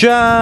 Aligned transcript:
שלום 0.00 0.32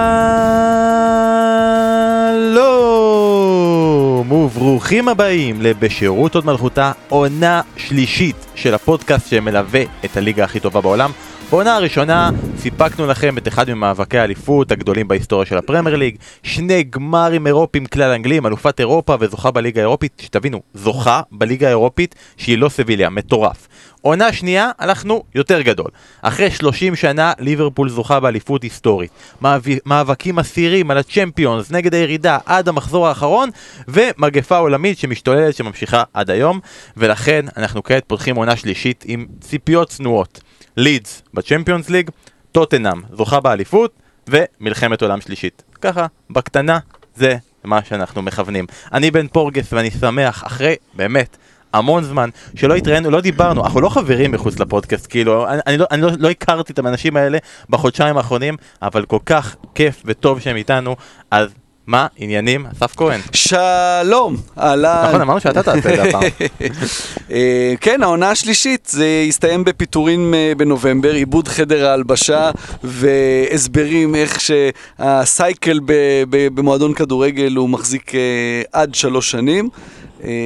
וברוכים 4.31 5.07
הבאים 5.07 5.61
לבשירות 5.61 6.35
עוד 6.35 6.45
מלכותה 6.45 6.91
עונה 7.09 7.61
שלישית 7.77 8.35
של 8.55 8.73
הפודקאסט 8.73 9.29
שמלווה 9.29 9.81
את 10.05 10.17
הליגה 10.17 10.43
הכי 10.43 10.59
טובה 10.59 10.81
בעולם. 10.81 11.11
בעונה 11.51 11.75
הראשונה 11.75 12.29
סיפקנו 12.57 13.07
לכם 13.07 13.37
את 13.37 13.47
אחד 13.47 13.69
ממאבקי 13.69 14.17
האליפות 14.17 14.71
הגדולים 14.71 15.07
בהיסטוריה 15.07 15.45
של 15.45 15.57
הפרמייר 15.57 15.95
ליג, 15.95 16.15
שני 16.43 16.83
גמרים 16.83 17.47
אירופיים 17.47 17.85
כלל 17.85 18.11
אנגלים, 18.11 18.45
אלופת 18.45 18.79
אירופה 18.79 19.15
וזוכה 19.19 19.51
בליגה 19.51 19.81
האירופית, 19.81 20.21
שתבינו, 20.21 20.61
זוכה 20.73 21.21
בליגה 21.31 21.67
האירופית 21.67 22.15
שהיא 22.37 22.57
לא 22.57 22.69
סביליה, 22.69 23.09
מטורף. 23.09 23.67
עונה 24.01 24.33
שנייה, 24.33 24.71
הלכנו 24.79 25.23
יותר 25.35 25.61
גדול. 25.61 25.87
אחרי 26.21 26.51
30 26.51 26.95
שנה, 26.95 27.33
ליברפול 27.39 27.89
זוכה 27.89 28.19
באליפות 28.19 28.63
היסטורית. 28.63 29.11
מאבקים 29.85 30.39
אסירים 30.39 30.91
על 30.91 30.97
הצ'מפיונס 30.97 31.71
נגד 31.71 31.93
הירידה 31.93 32.37
עד 32.45 32.67
המחזור 32.67 33.07
האחרון, 33.07 33.49
ומגפה 33.87 34.57
עולמית 34.57 34.97
שמשתוללת 34.97 35.55
שממשיכה 35.55 36.03
עד 36.13 36.29
היום, 36.29 36.59
ולכן 36.97 37.45
אנחנו 37.57 37.83
כעת 37.83 38.03
פותחים 38.07 38.35
עונה 38.35 38.55
שלישית 38.55 39.03
עם 39.07 39.25
ציפיות 39.41 39.89
צנועות. 39.89 40.41
לידס 40.77 41.21
בצ'מפיונס 41.33 41.89
ליג, 41.89 42.09
טוטנאם 42.51 43.01
זוכה 43.13 43.39
באליפות, 43.39 43.93
ומלחמת 44.29 45.01
עולם 45.01 45.21
שלישית. 45.21 45.63
ככה, 45.81 46.05
בקטנה, 46.29 46.79
זה 47.15 47.37
מה 47.63 47.79
שאנחנו 47.83 48.21
מכוונים. 48.21 48.65
אני 48.93 49.11
בן 49.11 49.27
פורגס 49.27 49.73
ואני 49.73 49.91
שמח, 49.91 50.43
אחרי, 50.45 50.75
באמת, 50.93 51.37
המון 51.73 52.03
זמן, 52.03 52.29
שלא 52.55 52.75
התראינו, 52.75 53.11
לא 53.11 53.21
דיברנו, 53.21 53.63
אנחנו 53.63 53.81
לא 53.81 53.89
חברים 53.89 54.31
מחוץ 54.31 54.59
לפודקאסט, 54.59 55.07
כאילו, 55.09 55.47
אני, 55.47 55.59
אני, 55.67 55.77
לא, 55.77 55.85
אני 55.91 56.01
לא, 56.01 56.09
לא 56.19 56.29
הכרתי 56.29 56.73
את 56.73 56.79
האנשים 56.79 57.17
האלה 57.17 57.37
בחודשיים 57.69 58.17
האחרונים, 58.17 58.57
אבל 58.81 59.05
כל 59.05 59.19
כך 59.25 59.55
כיף 59.75 60.01
וטוב 60.05 60.39
שהם 60.39 60.55
איתנו, 60.55 60.95
אז 61.31 61.53
מה 61.89 62.07
עניינים? 62.17 62.65
אסף 62.65 62.95
כהן. 62.95 63.19
שלום, 63.33 64.37
אהלן. 64.57 65.05
נכון, 65.07 65.21
אמרנו 65.21 65.39
שאתה 65.39 65.63
תעשה 65.63 65.77
את 65.77 65.83
זה 65.83 66.03
הפעם. 66.03 66.21
אה, 67.31 67.73
כן, 67.81 68.03
העונה 68.03 68.29
השלישית, 68.29 68.87
זה 68.91 69.25
הסתיים 69.27 69.63
בפיטורים 69.63 70.33
אה, 70.33 70.53
בנובמבר, 70.57 71.13
עיבוד 71.13 71.47
חדר 71.47 71.89
ההלבשה 71.89 72.51
והסברים 72.83 74.15
איך 74.15 74.37
שהסייקל 74.39 75.79
במועדון 76.29 76.93
כדורגל 76.93 77.55
הוא 77.55 77.69
מחזיק 77.69 78.15
אה, 78.15 78.61
עד 78.73 78.95
שלוש 78.95 79.31
שנים. 79.31 79.69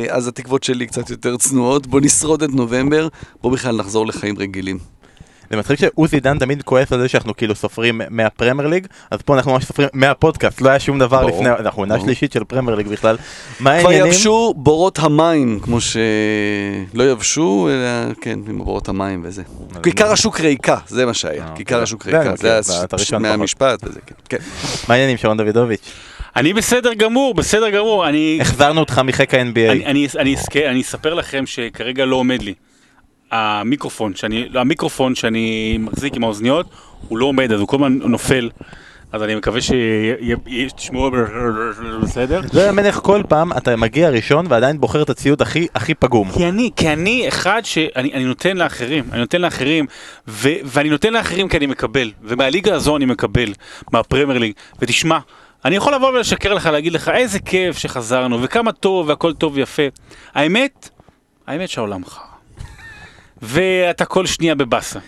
אז 0.10 0.28
התקוות 0.28 0.64
שלי 0.64 0.88
קצת 0.88 1.10
יותר 1.10 1.38
צנועות, 1.38 1.88
בוא 1.88 2.02
נשרוד 2.02 2.44
את 2.44 2.50
נובמבר, 2.50 3.08
בוא 3.42 3.52
בכלל 3.52 3.76
נחזור 3.76 4.08
לחיים 4.08 4.38
רגילים. 4.38 4.93
זה 5.54 5.58
מצחיק 5.58 5.80
שעוזי 5.80 6.20
דן 6.20 6.40
תמיד 6.40 6.62
כועס 6.62 6.92
על 6.92 7.00
זה 7.00 7.08
שאנחנו 7.10 7.36
כאילו 7.36 7.56
סופרים 7.56 8.02
מהפרמייר 8.10 8.68
ליג, 8.68 8.88
אז 9.12 9.22
פה 9.22 9.36
אנחנו 9.36 9.52
ממש 9.52 9.66
סופרים 9.66 9.90
מהפודקאסט, 9.94 10.62
לא 10.62 10.70
היה 10.70 10.80
שום 10.80 11.00
דבר 11.00 11.26
לפני, 11.26 11.50
אנחנו 11.50 11.82
עונה 11.82 12.00
שלישית 12.00 12.32
של 12.32 12.44
פרמייר 12.44 12.76
ליג 12.76 12.88
בכלל. 12.88 13.18
מה 13.60 13.72
העניינים? 13.72 14.00
כבר 14.00 14.08
יבשו 14.08 14.54
בורות 14.58 15.00
המים, 15.00 15.60
כמו 15.62 15.78
שלא 15.82 17.04
יבשו, 17.12 17.70
אלא 17.72 18.14
כן, 18.22 18.40
עם 18.48 18.58
בורות 18.58 18.90
המים 18.90 19.22
וזה. 19.24 19.44
כיכר 19.84 20.12
השוק 20.12 20.40
ריקה, 20.40 20.78
זה 20.88 21.06
מה 21.06 21.14
שהיה, 21.14 21.44
אה, 21.44 21.56
כיכר 21.56 21.84
השוק 21.84 22.06
ריקה, 22.06 22.36
זה 22.36 22.60
היה 23.10 23.20
מהמשפט 23.20 23.80
וזה, 23.84 24.00
כן. 24.06 24.16
כן. 24.30 24.38
מה 24.88 24.94
העניינים 24.94 25.18
שרון 25.18 25.38
דוידוביץ'? 25.38 25.92
אני 26.36 26.54
בסדר 26.54 26.94
גמור, 26.94 27.34
בסדר 27.34 27.70
גמור, 27.70 28.10
אני... 28.10 28.38
החזרנו 28.42 28.80
אותך 28.80 29.02
מחיק 29.04 29.34
ה-NBA. 29.34 29.86
אני 30.66 30.82
אספר 30.82 31.14
לכם 31.14 31.46
שכרגע 31.46 32.06
לא 32.06 32.16
עומד 32.16 32.42
לי. 32.42 32.54
המיקרופון 33.34 34.16
שאני, 34.16 34.50
המיקרופון 34.56 35.16
שאני 35.16 35.78
מחזיק 35.80 36.16
עם 36.16 36.24
האוזניות, 36.24 36.66
הוא 37.08 37.18
לא 37.18 37.26
עומד, 37.26 37.52
אז 37.52 37.60
הוא 37.60 37.68
כל 37.68 37.76
הזמן 37.76 37.98
נופל. 37.98 38.50
אז 39.12 39.24
אני 39.24 39.36
מקווה 39.36 39.60
שתשמעו 39.62 41.12
בסדר. 42.02 42.42
זה 42.52 42.70
המלך 42.70 42.96
כל 42.96 43.22
פעם 43.30 43.54
אתה 43.58 43.76
מגיע 43.76 44.10
ראשון 44.10 44.46
ועדיין 44.50 44.80
בוחר 44.80 45.02
את 45.02 45.10
הציוד 45.10 45.42
הכי 45.42 45.68
הכי 45.76 45.94
פגום. 45.94 46.32
כי 46.32 46.50
אני, 46.50 46.70
כי 46.76 46.94
אני 46.94 47.28
אחד 47.28 47.62
שאני 47.64 48.26
נותן 48.26 48.58
לאחרים, 48.58 49.04
אני 49.12 49.20
נותן 49.20 49.42
לאחרים, 49.42 49.86
ו, 50.28 50.50
ואני 50.64 50.90
נותן 50.90 51.14
לאחרים 51.14 51.50
כי 51.50 51.58
אני 51.58 51.66
מקבל, 51.66 52.12
ומהליגה 52.24 52.76
הזו 52.76 52.98
אני 52.98 53.06
מקבל, 53.06 53.54
מהפרמייר 53.92 54.40
ליג, 54.40 54.54
ותשמע, 54.80 55.20
אני 55.66 55.76
יכול 55.76 55.96
לבוא 55.96 56.10
ולשקר 56.10 56.54
לך, 56.54 56.66
להגיד 56.66 56.94
לך 56.94 57.10
איזה 57.10 57.40
כיף 57.40 57.78
שחזרנו, 57.78 58.42
וכמה 58.42 58.72
טוב 58.72 59.10
והכל 59.10 59.34
טוב 59.34 59.54
ויפה. 59.56 59.84
האמת, 60.34 60.90
האמת 61.48 61.70
שהעולם 61.70 62.06
חרא. 62.06 62.33
ואתה 63.44 64.06
כל 64.06 64.26
שנייה 64.26 64.56
בבאסה. 64.56 65.00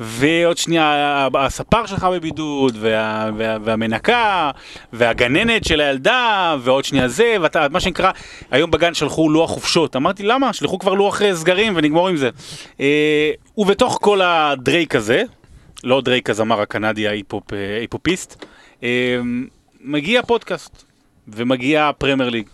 ועוד 0.00 0.56
שנייה 0.56 1.28
הספר 1.38 1.86
שלך 1.86 2.04
בבידוד, 2.04 2.76
וה, 2.80 3.30
וה, 3.36 3.56
והמנקה, 3.64 4.50
והגננת 4.92 5.64
של 5.64 5.80
הילדה, 5.80 6.56
ועוד 6.60 6.84
שנייה 6.84 7.08
זה, 7.08 7.36
ואתה, 7.40 7.66
מה 7.70 7.80
שנקרא, 7.80 8.10
היום 8.50 8.70
בגן 8.70 8.94
שלחו 8.94 9.30
לוח 9.30 9.50
חופשות. 9.50 9.96
אמרתי, 9.96 10.22
למה? 10.22 10.52
שלחו 10.52 10.78
כבר 10.78 10.94
לוח 10.94 11.20
סגרים 11.34 11.72
ונגמור 11.76 12.08
עם 12.08 12.16
זה. 12.16 12.30
אה, 12.80 13.30
ובתוך 13.58 13.98
כל 14.00 14.20
הדרייק 14.22 14.94
הזה, 14.94 15.22
לא 15.84 16.00
דרייק 16.00 16.30
הזמר 16.30 16.60
הקנדי 16.60 17.08
ההיפופ, 17.08 17.52
ההיפופיסט, 17.52 18.44
אה, 18.82 18.88
מגיע 19.80 20.22
פודקאסט, 20.22 20.84
ומגיע 21.28 21.88
הפרמייר 21.88 22.30
ליג, 22.30 22.46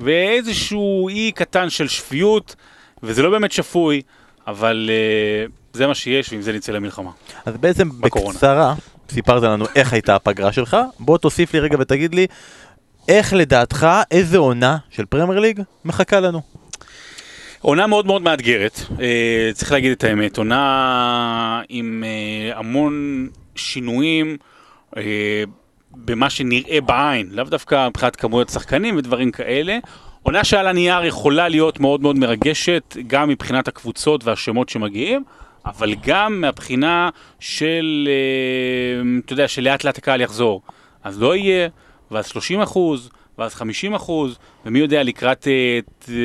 ואיזשהו 0.00 1.08
אי 1.08 1.32
קטן 1.34 1.70
של 1.70 1.88
שפיות, 1.88 2.56
וזה 3.02 3.22
לא 3.22 3.30
באמת 3.30 3.52
שפוי. 3.52 4.02
אבל 4.48 4.90
uh, 4.90 5.52
זה 5.72 5.86
מה 5.86 5.94
שיש, 5.94 6.32
ועם 6.32 6.42
זה 6.42 6.52
נצא 6.52 6.72
למלחמה. 6.72 7.10
אז 7.46 7.56
בעצם 7.56 7.88
בקורונה. 8.00 8.34
בקצרה, 8.34 8.74
סיפרת 9.10 9.42
לנו 9.42 9.64
איך 9.74 9.92
הייתה 9.92 10.14
הפגרה 10.16 10.52
שלך, 10.52 10.76
בוא 10.98 11.18
תוסיף 11.18 11.54
לי 11.54 11.60
רגע 11.60 11.76
ותגיד 11.80 12.14
לי, 12.14 12.26
איך 13.08 13.32
לדעתך, 13.32 13.86
איזה 14.10 14.38
עונה 14.38 14.76
של 14.90 15.04
פרמייר 15.04 15.40
ליג 15.40 15.62
מחכה 15.84 16.20
לנו? 16.20 16.40
עונה 17.60 17.86
מאוד 17.86 18.06
מאוד 18.06 18.22
מאתגרת, 18.22 18.80
uh, 18.90 19.00
צריך 19.54 19.72
להגיד 19.72 19.92
את 19.92 20.04
האמת, 20.04 20.38
עונה 20.38 21.62
עם 21.68 22.04
uh, 22.04 22.58
המון 22.58 23.28
שינויים. 23.54 24.36
במה 25.92 26.30
שנראה 26.30 26.80
בעין, 26.80 27.28
לאו 27.30 27.44
דווקא 27.44 27.88
מבחינת 27.88 28.16
כמויות 28.16 28.48
שחקנים 28.48 28.96
ודברים 28.96 29.30
כאלה, 29.30 29.78
עונה 30.28 30.44
שעל 30.44 30.66
הנייר 30.66 31.04
יכולה 31.04 31.48
להיות 31.48 31.80
מאוד 31.80 32.00
מאוד 32.00 32.16
מרגשת, 32.16 32.96
גם 33.06 33.28
מבחינת 33.28 33.68
הקבוצות 33.68 34.24
והשמות 34.24 34.68
שמגיעים, 34.68 35.24
אבל 35.66 35.94
גם 36.06 36.40
מהבחינה 36.40 37.10
של, 37.40 38.08
אה, 38.08 39.18
אתה 39.24 39.32
יודע, 39.32 39.48
שלאט 39.48 39.84
לאט 39.84 39.98
הקהל 39.98 40.20
יחזור. 40.20 40.62
אז 41.04 41.22
לא 41.22 41.36
יהיה, 41.36 41.68
ואז 42.10 42.26
30 42.26 42.60
אחוז, 42.60 43.10
ואז 43.38 43.54
50 43.54 43.94
אחוז, 43.94 44.38
ומי 44.66 44.78
יודע, 44.78 45.02
לקראת, 45.02 45.48
אה, 45.48 45.78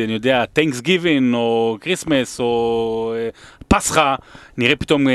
אני 0.03 0.13
יודע, 0.13 0.45
Thanksgiving, 0.45 1.33
או 1.33 1.77
Christmas, 1.81 2.39
או 2.39 3.13
אה, 3.15 3.29
פסחא, 3.67 4.15
נראה 4.57 4.75
פתאום 4.75 5.07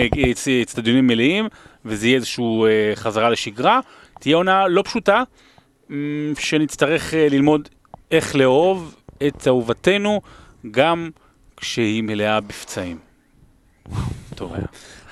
אצטדיונים 0.63 1.07
מלאים, 1.07 1.49
וזה 1.85 2.07
יהיה 2.07 2.17
איזושהי 2.17 2.45
חזרה 2.95 3.31
לשגרה. 3.31 3.81
תהיה 4.21 4.37
עונה 4.37 4.69
לא 4.69 4.83
פשוטה, 4.83 5.23
שנצטרך 6.39 7.15
ללמוד 7.17 7.69
איך 8.11 8.37
לאהוב 8.37 8.95
את 9.27 9.49
אהובתנו 9.49 10.21
גם 10.71 11.11
כשהיא 11.57 12.03
מלאה 12.03 12.41
בפצעים. 12.41 12.99
טוב 14.35 14.55
היה. 14.55 14.65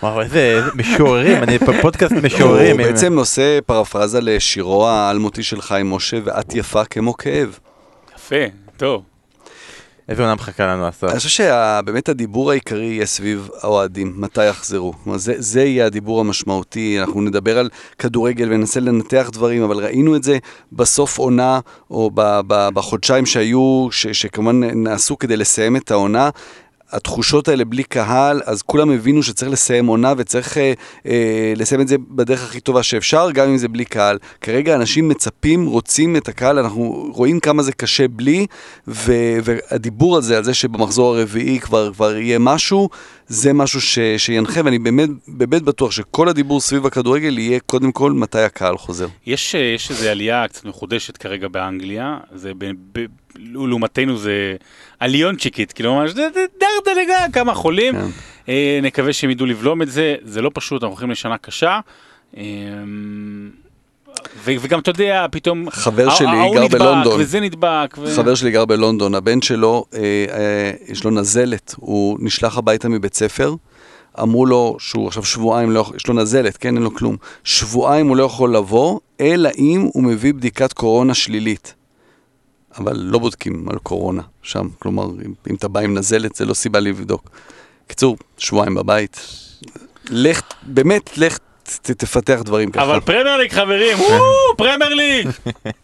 וואו, 0.03 0.21
איזה 0.21 0.61
משוררים, 0.75 1.43
אני 1.43 1.59
פודקאסט 1.83 2.13
משוררים. 2.13 2.81
הוא 2.81 2.87
בעצם 2.87 3.19
עושה 3.19 3.59
פרפרזה 3.67 4.21
לשירו 4.21 4.89
האלמותי 4.89 5.43
של 5.43 5.61
חיים 5.61 5.91
משה, 5.91 6.19
ואת 6.25 6.55
יפה 6.55 6.85
כמו 6.85 7.17
כאב. 7.17 7.59
יפה, 8.17 8.45
טוב. 8.77 9.03
איזה 10.09 10.23
עונה 10.23 10.35
מחכה 10.35 10.67
לנו 10.67 10.89
אסף? 10.89 11.05
אני 11.05 11.17
חושב 11.17 11.29
שבאמת 11.29 12.09
הדיבור 12.09 12.51
העיקרי 12.51 12.85
יהיה 12.85 13.07
סביב 13.07 13.49
האוהדים, 13.63 14.15
מתי 14.17 14.45
יחזרו. 14.47 14.93
כלומר, 15.05 15.19
זה, 15.19 15.35
זה 15.37 15.65
יהיה 15.65 15.87
הדיבור 15.87 16.21
המשמעותי, 16.21 17.01
אנחנו 17.01 17.21
נדבר 17.21 17.59
על 17.59 17.71
כדורגל 17.99 18.53
וננסה 18.53 18.81
לנתח 18.81 19.31
דברים, 19.33 19.63
אבל 19.63 19.77
ראינו 19.77 20.17
את 20.17 20.23
זה 20.23 20.39
בסוף 20.73 21.19
עונה, 21.19 21.61
או 21.91 22.11
ב, 22.15 22.41
ב, 22.47 22.69
בחודשיים 22.75 23.27
שהיו, 23.27 23.89
ש, 23.91 24.07
שכמובן 24.07 24.65
נעשו 24.65 25.19
כדי 25.19 25.37
לסיים 25.37 25.77
את 25.77 25.91
העונה. 25.91 26.31
התחושות 26.93 27.49
האלה 27.49 27.65
בלי 27.65 27.83
קהל, 27.83 28.41
אז 28.45 28.63
כולם 28.63 28.91
הבינו 28.91 29.23
שצריך 29.23 29.51
לסיים 29.51 29.87
עונה 29.87 30.15
וצריך 30.17 30.59
אה, 30.59 30.73
אה, 31.07 31.53
לסיים 31.57 31.81
את 31.81 31.89
זה 31.89 31.97
בדרך 32.11 32.45
הכי 32.45 32.61
טובה 32.61 32.83
שאפשר, 32.83 33.31
גם 33.31 33.49
אם 33.49 33.57
זה 33.57 33.69
בלי 33.69 33.85
קהל. 33.85 34.19
כרגע 34.41 34.75
אנשים 34.75 35.09
מצפים, 35.09 35.67
רוצים 35.67 36.17
את 36.17 36.29
הקהל, 36.29 36.59
אנחנו 36.59 37.11
רואים 37.15 37.41
כמה 37.41 37.63
זה 37.63 37.73
קשה 37.73 38.09
בלי, 38.09 38.47
ו, 38.89 39.13
והדיבור 39.45 40.17
הזה, 40.17 40.37
על 40.37 40.45
זה 40.45 40.55
שבמחזור 40.55 41.17
הרביעי 41.17 41.61
כבר, 41.61 41.93
כבר 41.93 42.17
יהיה 42.17 42.39
משהו, 42.39 42.89
זה 43.29 43.53
משהו 43.53 43.81
ש, 43.81 43.99
שינחה, 44.17 44.61
ואני 44.65 44.79
באמת, 44.79 45.09
באמת 45.29 45.63
בטוח 45.63 45.91
שכל 45.91 46.29
הדיבור 46.29 46.61
סביב 46.61 46.87
הכדורגל 46.87 47.39
יהיה 47.39 47.61
קודם 47.61 47.93
כל 47.93 48.13
מתי 48.13 48.39
הקהל 48.39 48.79
חוזר. 48.79 49.07
יש, 49.27 49.55
יש 49.55 49.91
איזו 49.91 50.09
עלייה 50.09 50.49
קצת 50.49 50.65
מחודשת 50.65 51.17
כרגע 51.17 51.49
באנגליה, 51.49 52.19
זה 52.35 52.53
ב, 52.59 52.65
ב, 52.93 53.05
לעומתנו 53.37 54.19
זה 54.19 54.57
עליונצ'יקית, 55.01 55.73
כאילו 55.73 55.95
ממש 55.95 56.13
דרדלגה, 56.13 57.27
כמה 57.33 57.55
חולים. 57.55 57.95
כן. 57.95 58.07
אה, 58.49 58.79
נקווה 58.83 59.13
שהם 59.13 59.31
ידעו 59.31 59.47
לבלום 59.47 59.83
את 59.83 59.91
זה, 59.91 60.15
זה 60.23 60.43
לא 60.43 60.51
פשוט, 60.55 60.83
אנחנו 60.83 60.93
הולכים 60.95 61.11
לשנה 61.11 61.39
קשה. 61.39 61.81
אה, 62.37 62.43
וגם 64.45 64.79
אתה 64.79 64.91
יודע, 64.91 65.27
פתאום... 65.31 65.71
חבר 65.71 66.11
שלי 66.11 66.27
גר 66.55 66.69
בלונדון. 66.69 67.21
וזה 67.21 67.41
נדבק. 67.41 67.97
ו... 67.99 68.15
חבר 68.17 68.35
שלי 68.35 68.51
גר 68.51 68.65
בלונדון, 68.65 69.15
הבן 69.15 69.43
שלו, 69.43 69.85
אה, 69.95 70.01
אה, 70.01 70.71
יש 70.89 71.05
לו 71.05 71.11
נזלת, 71.11 71.75
הוא 71.79 72.19
נשלח 72.21 72.59
הביתה 72.59 72.89
מבית 72.89 73.15
ספר, 73.15 73.55
אמרו 74.23 74.47
לו 74.47 74.77
שהוא 74.79 75.09
עכשיו 75.09 75.25
שבועיים, 75.25 75.71
לא, 75.71 75.91
יש 75.97 76.07
לו 76.07 76.15
נזלת, 76.15 76.57
כן, 76.57 76.75
אין 76.75 76.83
לו 76.83 76.95
כלום, 76.95 77.17
שבועיים 77.45 78.09
הוא 78.09 78.17
לא 78.17 78.23
יכול 78.23 78.57
לבוא, 78.57 79.01
אלא 79.21 79.51
אם 79.59 79.89
הוא 79.93 80.03
מביא 80.03 80.35
בדיקת 80.35 80.73
קורונה 80.73 81.15
שלילית. 81.15 81.75
אבל 82.79 82.97
לא 82.97 83.19
בודקים 83.19 83.69
על 83.69 83.79
קורונה 83.79 84.23
שם, 84.43 84.69
כלומר, 84.79 85.05
אם, 85.05 85.33
אם 85.51 85.55
אתה 85.55 85.69
בא 85.69 85.81
עם 85.81 85.95
נזלת 85.95 86.35
זה 86.35 86.45
לא 86.45 86.55
סיבה 86.55 86.81
לבדוק. 86.81 87.31
קיצור, 87.87 88.17
שבועיים 88.39 88.75
בבית. 88.75 89.21
לך, 90.11 90.41
באמת, 90.63 91.19
לך 91.19 91.39
תפתח 91.83 92.41
דברים 92.45 92.71
ככה. 92.71 92.85
אבל 92.85 93.01
פרמייר 93.01 93.37
ליג 93.37 93.53
חברים, 93.53 93.99
וואו, 94.09 94.57
פרמייר 94.57 94.95
ליג! 94.95 95.29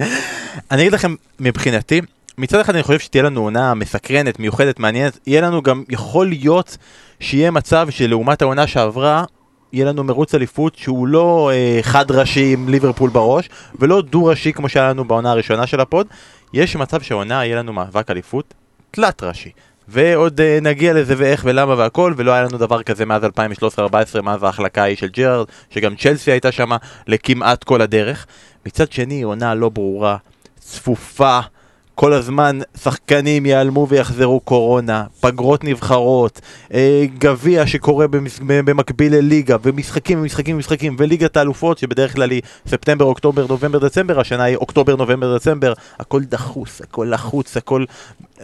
אני 0.70 0.82
אגיד 0.82 0.93
לכם, 0.93 1.14
מבחינתי, 1.40 2.00
מצד 2.38 2.61
אחד 2.61 2.75
אני 2.75 2.82
חושב 2.82 2.99
שתהיה 2.99 3.23
לנו 3.23 3.43
עונה 3.43 3.75
מסקרנת, 3.75 4.38
מיוחדת, 4.38 4.79
מעניינת, 4.79 5.19
יהיה 5.26 5.40
לנו 5.40 5.62
גם, 5.62 5.84
יכול 5.88 6.29
להיות 6.29 6.76
שיהיה 7.20 7.50
מצב 7.50 7.87
שלעומת 7.90 8.43
העונה 8.43 8.67
שעברה, 8.67 9.25
יהיה 9.73 9.87
לנו 9.87 10.05
מרוץ 10.05 10.34
אליפות 10.34 10.75
שהוא 10.76 11.06
לא 11.06 11.50
אה, 11.52 11.79
חד 11.82 12.11
ראשי 12.11 12.52
עם 12.52 12.69
ליברפול 12.69 13.11
בראש, 13.11 13.49
ולא 13.78 14.02
דו 14.02 14.25
ראשי 14.25 14.52
כמו 14.52 14.69
שהיה 14.69 14.88
לנו 14.88 15.05
בעונה 15.05 15.31
הראשונה 15.31 15.67
של 15.67 15.81
הפוד, 15.81 16.06
יש 16.52 16.76
מצב 16.76 17.00
שהעונה 17.00 17.44
יהיה 17.44 17.56
לנו 17.56 17.73
מאבק 17.73 18.11
אליפות 18.11 18.55
תלת 18.90 19.23
ראשי. 19.23 19.50
ועוד 19.93 20.41
אה, 20.41 20.59
נגיע 20.62 20.93
לזה 20.93 21.15
ואיך 21.19 21.43
ולמה 21.44 21.75
והכל, 21.75 22.15
ולא 22.17 22.33
היה 22.33 22.43
לנו 22.43 22.59
דבר 22.59 22.83
כזה 22.83 23.06
מאז 23.06 23.23
2013-2014, 23.25 24.21
מאז 24.23 24.43
ההחלקה 24.43 24.83
ההיא 24.83 24.97
של 24.97 25.09
ג'רארד, 25.09 25.47
שגם 25.71 25.97
צ'לסי 25.97 26.31
הייתה 26.31 26.53
שמה 26.53 26.77
לכמעט 27.06 27.65
כל 27.65 27.81
הדרך. 27.81 28.27
מצד 28.67 28.93
שני, 28.93 29.23
עונה 29.23 29.55
לא 29.55 29.69
ברורה, 29.69 30.17
צפופה, 30.59 31.41
כל 32.02 32.12
הזמן 32.12 32.58
שחקנים 32.82 33.46
ייעלמו 33.46 33.87
ויחזרו 33.88 34.40
קורונה, 34.40 35.04
פגרות 35.20 35.64
נבחרות, 35.64 36.40
אה, 36.75 37.04
גביע 37.19 37.66
שקורה 37.66 38.06
במס... 38.06 38.40
במקביל 38.43 39.16
לליגה, 39.16 39.56
ומשחקים 39.62 40.20
ומשחקים 40.20 40.56
ומשחקים, 40.56 40.96
וליגת 40.99 41.37
האלופות 41.37 41.78
שבדרך 41.78 42.14
כלל 42.14 42.31
היא 42.31 42.43
ספטמבר, 42.66 43.04
אוקטובר, 43.04 43.46
נובמבר, 43.49 43.78
דצמבר, 43.78 44.20
השנה 44.20 44.43
היא 44.43 44.56
אוקטובר, 44.56 44.96
נובמבר, 44.96 45.37
דצמבר, 45.37 45.72
הכל 45.99 46.22
דחוס, 46.22 46.81
הכל 46.81 47.08
לחוץ, 47.10 47.56
הכל... 47.56 47.84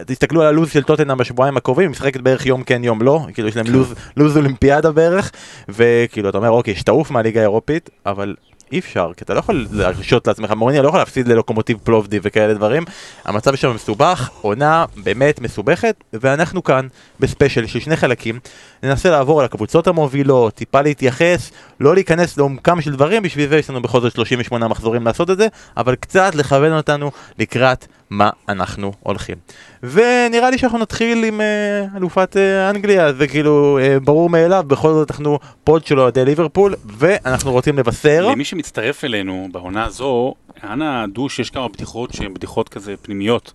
תסתכלו 0.06 0.40
על 0.43 0.46
הלו"ז 0.46 0.70
של 0.70 0.82
טוטנאם 0.82 1.19
בשבועיים 1.19 1.56
הקרובים, 1.56 1.90
משחקת 1.90 2.20
בערך 2.20 2.46
יום 2.46 2.62
כן 2.62 2.84
יום 2.84 3.02
לא, 3.02 3.26
כאילו 3.34 3.49
יש 3.49 3.56
להם 3.56 3.66
לו"ז, 3.66 3.94
לו"ז 4.16 4.37
אולימפיאדה 4.37 4.93
בערך, 4.93 5.31
וכאילו 5.69 6.28
אתה 6.28 6.38
אומר 6.38 6.50
אוקיי, 6.50 6.76
שתעוף 6.76 7.10
מהליגה 7.10 7.40
האירופית, 7.40 7.90
אבל 8.06 8.34
אי 8.73 8.79
אפשר, 8.79 9.11
כי 9.17 9.25
אתה 9.25 9.35
לא 9.35 9.38
יכול 9.38 9.67
להרשות 9.73 10.26
לעצמך, 10.26 10.50
מורניה 10.50 10.82
לא 10.82 10.88
יכול 10.88 11.00
להפסיד 11.00 11.29
ללוקומוטיב 11.29 11.79
פלובדי 11.85 12.19
וכאלה 12.23 12.55
דברים. 12.55 12.85
המצב 13.25 13.56
שם 13.56 13.75
מסובך, 13.75 14.31
עונה 14.41 14.85
באמת 14.97 15.41
מסובכת, 15.41 16.05
ואנחנו 16.12 16.65
כאן 16.65 16.87
בספיישל 17.20 17.67
של 17.67 17.81
שני 17.81 17.97
חלקים. 17.97 18.38
ננסה 18.82 19.11
לעבור 19.11 19.41
על 19.41 19.44
הקבוצות 19.44 19.87
המובילות, 19.87 20.55
טיפה 20.55 20.81
להתייחס, 20.81 21.50
לא 21.81 21.94
להיכנס 21.94 22.37
לעומקם 22.37 22.81
של 22.81 22.93
דברים, 22.93 23.23
בשביל 23.23 23.49
זה 23.49 23.59
יש 23.59 23.70
לנו 23.70 23.82
בכל 23.82 24.00
זאת 24.00 24.12
38 24.12 24.69
מחזורים 24.69 25.05
לעשות 25.05 25.31
את 25.31 25.38
זה, 25.38 25.47
אבל 25.76 25.94
קצת 25.94 26.35
לכוון 26.35 26.73
אותנו 26.73 27.11
לקראת 27.38 27.87
מה 28.10 28.31
אנחנו 28.49 28.93
הולכים. 29.00 29.37
ונראה 29.82 30.50
לי 30.50 30.58
שאנחנו 30.58 30.78
נתחיל 30.78 31.25
עם 31.25 31.40
אה, 31.40 31.96
אלופת 31.96 32.37
אה, 32.37 32.70
אנגליה, 32.70 33.12
זה 33.12 33.28
כאילו 33.28 33.78
אה, 33.82 34.00
ברור 34.00 34.31
מאליו, 34.31 34.64
בכל 34.66 34.93
זאת 34.93 35.10
אנחנו 35.10 35.38
פוד 35.64 35.87
של 35.87 36.00
אוהדי 36.00 36.25
ליברפול, 36.25 36.75
ואנחנו 36.84 37.52
רוצים 37.52 37.78
לבשר. 37.78 38.26
למי 38.32 38.44
שמצטרף 38.44 39.05
אלינו 39.05 39.49
בעונה 39.52 39.84
הזו, 39.84 40.34
אנא 40.64 41.06
דעו 41.06 41.28
שיש 41.28 41.50
כמה 41.50 41.69
בדיחות 41.69 42.12
שהן 42.12 42.34
בדיחות 42.34 42.69
כזה 42.69 42.94
פנימיות. 43.02 43.52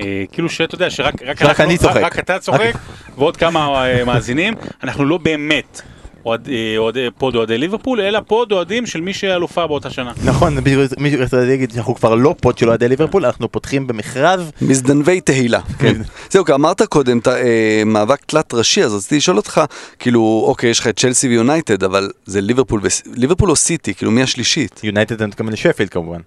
אה, 0.00 0.24
כאילו 0.32 0.48
שאתה 0.48 0.74
יודע 0.74 0.90
שרק 0.90 1.22
רק 1.22 1.40
שרק 1.40 1.60
אני 1.60 1.78
צוחק. 1.78 2.00
רק 2.02 2.18
אתה 2.18 2.38
צוחק 2.38 2.72
ועוד 3.18 3.36
כמה 3.36 3.86
אה, 3.86 4.04
מאזינים, 4.04 4.54
אנחנו 4.82 5.04
לא 5.04 5.18
באמת 5.18 5.82
אוהד- 6.26 6.48
אה, 6.48 6.74
אוהדי 6.78 7.06
פוד 7.18 7.34
אוהדי 7.36 7.58
ליברפול, 7.58 8.00
אלא 8.00 8.20
פוד 8.26 8.52
אוהדים 8.52 8.86
של 8.86 9.00
מי 9.00 9.12
שאלופה 9.14 9.66
באותה 9.66 9.90
שנה. 9.90 10.12
נכון, 10.24 10.56
מישהו 10.98 11.20
רצה 11.20 11.36
להגיד 11.36 11.70
שאנחנו 11.70 11.94
כבר 11.94 12.14
לא 12.14 12.34
פוד 12.40 12.58
של 12.58 12.68
אוהדי 12.68 12.88
ליברפול, 12.88 13.24
אנחנו 13.26 13.52
פותחים 13.52 13.86
במכרז. 13.86 14.50
מזדנבי 14.62 15.20
תהילה. 15.20 15.60
כן. 15.78 15.94
זהו, 16.30 16.44
כי 16.44 16.52
אמרת 16.52 16.82
קודם, 16.82 17.20
ת- 17.20 17.28
אה, 17.28 17.42
מאבק 17.86 18.18
תלת 18.26 18.54
ראשי, 18.54 18.84
אז 18.84 18.94
רציתי 18.94 19.16
לשאול 19.16 19.36
אותך, 19.36 19.60
כאילו, 19.98 20.44
אוקיי, 20.46 20.70
יש 20.70 20.80
לך 20.80 20.86
את 20.86 20.98
צ'לסי 21.00 21.28
ויונייטד, 21.28 21.84
אבל 21.84 22.10
זה 22.26 22.40
ליברפול, 22.40 22.80
ליברפול 23.14 23.50
או 23.50 23.56
סיטי, 23.56 23.94
כאילו, 23.94 24.10
מי 24.10 24.22
השלישית? 24.22 24.80
יונייטד 24.84 25.14
אתה 25.14 25.26
מתכוון 25.26 25.52
לשפילד 25.52 25.88
כמובן. 25.88 26.20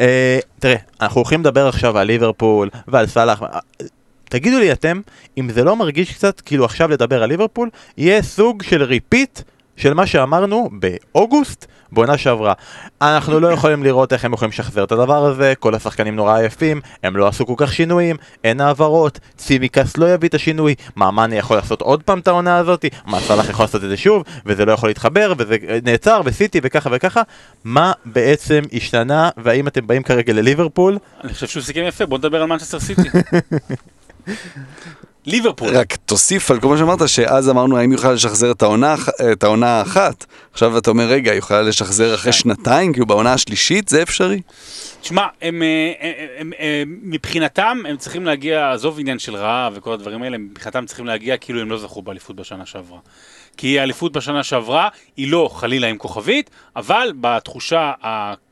אה, 0.00 0.38
תראה, 0.58 0.76
אנחנו 1.00 1.18
הולכים 1.20 1.40
לדבר 1.40 1.68
עכשיו 1.68 1.98
על 1.98 2.06
ליברפול 2.06 2.68
ועל 2.88 3.06
סאלח. 3.06 3.42
תגידו 4.30 4.58
לי 4.58 4.72
אתם, 4.72 5.00
אם 5.38 5.50
זה 5.50 5.64
לא 5.64 5.76
מרגיש 5.76 6.12
קצת 6.12 6.40
כאילו 6.40 6.64
עכשיו 6.64 6.88
לדבר 6.90 7.22
על 7.22 7.28
ליברפול, 7.28 7.68
יהיה 7.96 8.22
סוג 8.22 8.62
של 8.62 8.82
repeat 8.82 9.40
של 9.76 9.94
מה 9.94 10.06
שאמרנו 10.06 10.70
באוגוסט 10.72 11.66
בעונה 11.92 12.18
שעברה. 12.18 12.52
אנחנו 13.02 13.40
לא 13.40 13.48
יכולים 13.48 13.84
לראות 13.84 14.12
איך 14.12 14.24
הם 14.24 14.32
יכולים 14.32 14.50
לשחזר 14.50 14.84
את 14.84 14.92
הדבר 14.92 15.24
הזה, 15.26 15.52
כל 15.58 15.74
השחקנים 15.74 16.16
נורא 16.16 16.36
עייפים, 16.36 16.80
הם 17.02 17.16
לא 17.16 17.28
עשו 17.28 17.46
כל 17.46 17.54
כך 17.56 17.72
שינויים, 17.72 18.16
אין 18.44 18.60
העברות, 18.60 19.20
צימיקאס 19.36 19.96
לא 19.96 20.14
יביא 20.14 20.28
את 20.28 20.34
השינוי, 20.34 20.74
מה 20.96 21.10
מאני 21.10 21.36
יכול 21.36 21.56
לעשות 21.56 21.82
עוד 21.82 22.02
פעם 22.02 22.18
את 22.18 22.28
העונה 22.28 22.56
הזאת, 22.56 22.84
מה 23.06 23.20
סאלח 23.20 23.50
יכול 23.50 23.62
לעשות 23.62 23.84
את 23.84 23.88
זה 23.88 23.96
שוב, 23.96 24.24
וזה 24.46 24.64
לא 24.64 24.72
יכול 24.72 24.88
להתחבר, 24.88 25.32
וזה 25.38 25.56
נעצר, 25.84 26.20
וסיטי 26.24 26.60
וככה 26.62 26.90
וככה, 26.92 27.22
מה 27.64 27.92
בעצם 28.04 28.62
השתנה, 28.72 29.30
והאם 29.36 29.68
אתם 29.68 29.86
באים 29.86 30.02
כרגע 30.02 30.32
לליברפול? 30.32 30.98
אני 31.24 31.34
חושב 31.34 31.46
שהוא 31.46 31.62
סיכם 31.62 31.82
יפה, 31.86 32.06
בוא 32.06 32.18
נדבר 32.18 32.42
על 32.42 32.48
מנצ'סטר 32.48 32.80
סיטי. 32.80 33.08
ליברפול. 35.26 35.76
רק 35.76 35.96
תוסיף 35.96 36.50
על 36.50 36.60
כל 36.60 36.68
מה 36.68 36.78
שאמרת, 36.78 37.08
שאז 37.08 37.50
אמרנו 37.50 37.78
האם 37.78 37.92
יכולה 37.92 38.12
לשחזר 38.12 38.50
את 38.50 38.62
העונה, 38.62 38.94
את 39.32 39.44
העונה 39.44 39.66
האחת. 39.66 40.26
עכשיו 40.52 40.78
אתה 40.78 40.90
אומר, 40.90 41.04
רגע, 41.04 41.34
יכולה 41.34 41.62
לשחזר 41.62 42.14
אחרי 42.14 42.32
שנתיים, 42.32 42.92
כאילו 42.92 43.06
בעונה 43.06 43.32
השלישית, 43.32 43.88
זה 43.88 44.02
אפשרי? 44.02 44.40
תשמע, 45.00 45.26
הם, 45.42 45.62
אה, 45.62 45.92
הם, 46.00 46.12
הם, 46.38 46.52
הם, 46.58 46.98
מבחינתם 47.02 47.78
הם 47.88 47.96
צריכים 47.96 48.26
להגיע, 48.26 48.72
עזוב 48.72 49.00
עניין 49.00 49.18
של 49.18 49.36
רעב 49.36 49.72
וכל 49.76 49.92
הדברים 49.92 50.22
האלה, 50.22 50.38
מבחינתם 50.38 50.86
צריכים 50.86 51.06
להגיע 51.06 51.36
כאילו 51.36 51.60
הם 51.60 51.70
לא 51.70 51.78
זכו 51.78 52.02
באליפות 52.02 52.36
בשנה 52.36 52.66
שעברה. 52.66 52.98
כי 53.56 53.80
האליפות 53.80 54.12
בשנה 54.12 54.42
שעברה 54.42 54.88
היא 55.16 55.32
לא 55.32 55.50
חלילה 55.52 55.86
עם 55.86 55.96
כוכבית, 55.96 56.50
אבל 56.76 57.12
בתחושה 57.20 57.92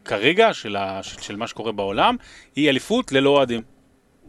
כרגע 0.04 0.54
של, 0.54 0.76
ה, 0.76 1.02
של, 1.02 1.20
של 1.20 1.36
מה 1.36 1.46
שקורה 1.46 1.72
בעולם, 1.72 2.16
היא 2.56 2.68
אליפות 2.68 3.12
ללא 3.12 3.30
אוהדים. 3.30 3.62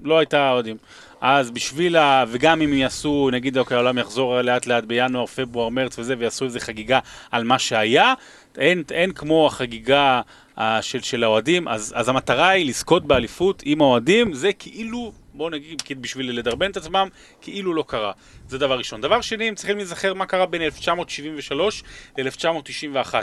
לא 0.03 0.19
הייתה 0.19 0.51
אוהדים. 0.51 0.77
אז 1.22 1.52
בשביל 1.52 1.98
ה... 1.98 2.26
וגם 2.28 2.62
אם 2.62 2.74
יעשו, 2.74 3.30
נגיד, 3.32 3.58
אוקיי, 3.58 3.76
העולם 3.76 3.98
יחזור 3.98 4.42
לאט 4.42 4.68
לאט 4.68 4.84
בינואר, 4.84 5.26
פברואר, 5.26 5.70
מרץ 5.70 6.00
וזה, 6.00 6.16
ויעשו 6.20 6.46
איזה 6.46 6.60
חגיגה 6.60 7.00
על 7.32 7.44
מה 7.44 7.60
שהיה, 7.60 8.14
אין, 8.58 8.84
אין 8.92 9.12
כמו 9.12 9.48
החגיגה 9.48 10.22
אה, 10.60 10.82
של, 10.82 11.02
של 11.02 11.24
האוהדים, 11.24 11.68
אז, 11.68 11.94
אז 11.96 12.10
המטרה 12.10 12.50
היא 12.50 12.70
לזכות 12.70 13.06
באליפות 13.06 13.62
עם 13.66 13.82
האוהדים, 13.82 14.34
זה 14.34 14.54
כאילו, 14.54 15.12
בואו 15.34 15.50
נגיד, 15.50 15.82
בשביל 16.02 16.40
לדרבן 16.40 16.72
את 16.72 16.78
עצמם, 16.78 17.08
כאילו 17.42 17.74
לא 17.74 17.84
קרה. 17.88 18.12
זה 18.48 18.58
דבר 18.58 18.78
ראשון. 18.78 19.02
דבר 19.02 19.22
שני, 19.22 19.48
הם 19.48 19.56
צריכים 19.56 19.78
להיזכר 19.78 20.14
מה 20.14 20.26
קרה 20.26 20.46
בין 20.46 20.62
1973 20.62 21.84
ל-1991. 22.18 23.14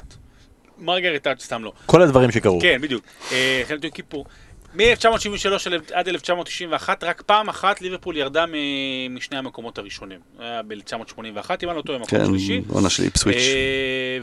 מרגרט 0.78 1.26
סתם 1.38 1.64
לא. 1.64 1.72
כל 1.86 2.02
הדברים 2.02 2.30
שקרו. 2.30 2.58
כן, 2.60 2.80
בדיוק. 2.80 3.04
אה, 3.32 3.62
יום 3.70 3.90
כיפור. 3.90 4.26
מ-1973 4.76 5.94
עד 5.94 6.08
1991, 6.08 7.04
רק 7.04 7.22
פעם 7.22 7.48
אחת 7.48 7.80
ליברפול 7.80 8.16
ירדה 8.16 8.44
משני 9.10 9.38
המקומות 9.38 9.78
הראשונים. 9.78 10.20
היה 10.38 10.62
ב-1981, 10.62 11.50
אם 11.62 11.68
אני 11.68 11.76
לא 11.76 11.82
טועה, 11.82 11.98
מקום 11.98 12.18
כן, 12.18 12.26
שלישי. 12.26 12.62
עונה 12.68 12.90
של 12.90 13.02
איפסוויץ'. 13.02 13.36
אה, 13.36 14.18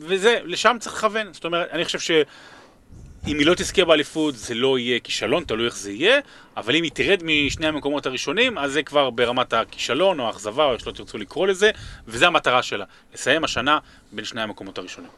וזה, 0.00 0.38
לשם 0.44 0.76
צריך 0.80 0.96
לכוון. 0.96 1.32
זאת 1.32 1.44
אומרת, 1.44 1.68
אני 1.72 1.84
חושב 1.84 1.98
ש... 1.98 2.10
אם 3.26 3.38
היא 3.38 3.46
לא 3.46 3.54
תזכה 3.54 3.84
באליפות 3.84 4.36
זה 4.36 4.54
לא 4.54 4.78
יהיה 4.78 5.00
כישלון, 5.00 5.44
תלוי 5.44 5.66
איך 5.66 5.76
זה 5.76 5.92
יהיה, 5.92 6.20
אבל 6.56 6.76
אם 6.76 6.82
היא 6.82 6.90
תרד 6.94 7.22
משני 7.24 7.66
המקומות 7.66 8.06
הראשונים, 8.06 8.58
אז 8.58 8.72
זה 8.72 8.82
כבר 8.82 9.10
ברמת 9.10 9.52
הכישלון 9.52 10.20
או 10.20 10.26
האכזבה, 10.26 10.64
או 10.64 10.72
איך 10.72 10.80
שלא 10.80 10.92
תרצו 10.92 11.18
לקרוא 11.18 11.46
לזה, 11.46 11.70
וזו 12.06 12.26
המטרה 12.26 12.62
שלה, 12.62 12.84
לסיים 13.14 13.44
השנה 13.44 13.78
בין 14.12 14.24
שני 14.24 14.42
המקומות 14.42 14.78
הראשונים. 14.78 15.10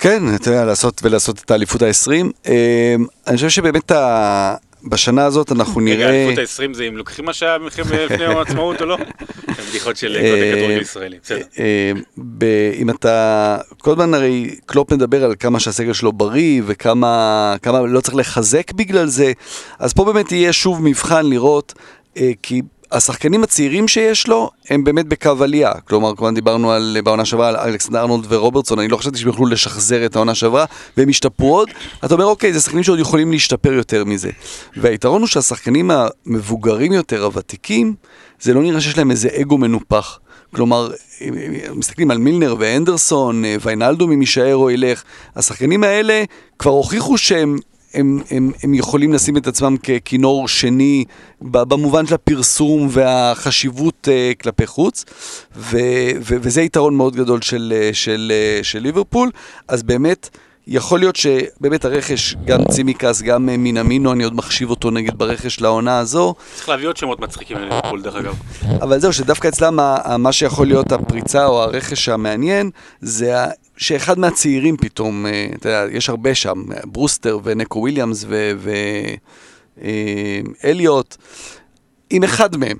כן, 0.00 0.34
אתה 0.34 0.50
יודע, 0.50 0.64
לעשות 0.64 1.00
ולעשות 1.04 1.38
את 1.44 1.50
האליפות 1.50 1.82
ה-20. 1.82 2.50
אני 3.26 3.36
חושב 3.36 3.48
שבאמת 3.48 3.90
ה... 3.90 4.54
בשנה 4.84 5.24
הזאת 5.24 5.52
אנחנו 5.52 5.80
רגע, 5.80 5.94
נראה... 5.96 6.06
האליפות 6.08 6.38
ה-20 6.38 6.74
זה 6.74 6.84
אם 6.84 6.96
לוקחים 6.96 7.24
מה 7.24 7.32
שהיה 7.32 7.58
לפני 7.58 8.24
יום 8.24 8.36
העצמאות 8.36 8.80
או 8.80 8.86
לא? 8.86 8.98
בדיחות 9.68 9.96
של 9.96 10.12
קודם 10.12 10.56
כדורגל 10.56 10.80
ישראלי, 10.80 11.18
בסדר. 11.22 11.42
אה, 11.58 11.92
ב- 12.18 12.72
אם 12.74 12.90
אתה, 12.90 13.58
כל 13.78 13.90
הזמן 13.90 14.14
הרי 14.14 14.56
קלופ 14.66 14.92
מדבר 14.92 15.24
על 15.24 15.34
כמה 15.40 15.60
שהסגל 15.60 15.92
שלו 15.92 16.12
בריא 16.12 16.62
וכמה 16.66 17.56
כמה 17.62 17.80
לא 17.80 18.00
צריך 18.00 18.16
לחזק 18.16 18.72
בגלל 18.72 19.06
זה, 19.06 19.32
אז 19.78 19.92
פה 19.92 20.04
באמת 20.04 20.32
יהיה 20.32 20.52
שוב 20.52 20.82
מבחן 20.82 21.26
לראות, 21.26 21.74
אה, 22.16 22.30
כי 22.42 22.62
השחקנים 22.92 23.42
הצעירים 23.42 23.88
שיש 23.88 24.28
לו, 24.28 24.50
הם 24.70 24.84
באמת 24.84 25.06
בקו 25.06 25.30
עלייה. 25.40 25.72
כלומר, 25.84 26.16
כמובן 26.16 26.34
דיברנו 26.34 26.72
על, 26.72 26.96
בעונה 27.04 27.24
שעברה 27.24 27.48
על 27.48 27.56
אלכסנדר 27.56 28.00
ארנולד 28.00 28.26
ורוברטסון, 28.28 28.78
אני 28.78 28.88
לא 28.88 28.96
חשבתי 28.96 29.18
שהם 29.18 29.28
יוכלו 29.28 29.46
לשחזר 29.46 30.06
את 30.06 30.16
העונה 30.16 30.34
שעברה, 30.34 30.64
והם 30.96 31.08
השתפרו 31.08 31.56
עוד. 31.56 31.68
אתה 32.04 32.14
אומר, 32.14 32.24
אוקיי, 32.24 32.52
זה 32.52 32.60
שחקנים 32.60 32.82
שעוד 32.82 32.98
יכולים 32.98 33.32
להשתפר 33.32 33.72
יותר 33.72 34.04
מזה. 34.04 34.30
והיתרון 34.76 35.20
הוא 35.20 35.28
שהשחקנים 35.28 35.90
המבוגרים 35.90 36.92
יותר, 36.92 37.24
הוותיקים, 37.24 37.94
זה 38.40 38.54
לא 38.54 38.62
נראה 38.62 38.80
שיש 38.80 38.98
להם 38.98 39.10
איזה 39.10 39.28
אגו 39.40 39.58
מנופח. 39.58 40.18
כלומר, 40.54 40.90
מסתכלים 41.74 42.10
על 42.10 42.18
מילנר 42.18 42.54
ואנדרסון, 42.58 43.44
ויינלדום 43.60 44.12
אם 44.12 44.20
יישאר 44.20 44.56
או 44.56 44.70
ילך, 44.70 45.02
השחקנים 45.36 45.84
האלה 45.84 46.24
כבר 46.58 46.70
הוכיחו 46.70 47.18
שהם 47.18 47.58
הם, 47.94 48.22
הם, 48.30 48.50
הם 48.62 48.74
יכולים 48.74 49.12
לשים 49.12 49.36
את 49.36 49.46
עצמם 49.46 49.76
ככינור 49.76 50.48
שני 50.48 51.04
במובן 51.40 52.06
של 52.06 52.14
הפרסום 52.14 52.88
והחשיבות 52.90 54.08
uh, 54.08 54.42
כלפי 54.42 54.66
חוץ, 54.66 55.04
ו, 55.56 55.78
ו, 56.20 56.34
וזה 56.40 56.62
יתרון 56.62 56.96
מאוד 56.96 57.16
גדול 57.16 57.40
של, 57.40 57.72
אה, 57.76 57.90
של, 57.92 57.92
של, 57.92 58.32
של 58.62 58.78
ליברפול, 58.78 59.30
אז 59.68 59.82
באמת... 59.82 60.30
יכול 60.66 60.98
להיות 60.98 61.16
שבאמת 61.16 61.84
הרכש, 61.84 62.36
גם 62.44 62.64
צימקס, 62.64 63.22
גם 63.22 63.48
אה, 63.48 63.56
מינמינו, 63.56 64.12
אני 64.12 64.24
עוד 64.24 64.34
מחשיב 64.34 64.70
אותו 64.70 64.90
נגיד 64.90 65.18
ברכש 65.18 65.60
לעונה 65.60 65.98
הזו. 65.98 66.34
צריך 66.54 66.68
להביא 66.68 66.88
עוד 66.88 66.96
שמות 66.96 67.20
מצחיקים 67.20 67.56
לליברפול 67.56 68.02
דרך 68.02 68.14
אגב. 68.14 68.34
אבל 68.82 68.98
זהו, 68.98 69.12
שדווקא 69.12 69.48
אצלם 69.48 69.78
מה 70.18 70.32
שיכול 70.32 70.66
להיות 70.66 70.92
הפריצה 70.92 71.46
או 71.46 71.62
הרכש 71.62 72.08
המעניין, 72.08 72.70
זה 73.00 73.44
שאחד 73.80 74.18
מהצעירים 74.18 74.76
פתאום, 74.76 75.26
אה, 75.26 75.46
אתה 75.54 75.68
יודע, 75.68 75.96
יש 75.96 76.08
הרבה 76.08 76.34
שם, 76.34 76.62
ברוסטר 76.84 77.38
ונקו 77.44 77.78
וויליאמס 77.78 78.24
ואליוט, 80.62 81.16
אם 82.12 82.24
אחד 82.24 82.56
מהם 82.56 82.76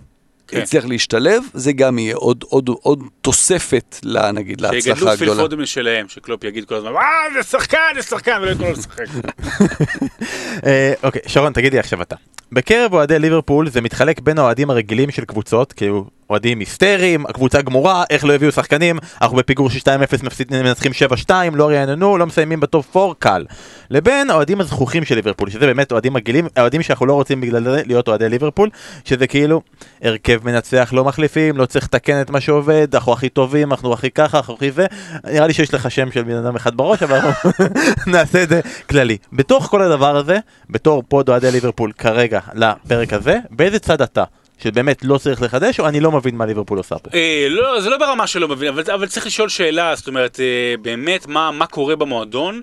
כן. 0.49 0.59
יצליח 0.59 0.85
להשתלב, 0.85 1.42
זה 1.54 1.73
גם 1.73 1.99
יהיה 1.99 2.16
עוד, 2.16 2.45
עוד, 2.49 2.71
עוד 2.83 3.02
תוספת, 3.21 3.97
לה, 4.02 4.33
נגיד, 4.33 4.61
להצלחה 4.61 4.92
הגדולה. 4.92 5.16
שיגדלו 5.16 5.35
פיל 5.35 5.43
פודנים 5.43 5.61
משלהם, 5.61 6.09
שקלופ 6.09 6.45
יגיד 6.45 6.64
כל 6.64 6.75
הזמן, 6.75 6.90
אה, 6.90 7.42
זה 7.42 7.49
שחקן, 7.50 7.78
זה 7.95 8.02
שחקן, 8.02 8.38
ולא 8.42 8.50
ייתנו 8.50 8.64
לו 8.64 8.73
לשחק. 8.73 9.04
אה, 10.66 10.92
אוקיי, 11.02 11.23
שרון, 11.26 11.52
תגידי 11.52 11.78
עכשיו 11.78 12.02
אתה. 12.02 12.16
בקרב 12.52 12.92
אוהדי 12.92 13.19
ליברפול 13.19 13.71
זה 13.71 13.80
מתחלק 13.80 14.21
בין 14.21 14.38
האוהדים 14.38 14.71
הרגילים 14.71 15.11
של 15.11 15.25
קבוצות, 15.25 15.73
כאילו 15.73 16.07
אוהדים 16.30 16.61
היסטריים, 16.61 17.26
הקבוצה 17.26 17.62
גמורה, 17.62 18.04
איך 18.11 18.25
לא 18.25 18.33
הביאו 18.33 18.52
שחקנים, 18.52 18.99
אנחנו 19.23 19.37
בפיגור 19.37 19.71
של 19.71 19.78
2-0 19.78 19.85
מנצחים 20.50 20.92
7-2, 21.26 21.30
לא 21.52 21.69
רעננו, 21.69 22.19
לא 22.19 22.26
מסיימים 22.26 22.61
ב 22.61 22.70
top 22.70 22.97
4, 22.97 23.14
קל. 23.19 23.47
לבין 23.90 24.30
האוהדים 24.30 24.61
הזחוחים 24.61 25.05
של 25.04 25.14
ליברפול, 25.14 25.50
שזה 25.50 25.66
באמת 25.66 25.92
אוהדים 25.92 26.16
רגילים, 26.16 26.49
האוהדים 26.57 26.83
שאנחנו 26.83 27.07
לא 27.07 27.14
רוצים 27.14 27.40
בגלל 27.40 27.64
זה 27.64 27.83
להיות 27.87 28.09
אוהדי 28.09 28.28
ליברפול, 28.28 28.69
שזה 29.04 29.26
כאילו 29.26 29.62
הרכב 30.02 30.40
מנצח 30.45 30.90
לא 30.92 31.04
מחליפים, 31.04 31.57
לא 31.57 31.66
צריך 31.66 31.85
לתקן 31.85 32.21
את 32.21 32.30
מה 32.30 32.40
שעובד, 32.40 32.95
אנחנו 32.95 33.12
הכי 33.12 33.28
טובים, 33.28 33.73
אנחנו 33.73 33.92
הכי 33.92 34.11
ככה, 34.11 34.38
אנחנו 34.38 34.54
הכי 34.54 34.71
זה, 34.71 34.87
נראה 35.25 35.47
לי 35.47 35.52
שיש 35.52 35.75
לך 35.75 35.90
שם 35.90 36.12
של 36.12 36.23
בן 36.23 36.37
אדם 36.37 36.57
אחד 36.57 36.76
בראש, 36.76 37.02
אבל 37.02 37.19
נעשה 38.07 38.42
את 38.42 38.49
זה 38.49 38.61
כללי. 38.88 39.16
בתוך 39.33 39.66
כל 39.66 39.83
הדבר 39.83 40.16
הזה, 40.16 40.38
בתור 40.71 41.02
פוד 41.09 41.28
אוהדי 41.28 41.52
ליברפול 41.52 41.92
כרגע 41.99 42.40
לפרק 42.55 43.13
הזה, 43.13 43.39
באיזה 43.51 43.79
צד 43.79 44.03
אתה? 44.03 44.25
שבאמת 44.63 45.05
לא 45.05 45.19
צריך 45.19 45.43
לחדש, 45.43 45.81
או 45.81 45.89
אני 45.89 46.01
לא 46.01 46.13
מבין 46.13 46.37
מה 46.37 46.47
ליברפול 46.47 46.79
עושה 46.79 46.99
פה? 46.99 47.11
אה, 47.15 47.47
לא, 47.51 47.81
זה 47.81 47.91
לא 47.91 47.99
ברמה 47.99 48.27
שלא 48.27 48.49
מבין, 48.49 48.69
אבל, 48.69 48.83
אבל 48.95 49.07
צריך 49.07 49.27
לשאול 49.27 49.49
שאלה, 49.49 49.95
זאת 49.97 50.09
אומרת, 50.09 50.41
אה, 50.41 50.75
באמת, 50.83 51.27
מה, 51.27 51.51
מה 51.51 51.67
קורה 51.67 51.97
במועדון? 51.97 52.63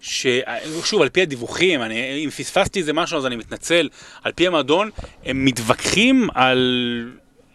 ששוב, 0.00 1.02
על 1.02 1.08
פי 1.08 1.22
הדיווחים, 1.22 1.82
אני, 1.82 2.24
אם 2.24 2.30
פספסתי 2.30 2.78
איזה 2.78 2.92
משהו 2.92 3.18
אז 3.18 3.26
אני 3.26 3.36
מתנצל, 3.36 3.88
על 4.22 4.32
פי 4.32 4.46
המועדון, 4.46 4.90
הם 5.24 5.44
מתווכחים 5.44 6.28
על, 6.34 7.12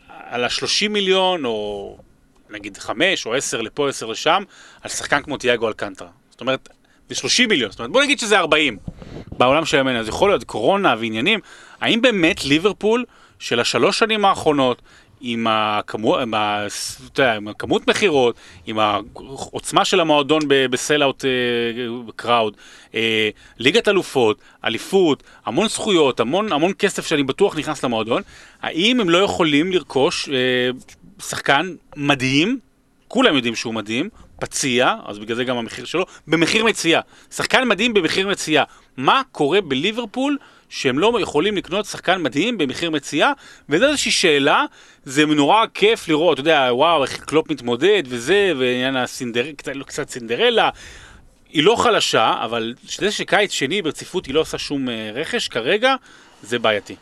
על 0.08 0.44
ה-30 0.44 0.90
מיליון, 0.90 1.46
או 1.46 1.98
נגיד 2.50 2.78
5 2.78 3.26
או 3.26 3.36
10 3.36 3.62
לפה, 3.62 3.90
10 3.90 4.06
לשם, 4.06 4.44
על 4.82 4.90
שחקן 4.90 5.22
כמו 5.22 5.38
תיאגו 5.38 5.68
אלקנטרה. 5.68 6.08
זאת 6.32 6.42
אומרת, 6.42 6.70
זה 7.10 7.16
30 7.16 7.50
מיליון, 7.50 7.72
זאת 7.72 7.80
אומרת, 7.80 7.92
בוא 7.92 8.04
נגיד 8.04 8.20
שזה 8.20 8.40
40 8.40 8.78
בעולם 9.38 9.66
של 9.66 9.78
ימינו, 9.78 10.00
אז 10.00 10.08
יכול 10.08 10.30
להיות 10.30 10.44
קורונה 10.44 10.96
ועניינים, 11.00 11.40
האם 11.82 12.02
באמת 12.02 12.46
ליברפול 12.46 13.06
של 13.40 13.60
השלוש 13.60 14.00
שנים 14.00 14.26
האחרונות, 14.26 14.82
עם, 15.22 15.48
הכמו, 15.50 16.20
עם, 16.20 16.34
ה, 16.34 16.66
עם 17.36 17.48
הכמות 17.48 17.88
מכירות, 17.88 18.36
עם 18.66 18.80
העוצמה 18.80 19.86
של 19.86 20.00
המועדון 20.00 20.42
בסל-אאוט 20.48 21.26
קראוד, 22.16 22.58
ליגת 23.60 23.88
אלופות, 23.88 24.42
אליפות, 24.66 25.24
המון 25.46 25.68
זכויות, 25.68 26.20
המון, 26.20 26.52
המון 26.52 26.72
כסף 26.80 27.08
שאני 27.08 27.24
בטוח 27.24 27.58
נכנס 27.58 27.84
למועדון, 27.84 28.22
האם 28.62 29.00
הם 29.00 29.10
לא 29.10 29.18
יכולים 29.18 29.72
לרכוש 29.72 30.30
uh, 30.30 31.22
שחקן 31.24 31.76
מדהים, 31.96 32.60
כולם 33.08 33.36
יודעים 33.36 33.56
שהוא 33.56 33.74
מדהים, 33.74 34.10
פציע, 34.40 34.96
אז 35.06 35.20
בגלל 35.20 35.36
זה 35.36 35.44
גם 35.44 35.58
המחיר 35.58 35.86
שלו, 35.86 36.06
במחיר 36.28 36.66
מציאה. 36.66 37.02
שחקן 37.32 37.68
מדהים 37.68 37.94
במחיר 37.94 38.28
מציאה. 38.28 38.64
מה 38.98 39.22
קורה 39.32 39.62
בליברפול? 39.62 40.38
שהם 40.70 41.00
לא 41.00 41.18
יכולים 41.22 41.58
לקנות 41.58 41.86
שחקן 41.86 42.22
מדהים 42.22 42.58
במחיר 42.58 42.92
מציאה, 42.92 43.32
וזו 43.70 43.86
איזושהי 43.86 44.12
שאלה, 44.12 44.66
זה 45.04 45.26
נורא 45.26 45.66
כיף 45.74 46.08
לראות, 46.08 46.34
אתה 46.34 46.42
יודע, 46.42 46.68
וואו, 46.72 47.04
איך 47.04 47.20
קלופ 47.20 47.52
מתמודד 47.52 48.04
וזה, 48.08 48.52
ועניין 48.58 48.96
הסינדרלה, 48.96 49.54
קצת, 49.54 49.72
לא, 49.76 49.84
קצת 49.84 50.10
סינדרלה. 50.10 50.70
היא 51.50 51.64
לא 51.64 51.76
חלשה, 51.76 52.34
אבל 52.42 52.74
זה 52.98 53.12
שקיץ 53.12 53.52
שני 53.52 53.82
ברציפות 53.82 54.26
היא 54.26 54.34
לא 54.34 54.40
עושה 54.40 54.58
שום 54.58 54.90
אה, 54.90 55.12
רכש 55.14 55.48
כרגע, 55.48 55.96
זה 56.44 56.60
בעייתי. 56.60 56.96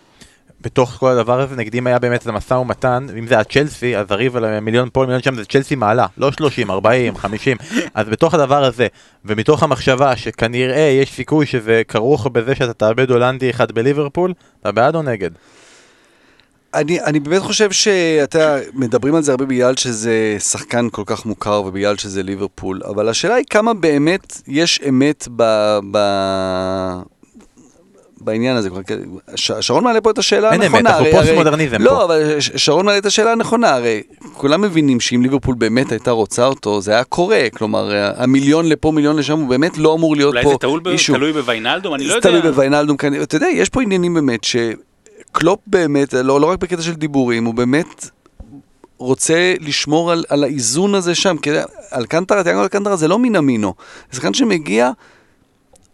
בתוך 0.62 0.90
כל 0.90 1.10
הדבר 1.10 1.42
הזה, 1.42 1.56
נגד 1.56 1.76
אם 1.76 1.88
היה 1.88 2.00
באמת 2.00 2.22
את 2.22 2.28
המשא 2.28 2.54
ומתן, 2.54 3.08
אם 3.20 3.28
זה 3.28 3.36
היה 3.36 3.44
צ'לסי, 3.44 3.98
אז 3.98 4.06
הריב 4.10 4.36
על 4.36 4.46
המיליון 4.46 4.90
פה, 4.94 5.02
מיליון 5.02 5.22
שם, 5.22 5.36
זה 5.36 5.46
צ'לסי 5.46 5.76
מעלה, 5.76 6.06
לא 6.18 6.32
30, 6.32 6.72
40, 6.72 7.18
50, 7.18 7.58
אז 7.94 8.08
בתוך 8.08 8.34
הדבר 8.34 8.64
הזה, 8.64 8.88
ומתוך 9.26 9.64
המחשבה 9.64 10.16
שכנראה 10.16 10.98
יש 11.02 11.12
סיכוי 11.12 11.46
שזה 11.46 11.82
כרוך 11.88 12.28
בזה 12.28 12.56
שאתה 12.56 12.74
תאבד 12.74 13.12
הולנדי 13.12 13.50
אחד 13.50 13.72
בליברפול, 13.72 14.34
אתה 14.62 14.72
בעד 14.72 14.96
או 14.96 15.02
נגד? 15.02 15.32
אני, 16.74 17.02
אני 17.02 17.20
באמת 17.20 17.42
חושב 17.42 17.72
שאתה, 17.72 18.58
מדברים 18.74 19.16
על 19.16 19.24
זה 19.24 19.32
הרבה 19.32 19.46
בגלל 19.46 19.76
שזה 19.76 20.36
שחקן 20.40 20.88
כל 20.92 21.04
כך 21.06 21.26
מוכר 21.26 21.62
ובגלל 21.66 21.98
שזה 21.98 22.24
ליברפול, 22.24 22.82
אבל 22.86 23.10
השאלה 23.10 23.36
היא 23.36 23.46
כמה 23.50 23.74
באמת 23.74 24.42
יש 24.48 24.80
אמת 24.90 25.28
ב, 25.36 25.44
ב, 25.92 25.98
בעניין 28.28 28.58
הזה. 28.58 28.70
שרון 29.36 29.84
מעלה 29.84 30.02
פה 30.02 30.12
את 30.12 30.18
השאלה 30.18 30.50
הנכונה. 30.50 30.78
אין 30.78 30.86
אמת, 30.88 30.96
אנחנו 30.96 31.06
פוסט 31.12 31.34
מודרניזם 31.36 31.76
לא, 31.80 31.90
פה. 31.90 31.96
לא, 31.96 32.06
אבל 32.06 32.40
שרון 32.40 32.86
מעלה 32.86 32.98
את 32.98 33.06
השאלה 33.06 33.32
הנכונה, 33.32 33.74
הרי 33.74 34.02
כולם 34.34 34.62
מבינים 34.62 35.00
שאם 35.00 35.22
ליברפול 35.24 35.56
באמת 35.56 35.92
הייתה 35.92 36.12
רוצה 36.12 36.46
אותו, 36.46 36.82
זה 36.82 36.92
היה 36.92 37.04
קורה. 37.04 37.48
כלומר, 37.54 38.12
המיליון 38.18 38.70
לפה, 38.70 38.92
מיליון 38.92 39.16
לשם, 39.16 39.40
הוא 39.40 39.50
באמת 39.50 39.78
לא 39.78 39.94
אמור 39.94 40.16
להיות 40.16 40.34
פה. 40.34 40.40
אולי 40.66 40.98
זה 40.98 41.14
תלוי 41.14 41.34
בוויינלדום? 41.34 41.96
אני 41.96 42.04
לא 42.08 42.14
יודע. 42.14 42.30
זה 42.30 42.38
תלוי 42.38 42.52
בוויינלדום, 42.52 42.98
אתה 43.22 43.36
יודע, 43.36 43.48
יש 43.48 43.70
פה 43.70 43.82
עניינים 43.82 44.14
באמת 44.14 44.44
שקלופ 44.44 45.60
באמת, 45.68 46.14
לא, 46.14 46.42
לא 46.42 46.46
רק 46.46 46.60
בקטע 46.60 46.82
של 46.82 46.94
דיבורים, 46.94 47.46
הוא 47.46 47.54
באמת 47.54 48.10
רוצה 48.98 49.54
לשמור 49.60 50.12
על, 50.12 50.24
על 50.30 50.44
האיזון 50.44 50.96
הזה 50.96 51.16
שם, 51.16 51.38
כי 51.38 51.50
אלקנטרה, 51.96 52.44
תיאגו 52.44 52.62
אלקנטרה 52.64 52.96
זה 52.96 53.08
לא 53.08 53.20
מן 53.20 53.36
המינו. 53.36 53.74
זה 54.12 54.16
שחקן 54.16 54.34
שמגיע... 54.34 54.92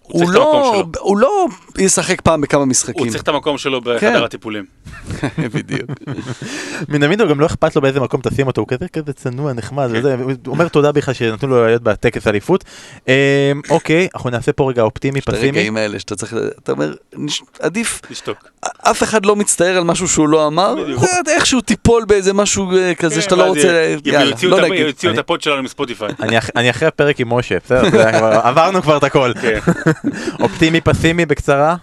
הוא, 0.03 0.31
לא, 0.31 0.83
הוא 0.99 1.17
לא 1.17 1.45
ישחק 1.77 2.21
פעם 2.21 2.41
בכמה 2.41 2.65
משחקים. 2.65 3.03
הוא 3.03 3.11
צריך 3.11 3.23
את 3.23 3.27
המקום 3.27 3.57
שלו 3.57 3.81
בחדר 3.81 3.99
כן. 3.99 4.23
הטיפולים. 4.23 4.65
בדיוק. 5.53 5.89
מינמינו 6.89 7.27
גם 7.27 7.39
לא 7.39 7.45
אכפת 7.45 7.75
לו 7.75 7.81
באיזה 7.81 7.99
מקום 7.99 8.21
תשים 8.21 8.47
אותו, 8.47 8.61
הוא 8.61 8.67
כזה 8.67 8.87
כזה 8.87 9.13
צנוע, 9.13 9.53
נחמד, 9.53 9.89
כן. 9.91 9.99
וזה, 9.99 10.15
הוא 10.15 10.33
אומר 10.47 10.67
תודה 10.67 10.91
בכלל 10.91 11.13
שנתנו 11.13 11.49
לו 11.49 11.65
להיות 11.65 11.81
בטקס 11.81 12.27
אליפות. 12.27 12.63
אמ, 13.07 13.13
אוקיי, 13.69 14.07
אנחנו 14.15 14.29
נעשה 14.29 14.53
פה 14.53 14.69
רגע 14.69 14.81
אופטימי, 14.81 15.21
פסימי. 15.21 15.37
את 15.37 15.43
הרגעים 15.43 15.77
האלה 15.77 15.99
שאתה 15.99 16.15
צריך, 16.15 16.33
אתה 16.63 16.71
אומר, 16.71 16.93
עדיף, 17.59 18.01
אף 18.83 19.03
אחד 19.03 19.25
לא 19.25 19.35
מצטער 19.35 19.77
על 19.77 19.83
משהו 19.83 20.07
שהוא 20.07 20.29
לא 20.29 20.47
אמר, 20.47 20.75
איכשהו 21.27 21.61
תיפול 21.61 22.05
באיזה 22.05 22.33
משהו 22.33 22.77
אה, 22.77 22.95
כזה 22.95 23.21
שאתה 23.21 23.35
לא 23.35 23.43
רוצה, 23.43 23.95
יאללה, 24.05 24.35
לא 24.43 24.61
נגיד. 24.61 24.79
יוציאו 24.79 25.13
את 25.13 25.17
הפוד 25.17 25.41
שלנו 25.41 25.63
מספוטיפיי. 25.63 26.09
אני 26.55 26.69
אחרי 26.69 26.87
הפרק 26.87 27.19
עם 27.19 27.33
משה, 27.33 27.57
בסדר, 27.65 28.07
עברנו 28.47 28.81
כבר 28.81 28.97
את 28.97 29.03
הכל. 29.03 29.31
כן. 29.41 29.59
אופטימי, 30.43 30.81
פסימי, 30.81 31.25
בקצרה? 31.25 31.75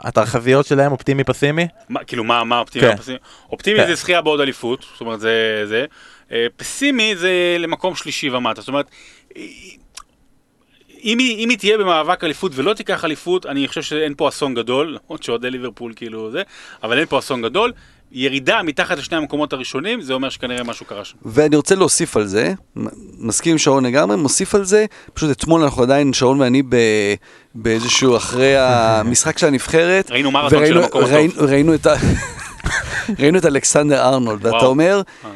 התחזיות 0.00 0.66
שלהם 0.66 0.92
אופטימי 0.92 1.24
פסימי? 1.24 1.66
כאילו 2.06 2.24
מה, 2.24 2.44
מה 2.44 2.58
אופטימי 2.58 2.86
כן. 2.86 2.96
פסימי? 2.96 3.18
אופטימי 3.52 3.78
כן. 3.78 3.86
זה 3.86 3.94
זכייה 3.94 4.22
בעוד 4.22 4.40
אליפות, 4.40 4.84
זאת 4.92 5.00
אומרת 5.00 5.20
זה 5.20 5.62
זה. 5.66 5.84
אה, 6.32 6.46
פסימי 6.56 7.16
זה 7.16 7.56
למקום 7.58 7.94
שלישי 7.94 8.30
ומטה, 8.30 8.60
זאת 8.60 8.68
אומרת, 8.68 8.86
אם 11.04 11.18
היא, 11.18 11.44
אם 11.44 11.48
היא 11.48 11.58
תהיה 11.58 11.78
במאבק 11.78 12.24
אליפות 12.24 12.52
ולא 12.54 12.74
תיקח 12.74 13.04
אליפות, 13.04 13.46
אני 13.46 13.68
חושב 13.68 13.82
שאין 13.82 14.14
פה 14.16 14.28
אסון 14.28 14.54
גדול, 14.54 14.98
למרות 15.04 15.22
שאוהדי 15.22 15.50
ליברפול 15.50 15.92
כאילו 15.96 16.30
זה, 16.30 16.42
אבל 16.82 16.98
אין 16.98 17.06
פה 17.06 17.18
אסון 17.18 17.42
גדול. 17.42 17.72
ירידה 18.12 18.62
מתחת 18.62 18.98
לשני 18.98 19.16
המקומות 19.16 19.52
הראשונים, 19.52 20.00
זה 20.00 20.12
אומר 20.12 20.28
שכנראה 20.28 20.64
משהו 20.64 20.86
קרה 20.86 21.04
שם. 21.04 21.16
ואני 21.24 21.56
רוצה 21.56 21.74
להוסיף 21.74 22.16
על 22.16 22.26
זה, 22.26 22.52
מסכים 23.18 23.52
עם 23.52 23.58
שרון 23.58 23.86
לגמרי, 23.86 24.16
מוסיף 24.16 24.54
על 24.54 24.64
זה, 24.64 24.86
פשוט 25.14 25.30
אתמול 25.30 25.62
אנחנו 25.62 25.82
עדיין, 25.82 26.12
שרון 26.12 26.40
ואני 26.40 26.62
ב, 26.68 26.76
באיזשהו, 27.54 28.16
אחרי 28.16 28.56
המשחק 28.58 29.38
של 29.38 29.46
הנבחרת. 29.46 30.10
ראינו 30.10 30.30
מרתון 30.30 30.66
של 30.66 30.78
המקום 30.78 31.04
הטוב. 31.04 31.44
ראינו 31.44 31.74
את 31.74 31.86
ה... 31.86 31.94
ראינו 33.18 33.38
את 33.38 33.46
אלכסנדר 33.46 34.02
ארנולד, 34.02 34.46
ואתה. 34.46 34.66
אומר, 34.66 35.02
אה. 35.24 35.30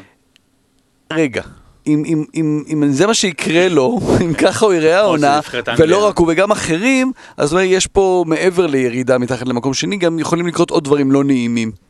רגע. 1.13 1.41
אם, 1.87 2.03
אם, 2.05 2.23
אם, 2.35 2.63
אם 2.73 2.91
זה 2.91 3.07
מה 3.07 3.13
שיקרה 3.13 3.69
לו, 3.69 3.99
אם 4.25 4.33
ככה 4.33 4.65
הוא 4.65 4.73
יראה 4.73 4.99
העונה. 4.99 5.39
ולא 5.77 6.05
רק 6.05 6.17
הוא 6.17 6.27
וגם 6.31 6.51
אחרים, 6.51 7.11
אז 7.37 7.55
יש 7.63 7.87
פה 7.87 8.23
מעבר 8.27 8.67
לירידה 8.67 9.17
מתחת 9.17 9.47
למקום 9.47 9.73
שני, 9.73 9.97
גם 9.97 10.19
יכולים 10.19 10.47
לקרות 10.47 10.71
עוד 10.71 10.83
דברים 10.83 11.11
לא 11.11 11.23
נעימים. 11.23 11.84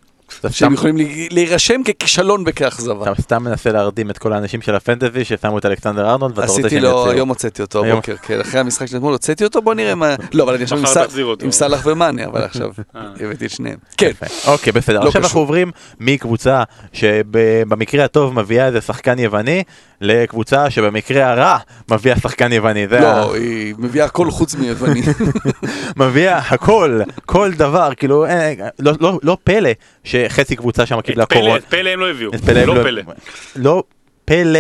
שהם 0.50 0.74
יכולים 0.74 0.96
להירשם 1.32 1.82
ככישלון 1.84 2.44
וכאכזבה. 2.48 3.12
אתה 3.12 3.22
סתם 3.22 3.44
מנסה 3.44 3.72
להרדים 3.72 4.10
את 4.10 4.18
כל 4.18 4.34
האנשים 4.34 4.62
של 4.62 4.76
הפנטזי 4.76 5.26
ששמו 5.26 5.58
את 5.58 5.66
אלכסנדר 5.66 6.10
ארנולד 6.10 6.38
ואתה 6.38 6.48
רוצה 6.48 6.62
עשיתי 6.62 6.76
שהם 6.76 6.84
לו, 6.84 6.90
יוציאו. 6.90 7.12
היום 7.12 7.30
הוצאתי 7.30 7.62
אותו. 7.62 7.86
הבוקר, 7.86 8.16
כן, 8.18 8.40
אחרי 8.40 8.60
המשחק 8.60 8.86
של 8.86 8.98
אתמול 8.98 9.14
הוצאתי 9.14 9.44
אותו, 9.44 9.62
בוא 9.62 9.74
נראה 9.74 9.96
מה... 9.96 10.16
לא, 10.34 10.44
אבל 10.44 10.54
אני 10.54 10.64
עכשיו 10.64 10.80
עם 11.42 11.52
סאלח 11.52 11.86
ומאני, 11.86 12.26
אבל 12.26 12.44
עכשיו 12.50 12.70
אה. 12.96 13.02
הבאתי 13.20 13.46
את 13.46 13.52
שניהם. 13.52 13.78
כן. 13.98 14.12
אוקיי, 14.48 14.74
בסדר. 14.74 15.00
לא 15.00 15.08
עכשיו. 15.08 15.22
אנחנו 15.22 15.40
עוברים 15.40 15.72
מקבוצה 16.00 16.64
שבמקרה 16.94 18.06
הטוב 18.06 18.34
מביאה 18.34 18.68
איזה 18.68 18.82
שחקן 18.82 19.20
יווני, 19.20 19.64
לקבוצה 20.06 20.70
שבמקרה 20.70 21.32
הרע 21.32 21.58
מביאה 21.92 22.16
שחקן 22.20 22.52
יווני. 22.52 22.88
זה 22.88 23.00
ה- 23.00 23.02
לא, 23.02 23.36
היא 23.36 23.76
מביאה 23.78 24.06
הכל 24.06 24.32
חוץ 24.32 24.56
מיווני. 24.56 25.02
מביאה 25.98 26.38
הכל, 26.38 27.00
כל 27.26 27.52
דבר, 27.54 27.90
כאילו, 27.98 28.26
אה, 28.26 28.54
לא- 28.80 28.94
לא- 29.02 29.20
לא 29.24 29.38
פלא 29.44 29.70
שחצי 30.04 30.56
קבוצה 30.56 30.86
שם 30.86 31.02
קיבלה 31.02 31.26
קורונה. 31.26 31.56
את 31.58 31.64
פלא 31.64 31.90
הם 31.90 32.00
לא 32.00 32.10
הביאו. 32.10 32.32
הם 32.34 32.68
לא 32.68 32.84
פלא. 32.84 33.02
לא 33.56 33.84
פלא 34.26 34.60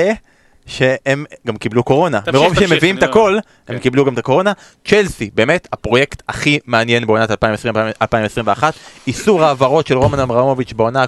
שהם 0.65 1.25
גם 1.48 1.57
קיבלו 1.57 1.84
קורונה. 1.84 2.22
תמשיך, 2.22 2.36
מרוב 2.36 2.60
שהם 2.60 2.72
מביאים 2.72 2.98
את 2.98 3.03
הכל, 3.03 3.38
הם 3.67 3.75
כן. 3.75 3.81
קיבלו 3.81 4.05
גם 4.05 4.13
את 4.13 4.17
הקורונה. 4.17 4.51
צ'לסי, 4.86 5.29
באמת 5.34 5.67
הפרויקט 5.74 6.24
הכי 6.29 6.60
מעניין 6.65 7.07
בעונת 7.07 7.31
2020-2021. 7.31 8.63
איסור 9.07 9.43
העברות 9.43 9.88
של 9.88 9.98
רומן 9.98 10.19
אברמוביץ' 10.19 10.74
בעונה 10.74 11.05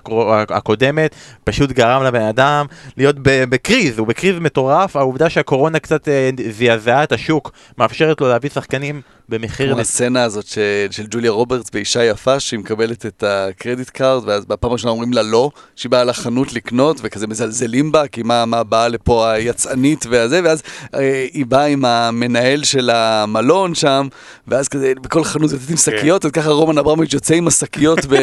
הקודמת, 0.49 1.15
פשוט 1.43 1.71
גרם 1.71 2.03
לבן 2.03 2.21
אדם 2.21 2.65
להיות 2.97 3.15
בקריז, 3.21 3.99
הוא 3.99 4.07
בקריז 4.07 4.39
מטורף. 4.39 4.95
העובדה 4.95 5.29
שהקורונה 5.29 5.79
קצת 5.79 6.07
אה, 6.07 6.29
זעזעה 6.49 7.03
את 7.03 7.11
השוק, 7.11 7.51
מאפשרת 7.77 8.21
לו 8.21 8.27
להביא 8.27 8.49
שחקנים 8.49 9.01
במחיר... 9.29 9.71
כמו 9.71 9.81
הסצנה 9.81 10.23
הזאת 10.23 10.47
ש- 10.47 10.57
של 10.91 11.05
ג'וליה 11.09 11.31
רוברטס 11.31 11.69
באישה 11.69 12.03
יפה, 12.03 12.39
שהיא 12.39 12.59
מקבלת 12.59 13.05
את 13.05 13.23
ה 13.27 13.36
credit 13.36 13.89
card, 13.89 14.23
ואז 14.25 14.45
בפעם 14.45 14.71
הראשונה 14.71 14.91
אומרים 14.91 15.13
לה 15.13 15.21
לא, 15.21 15.51
שהיא 15.75 15.89
באה 15.89 16.03
לחנות 16.03 16.53
לקנות, 16.53 16.99
וכזה 17.03 17.27
מזלזלים 17.27 17.91
בה, 17.91 18.07
כי 18.07 18.23
מה, 18.23 18.45
מה 18.45 18.63
באה 18.63 18.87
לפה 18.87 19.31
היצאנית 19.31 20.05
והזה, 20.09 20.41
ואז 20.43 20.63
אה, 20.95 21.27
היא 21.33 21.45
באה 21.45 21.65
עם 21.65 21.85
המנהל 21.85 22.63
של 22.63 22.89
המלון 22.89 23.75
שם, 23.75 24.07
ואז 24.47 24.67
כזה 24.67 24.93
בכל 25.01 25.23
חנות 25.23 25.51
יוצאת 25.51 25.69
עם 25.69 25.77
שקיות, 25.77 26.25
אז 26.25 26.31
ככה 26.31 26.49
רומן 26.49 26.77
אברמוביץ' 26.77 27.13
יוצא 27.13 27.35
עם 27.35 27.47
השקיות 27.47 27.99
ב... 28.09 28.15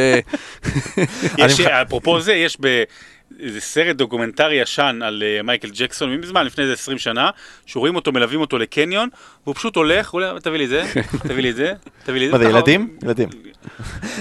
אפרופו 1.82 2.20
זה, 2.20 2.34
יש 2.34 2.56
באיזה 3.30 3.60
סרט 3.60 3.96
דוקומנטרי 3.96 4.54
ישן 4.54 5.00
על 5.04 5.22
אה, 5.26 5.42
מייקל 5.42 5.68
ג'קסון, 5.72 6.16
מזמן, 6.16 6.46
לפני 6.46 6.64
איזה 6.64 6.74
20 6.74 6.98
שנה, 6.98 7.30
שרואים 7.66 7.96
אותו, 7.96 8.12
מלווים 8.12 8.40
אותו 8.40 8.58
לקניון, 8.58 9.08
והוא 9.44 9.54
פשוט 9.54 9.76
הולך, 9.76 10.10
הוא 10.10 10.20
אומר, 10.22 10.38
תביא 10.38 10.58
לי 10.58 10.64
את 10.64 10.68
זה, 10.68 10.82
תביא 11.28 11.42
לי 11.42 11.50
את 11.50 11.56
זה, 11.56 11.72
תביא 12.04 12.20
לי 12.20 12.26
את 12.26 12.30
זה. 12.32 12.38
מה 12.38 12.44
זה, 12.44 12.50
ילדים? 12.50 12.96
ילדים. 13.02 13.28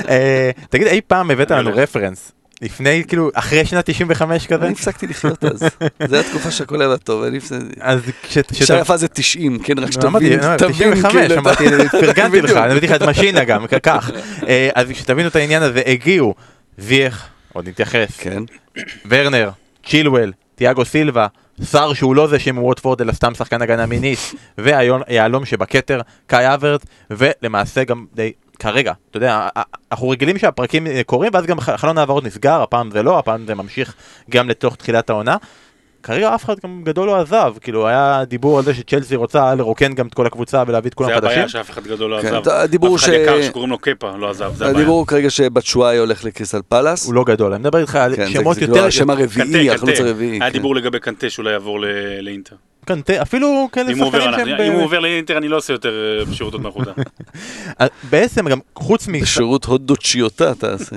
אה, 0.10 0.51
תגיד, 0.69 0.88
אי 0.88 1.01
פעם 1.07 1.31
הבאת 1.31 1.51
לנו 1.51 1.69
ילד. 1.69 1.79
רפרנס? 1.79 2.31
לפני, 2.62 3.03
כאילו, 3.07 3.29
אחרי 3.33 3.65
שנת 3.65 3.86
95 3.89 4.48
כזה? 4.48 4.65
אני 4.65 4.72
הפסקתי 4.74 5.07
לחיות 5.07 5.43
אז. 5.43 5.63
זו 6.07 6.15
התקופה 6.15 6.51
שהכל 6.51 6.81
היה 6.81 6.98
טוב, 6.98 7.24
אני 7.24 7.38
הפסקתי. 7.38 7.65
אז 7.79 8.00
כש... 8.24 8.38
יפה 8.81 8.98
זה 8.98 9.07
90, 9.07 9.60
כן, 9.60 9.79
רק 9.79 9.89
לא, 10.03 10.07
אמרתי, 10.07 10.25
שתבין, 10.25 10.39
לא, 10.50 10.57
תבין, 10.57 10.72
95, 10.74 11.16
כאילו, 11.16 11.35
אמרתי, 11.42 11.68
אתה- 11.68 11.89
פרגנתי 11.89 12.37
לך, 12.42 12.44
בדיוק. 12.44 12.57
אני 12.57 12.72
הבאתי 12.72 12.87
לך 12.87 12.92
את 12.94 13.01
משינה 13.01 13.44
גם, 13.44 13.66
כך. 13.83 14.11
אה, 14.48 14.70
אז 14.75 14.87
כשתבינו 14.89 15.27
את 15.29 15.35
העניין 15.35 15.63
הזה, 15.63 15.81
הגיעו 15.85 16.35
זייח, 16.77 17.27
עוד 17.53 17.70
נתייחס, 17.70 18.18
כן. 18.18 18.44
ורנר, 19.09 19.50
צ'ילואל, 19.85 20.31
תיאגו 20.55 20.85
סילבה, 20.85 21.27
שר 21.72 21.94
שהוא 21.94 22.16
לא 22.16 22.27
זה 22.27 22.39
שמווטפורד 22.39 23.01
אלא 23.01 23.11
סתם 23.11 23.35
שחקן 23.35 23.61
הגנה 23.61 23.85
מיניס, 23.85 24.35
והיהלום 24.57 25.46
שבכתר, 25.46 26.01
קאי 26.27 26.53
אברט, 26.53 26.85
ולמעשה 27.11 27.83
גם 27.83 28.05
די... 28.13 28.31
כרגע, 28.59 28.94
אתה 29.09 29.18
יודע, 29.18 29.50
אנחנו 29.92 30.09
רגילים 30.09 30.37
שהפרקים 30.37 30.87
אה, 30.87 31.01
קורים 31.05 31.31
ואז 31.33 31.46
גם 31.46 31.59
חלון 31.59 31.98
העברות 31.98 32.24
נסגר, 32.24 32.61
הפעם 32.61 32.92
זה 32.92 33.03
לא, 33.03 33.20
הפעם 33.20 33.46
זה 33.46 33.55
ממשיך 33.55 33.94
גם 34.29 34.50
לתוך 34.50 34.75
תחילת 34.75 35.09
העונה. 35.09 35.37
כרגע 36.03 36.35
אף 36.35 36.46
אחד 36.46 36.55
גם 36.63 36.81
גדול 36.83 37.07
לא 37.07 37.22
עזב, 37.22 37.53
כאילו 37.61 37.87
היה 37.87 38.24
דיבור 38.27 38.57
על 38.57 38.63
זה 38.63 38.74
שצ'לסי 38.74 39.16
רוצה 39.16 39.55
לרוקן 39.55 39.94
גם 39.94 40.07
את 40.07 40.13
כל 40.13 40.25
הקבוצה 40.25 40.63
ולהביא 40.68 40.89
את 40.89 40.94
כולם 40.94 41.09
זה 41.09 41.16
חדשים. 41.16 41.31
הבעיה 41.31 41.50
שאף 41.50 41.70
אחד 41.70 41.83
גדול 41.87 42.11
לא 42.11 42.22
כן, 42.22 42.35
עזב. 42.35 42.50
הדיבור 42.50 42.96
אף 42.96 43.03
אחד 43.03 43.13
יקר 43.13 43.42
שקוראים 43.42 43.70
לו 43.72 43.77
קפה 43.77 44.18
לא 44.18 44.29
עזב, 44.29 44.53
זה 44.55 44.66
הבעיה. 44.66 44.77
הדיבור 44.79 44.98
הוא 45.00 45.07
כרגע 45.07 45.29
שבצ'ואי 45.29 45.98
הולך 45.98 46.24
לקריסטל 46.25 46.61
פלאס. 46.70 47.05
הוא 47.05 47.13
לא 47.13 47.24
גדול, 47.24 47.53
אני 47.53 47.59
מדבר 47.61 47.79
איתך 47.79 47.96
על 47.96 48.16
כן, 48.16 48.25
זה- 48.25 48.31
שמות 48.31 48.55
זה 48.55 48.61
יותר... 48.61 48.74
כבר 48.74 48.85
השם 48.85 49.09
הרביעי, 49.09 49.70
החלוץ. 49.72 50.00
הרביעי. 50.00 50.31
היה 50.31 50.39
כן. 50.48 50.50
דיבור 50.53 50.75
לגבי 50.75 51.00
קנטה 51.00 51.29
שאולי 51.29 51.51
יעבור 51.51 51.79
ל- 51.81 51.85
לאינטר. 52.22 52.55
קנטה, 52.85 53.22
אפילו 53.22 53.68
כאלה 53.72 53.96
שחקנים 53.96 54.11
שהם... 54.57 54.61
אם 54.61 54.72
הוא 54.72 54.83
עובר 54.83 55.00
לאינטר 55.00 55.37
אני 55.37 55.48
לא 55.48 55.57
עושה 55.57 55.74
יותר 55.74 56.24
בשירות 56.31 56.53
עוד 56.53 56.61
מלכותה. 56.63 56.92
בעצם 58.09 58.50
גם 58.50 58.59
חוץ 58.75 59.07
מ... 59.07 59.20
בשירות 59.22 59.66
הודו 59.66 59.96
צ'יוטה 59.96 60.55
תעשה. 60.55 60.96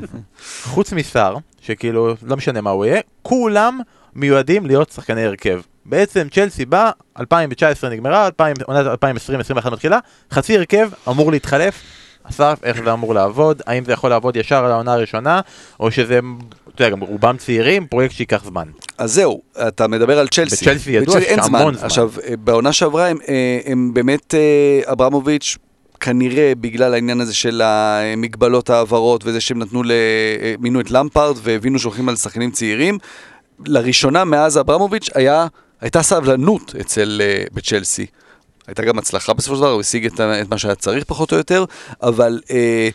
חוץ 0.63 0.93
מסער, 0.93 1.37
שכאילו, 1.61 2.15
לא 2.23 2.37
משנה 2.37 2.61
מה 2.61 2.71
הוא 2.71 2.85
יהיה, 2.85 3.01
כולם 3.23 3.81
מיועדים 4.17 4.67
להיות 4.67 4.91
שחקני 4.91 5.25
הרכב. 5.25 5.61
בעצם 5.85 6.29
צ'לסי 6.31 6.65
בא, 6.65 6.91
2019 7.21 7.91
נגמרה, 7.91 8.27
2000 8.27 8.57
עונת 8.65 8.87
2020-2021 9.67 9.71
מתחילה, 9.71 9.99
חצי 10.31 10.57
הרכב 10.57 10.89
אמור 11.09 11.33
להתחלף. 11.33 11.83
אסף, 12.31 12.59
איך 12.63 12.83
זה 12.85 12.93
אמור 12.93 13.15
לעבוד? 13.15 13.63
האם 13.67 13.85
זה 13.85 13.93
יכול 13.93 14.11
לעבוד 14.11 14.37
ישר 14.37 14.65
על 14.65 14.73
העונה 14.73 14.93
הראשונה, 14.93 15.41
או 15.81 15.91
שזה, 15.91 16.21
אתה 16.75 16.85
יודע, 16.85 16.91
גם 16.91 17.01
רובם 17.01 17.37
צעירים, 17.37 17.87
פרויקט 17.87 18.15
שייקח 18.15 18.45
זמן. 18.45 18.69
אז 18.99 19.13
זהו, 19.13 19.43
אתה 19.69 19.89
מדבר 19.89 20.19
על 20.19 20.29
צ'לסי. 20.29 20.65
בצ'לסי 20.65 20.91
ידוע 20.91 21.19
אין 21.19 21.43
שהמון 21.43 21.75
זמן. 21.75 21.85
עכשיו, 21.85 22.13
אה, 22.25 22.37
בעונה 22.37 22.73
שעברה 22.73 23.07
הם, 23.09 23.19
אה, 23.29 23.59
הם 23.67 23.95
באמת, 23.95 24.35
אה, 24.35 24.93
אברמוביץ', 24.93 25.57
כנראה 26.01 26.53
בגלל 26.61 26.95
העניין 26.95 27.21
הזה 27.21 27.35
של 27.35 27.63
המגבלות 27.65 28.71
העברות 28.71 29.23
וזה 29.25 29.41
שהם 29.41 29.59
נתנו, 29.59 29.83
מינו 30.59 30.81
את 30.81 30.91
למפארד 30.91 31.37
והבינו 31.43 31.79
שהולכים 31.79 32.09
על 32.09 32.17
שחקנים 32.17 32.51
צעירים, 32.51 32.99
לראשונה 33.67 34.25
מאז 34.25 34.59
אברמוביץ' 34.59 35.11
היה, 35.15 35.47
הייתה 35.81 36.03
סבלנות 36.03 36.75
אצל, 36.81 37.21
אה, 37.25 37.45
בצ'לסי. 37.53 38.07
הייתה 38.67 38.83
גם 38.83 38.99
הצלחה 38.99 39.33
בסופו 39.33 39.55
של 39.55 39.61
דבר, 39.61 39.71
הוא 39.71 39.81
השיג 39.81 40.07
את, 40.07 40.21
את 40.21 40.49
מה 40.51 40.59
שהיה 40.59 40.75
צריך 40.75 41.05
פחות 41.05 41.33
או 41.33 41.37
יותר, 41.37 41.65
אבל 42.03 42.41
אה, 42.51 42.89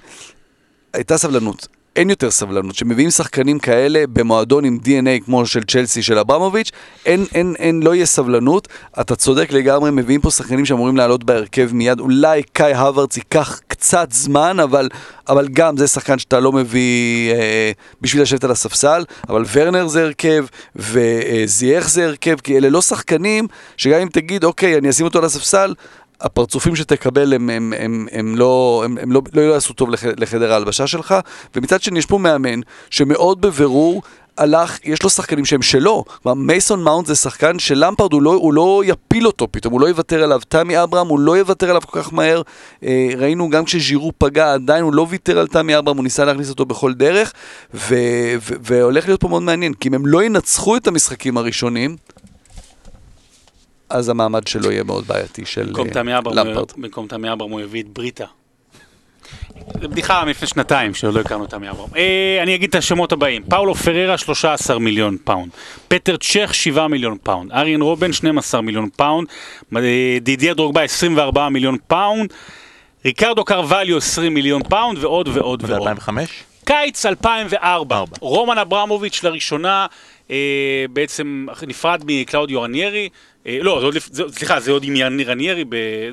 הייתה 0.94 1.18
סבלנות. 1.18 1.68
אין 1.96 2.10
יותר 2.10 2.32
סבלנות. 2.32 2.76
כשמביאים 2.76 3.10
שחקנים 3.10 3.60
כאלה 3.60 4.04
במועדון 4.14 4.66
עם 4.66 4.78
DNA 4.84 5.26
כמו 5.26 5.46
של 5.46 5.64
צ'לסי 5.64 6.02
של 6.02 6.18
אברמוביץ', 6.18 6.72
אין, 7.06 7.26
אין, 7.34 7.54
אין, 7.60 7.84
לא 7.84 7.96
יהיה 7.96 8.06
סבלנות. 8.06 8.68
אתה 9.02 9.16
צודק 9.16 9.52
לגמרי, 9.52 9.92
מביאים 9.92 10.22
פה 10.22 10.32
שחקנים 10.32 10.66
שאמורים 10.66 10.98
לעלות 10.98 11.24
בהרכב 11.24 11.70
מיד. 11.74 12.00
אולי 12.00 12.44
קאי 12.44 12.74
הווארדס 12.74 13.18
ייקח 13.18 13.60
קצת 13.68 14.08
זמן, 14.12 14.60
אבל, 14.60 14.90
אבל 15.30 15.48
גם 15.48 15.78
זה 15.78 15.88
שחקן 15.88 16.20
שאתה 16.20 16.40
לא 16.40 16.52
מביא 16.52 17.32
אה, 17.34 17.72
בשביל 18.02 18.22
לשבת 18.22 18.44
על 18.44 18.52
הספסל. 18.52 19.04
אבל 19.30 19.44
ורנר 19.54 19.88
זה 19.88 20.04
הרכב, 20.04 20.46
וזייח 20.76 21.90
זה 21.90 22.06
הרכב, 22.06 22.36
כי 22.44 22.58
אלה 22.58 22.70
לא 22.70 22.82
שחקנים 22.82 23.48
שגם 23.78 24.02
אם 24.02 24.08
תגיד, 24.08 24.44
אוקיי, 24.44 24.78
אני 24.78 24.90
אשים 24.90 25.06
אותו 25.06 25.20
על 25.20 25.26
הספסל, 25.26 25.74
הפרצופים 26.22 26.76
שתקבל 26.76 27.34
הם, 27.34 27.50
הם, 27.50 27.74
הם, 27.78 28.08
הם, 28.12 28.36
לא, 28.36 28.82
הם, 28.86 28.98
הם 28.98 29.12
לא, 29.12 29.22
לא 29.34 29.42
יעשו 29.42 29.74
טוב 29.74 29.90
לח, 29.90 30.04
לחדר 30.18 30.54
ההלבשה 30.54 30.88
שלך, 30.88 31.16
ומצד 31.56 31.82
שני 31.82 32.00
יש 32.00 32.06
פה 32.06 32.18
מאמן 32.18 32.60
שמאוד 32.90 33.42
בבירור 33.42 34.02
הלך, 34.38 34.78
יש 34.84 35.04
לו 35.04 35.10
שחקנים 35.10 35.46
שהם 35.46 35.62
שלו. 35.62 36.04
כלומר, 36.24 36.42
מייסון 36.42 36.84
מאונט 36.84 37.08
זה 37.08 37.16
שחקן 37.16 37.60
שלמפרד 37.60 38.14
הוא 38.14 38.22
לא, 38.22 38.34
הוא 38.34 38.54
לא 38.54 38.82
יפיל 38.86 39.28
אותו 39.28 39.48
פתאום, 39.52 39.74
הוא 39.74 39.82
לא 39.82 39.88
יוותר 39.88 40.24
עליו. 40.24 40.42
תמי 40.48 40.84
אברהם 40.84 41.08
הוא 41.08 41.20
לא 41.20 41.38
יוותר 41.38 41.70
עליו 41.70 41.82
כל 41.82 42.02
כך 42.02 42.14
מהר. 42.14 42.42
אה, 42.84 43.10
ראינו 43.18 43.50
גם 43.50 43.66
כשז'ירו 43.66 44.12
פגע, 44.18 44.54
עדיין 44.54 44.84
הוא 44.84 44.94
לא 44.94 45.06
ויתר 45.10 45.40
על 45.40 45.48
תמי 45.48 45.78
אברהם, 45.78 45.98
הוא 45.98 46.04
ניסה 46.04 46.26
להכניס 46.26 46.50
אותו 46.50 46.66
בכל 46.66 46.94
דרך, 46.94 47.34
ו, 47.74 47.96
ו, 48.42 48.54
והולך 48.62 49.06
להיות 49.08 49.22
פה 49.22 49.28
מאוד 49.28 49.44
מעניין, 49.44 49.74
כי 49.74 49.90
אם 49.90 49.94
הם 49.94 50.06
לא 50.06 50.24
ינצחו 50.24 50.78
את 50.78 50.88
המשחקים 50.88 51.38
הראשונים, 51.38 51.96
אז 53.92 54.10
המעמד 54.10 54.48
שלו 54.48 54.72
יהיה 54.72 54.84
מאוד 54.84 55.08
בעייתי 55.08 55.46
של 55.46 55.74
אה, 55.78 55.84
למפרד. 56.34 56.72
במקום 56.78 57.08
תמי 57.08 57.32
אברהם 57.32 57.52
הוא 57.52 57.62
הביא 57.62 57.84
את 57.84 57.88
בריטה. 57.88 58.26
זו 59.82 59.90
בדיחה 59.90 60.26
מלפני 60.26 60.48
שנתיים, 60.48 60.94
שעוד 60.94 61.14
לא 61.14 61.20
הכרנו 61.20 61.46
את 61.46 61.50
תמי 61.50 61.70
אברהם. 61.70 61.90
אה, 61.96 62.40
אני 62.44 62.56
אגיד 62.56 62.70
את 62.70 62.76
השמות 62.76 63.12
הבאים. 63.12 63.44
פאולו 63.44 63.76
פררה, 63.76 64.18
13 64.18 64.80
מיליון 64.80 65.18
פאונד. 65.24 65.52
פטר 65.88 66.18
צ'ך, 66.18 66.54
7 66.54 66.88
מיליון 66.88 67.18
פאונד. 67.24 67.52
אריאן 67.52 67.82
רובן, 67.82 68.14
12 68.14 68.62
מיליון 68.62 68.90
פאונד. 68.96 69.28
אה, 69.76 70.18
דידיה 70.22 70.54
דרוגבה, 70.54 70.82
24 70.82 71.50
מיליון 71.50 71.78
פאונד. 71.88 72.34
ריקרדו 73.06 73.46
קרווליו, 73.46 73.98
20 73.98 74.34
מיליון 74.34 74.64
פאונד, 74.64 75.04
ועוד 75.04 75.28
ועוד 75.28 75.64
ועוד. 75.68 75.88
2005? 75.88 76.44
קיץ 76.72 77.06
2004, 77.06 77.96
ארבע. 77.98 78.16
רומן 78.20 78.58
אברמוביץ' 78.58 79.24
לראשונה 79.24 79.86
אה, 80.32 80.36
בעצם 80.94 81.48
נפרד 81.68 82.04
מקלאודיו 82.06 82.62
רניירי, 82.62 83.10
אה, 83.48 83.58
לא, 83.62 83.78
זה 83.80 83.86
עוד, 83.86 83.96
זה, 84.12 84.24
סליחה, 84.32 84.60
זה 84.60 84.72
עוד 84.72 84.84
עם 84.84 84.96
יר- 84.96 85.30
רניירי, 85.30 85.64
ב- 85.70 86.10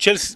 צ'לסי, 0.00 0.34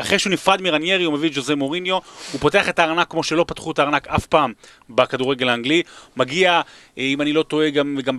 אחרי 0.00 0.18
שהוא 0.18 0.32
נפרד 0.32 0.62
מרניירי, 0.62 1.04
הוא 1.04 1.14
מביא 1.14 1.28
את 1.28 1.34
ג'וזה 1.34 1.56
מוריניו, 1.56 1.98
הוא 2.32 2.40
פותח 2.40 2.68
את 2.68 2.78
הארנק 2.78 3.10
כמו 3.10 3.22
שלא 3.22 3.44
פתחו 3.48 3.70
את 3.70 3.78
הארנק 3.78 4.08
אף 4.08 4.26
פעם 4.26 4.52
בכדורגל 4.90 5.48
האנגלי. 5.48 5.82
מגיע, 6.16 6.60
אה, 6.98 7.02
אם 7.02 7.20
אני 7.20 7.32
לא 7.32 7.42
טועה, 7.42 7.70
גם, 7.70 7.98
גם 8.04 8.16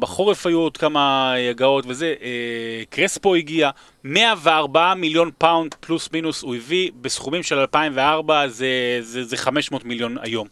בחורף 0.00 0.46
היו 0.46 0.58
עוד 0.58 0.76
כמה 0.76 1.34
הגעות 1.50 1.84
וזה, 1.88 2.14
אה, 2.22 2.82
קרספו 2.90 3.34
הגיע, 3.34 3.70
104 4.04 4.94
מיליון 4.94 5.30
פאונד 5.38 5.74
פלוס 5.80 6.08
מינוס 6.12 6.42
הוא 6.42 6.54
הביא, 6.56 6.90
בסכומים 7.00 7.42
של 7.42 7.58
2004 7.58 8.48
זה, 8.48 8.98
זה, 9.00 9.24
זה 9.24 9.36
500 9.36 9.84
מיליון 9.84 10.16
היום. 10.22 10.48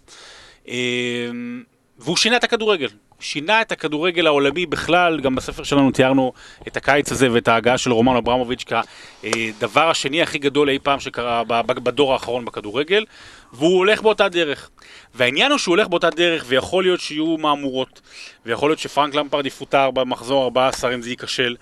והוא 1.99 2.17
שינה 2.17 2.37
את 2.37 2.45
הכדורגל. 2.45 2.89
שינה 3.27 3.63
את 3.63 3.73
הכדורגל 3.73 4.27
העולמי 4.27 4.67
בכלל, 4.67 5.21
גם 5.21 5.35
בספר 5.35 5.63
שלנו 5.63 5.91
תיארנו 5.91 6.33
את 6.69 6.77
הקיץ 6.77 7.13
הזה 7.13 7.33
ואת 7.33 7.49
ההגעה 7.49 7.79
של 7.79 7.93
רומן 7.93 8.17
אברמוביץ' 8.17 8.65
כדבר 8.65 9.91
השני 9.91 10.23
הכי 10.23 10.39
גדול 10.39 10.69
אי 10.71 10.79
פעם 10.79 11.01
שקרה 11.01 11.43
בדור 11.67 12.13
האחרון 12.13 12.45
בכדורגל, 12.45 13.05
והוא 13.53 13.77
הולך 13.77 14.03
באותה 14.03 14.29
דרך. 14.29 14.71
והעניין 15.15 15.51
הוא 15.51 15.59
שהוא 15.59 15.73
הולך 15.73 15.89
באותה 15.89 16.11
דרך, 16.11 16.45
ויכול 16.49 16.85
להיות 16.85 17.01
שיהיו 17.01 17.37
מהמורות, 17.39 18.01
ויכול 18.47 18.71
להיות 18.71 18.79
שפרנק 18.79 19.15
למפרד 19.15 19.47
יפוטר 19.47 19.91
במחזור 19.91 20.45
14 20.45 20.95
אם 20.95 21.03
זה 21.03 21.11
ייכשל. 21.11 21.57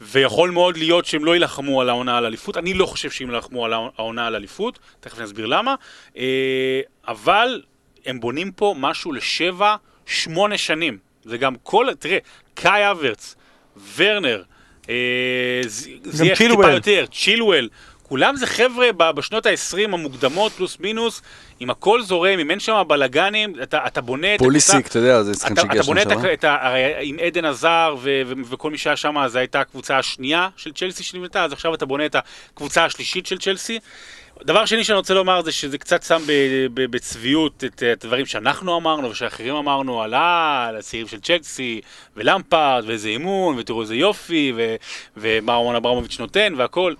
ויכול 0.00 0.50
מאוד 0.50 0.76
להיות 0.76 1.04
שהם 1.04 1.24
לא 1.24 1.34
יילחמו 1.34 1.80
על 1.80 1.88
העונה 1.88 2.18
על 2.18 2.26
אליפות, 2.26 2.56
אני 2.56 2.74
לא 2.74 2.86
חושב 2.86 3.10
שהם 3.10 3.30
יילחמו 3.30 3.64
על 3.64 3.72
העונה 3.72 4.26
על 4.26 4.34
אליפות, 4.34 4.78
תכף 5.00 5.18
נסביר 5.18 5.46
למה, 5.46 5.74
אה, 6.16 6.80
אבל 7.08 7.62
הם 8.06 8.20
בונים 8.20 8.52
פה 8.52 8.74
משהו 8.78 9.12
לשבע, 9.12 9.76
שמונה 10.06 10.58
שנים. 10.58 10.98
זה 11.24 11.38
גם 11.38 11.54
כל, 11.62 11.86
תראה, 11.98 12.18
קאי 12.54 12.90
אברץ, 12.90 13.34
ורנר, 13.96 14.42
אה, 14.88 15.60
זה 15.64 16.24
יהיה 16.24 16.36
טיפה 16.36 16.70
יותר, 16.70 17.04
צ'ילואל, 17.12 17.68
כולם 18.02 18.36
זה 18.36 18.46
חבר'ה 18.46 18.92
בשנות 18.92 19.46
ה-20 19.46 19.84
המוקדמות, 19.84 20.52
פלוס 20.52 20.80
מינוס, 20.80 21.22
אם 21.60 21.70
הכל 21.70 22.02
זורם, 22.02 22.38
אם 22.38 22.50
אין 22.50 22.60
שם 22.60 22.82
בלאגנים, 22.86 23.54
אתה, 23.62 23.86
אתה 23.86 24.00
בונה 24.00 24.34
את. 24.34 24.38
פוליסיק, 24.38 24.86
אתה 24.86 24.98
יודע, 24.98 25.22
זה 25.22 25.34
שחקן 25.34 25.56
שהגיע 25.56 25.82
שם. 25.82 25.92
אתה 25.92 26.06
בונה 26.06 26.16
עם 27.00 27.16
עדן 27.26 27.44
עזר 27.44 27.96
ו- 28.00 28.22
ו- 28.26 28.32
וכל 28.50 28.70
מי 28.70 28.78
שהיה 28.78 28.96
שם, 28.96 29.16
זו 29.26 29.38
הייתה 29.38 29.60
הקבוצה 29.60 29.98
השנייה 29.98 30.48
של 30.56 30.72
צ'לסי 30.72 31.02
שנבנתה, 31.02 31.44
אז 31.44 31.52
עכשיו 31.52 31.74
אתה 31.74 31.86
בונה 31.86 32.06
את 32.06 32.16
הקבוצה 32.54 32.84
השלישית 32.84 33.26
של 33.26 33.38
צ'לסי. 33.38 33.78
דבר 34.42 34.66
שני 34.66 34.84
שאני 34.84 34.96
רוצה 34.98 35.14
לומר 35.14 35.42
זה 35.42 35.52
שזה 35.52 35.78
קצת 35.78 36.02
שם 36.02 36.22
בצביעות 36.74 37.64
את 37.64 37.82
הדברים 37.92 38.26
שאנחנו 38.26 38.76
אמרנו 38.76 39.10
ושאחרים 39.10 39.54
אמרנו 39.54 40.02
על 40.02 40.14
הצעירים 40.14 41.08
של 41.08 41.20
צ'לסי 41.20 41.80
ולמפארד 42.16 42.84
ואיזה 42.86 43.08
אימון 43.08 43.58
ותראו 43.58 43.82
איזה 43.82 43.94
יופי 43.94 44.52
ומה 45.16 45.54
רומן 45.54 45.76
אברמוביץ' 45.76 46.18
נותן 46.20 46.54
והכל. 46.56 46.94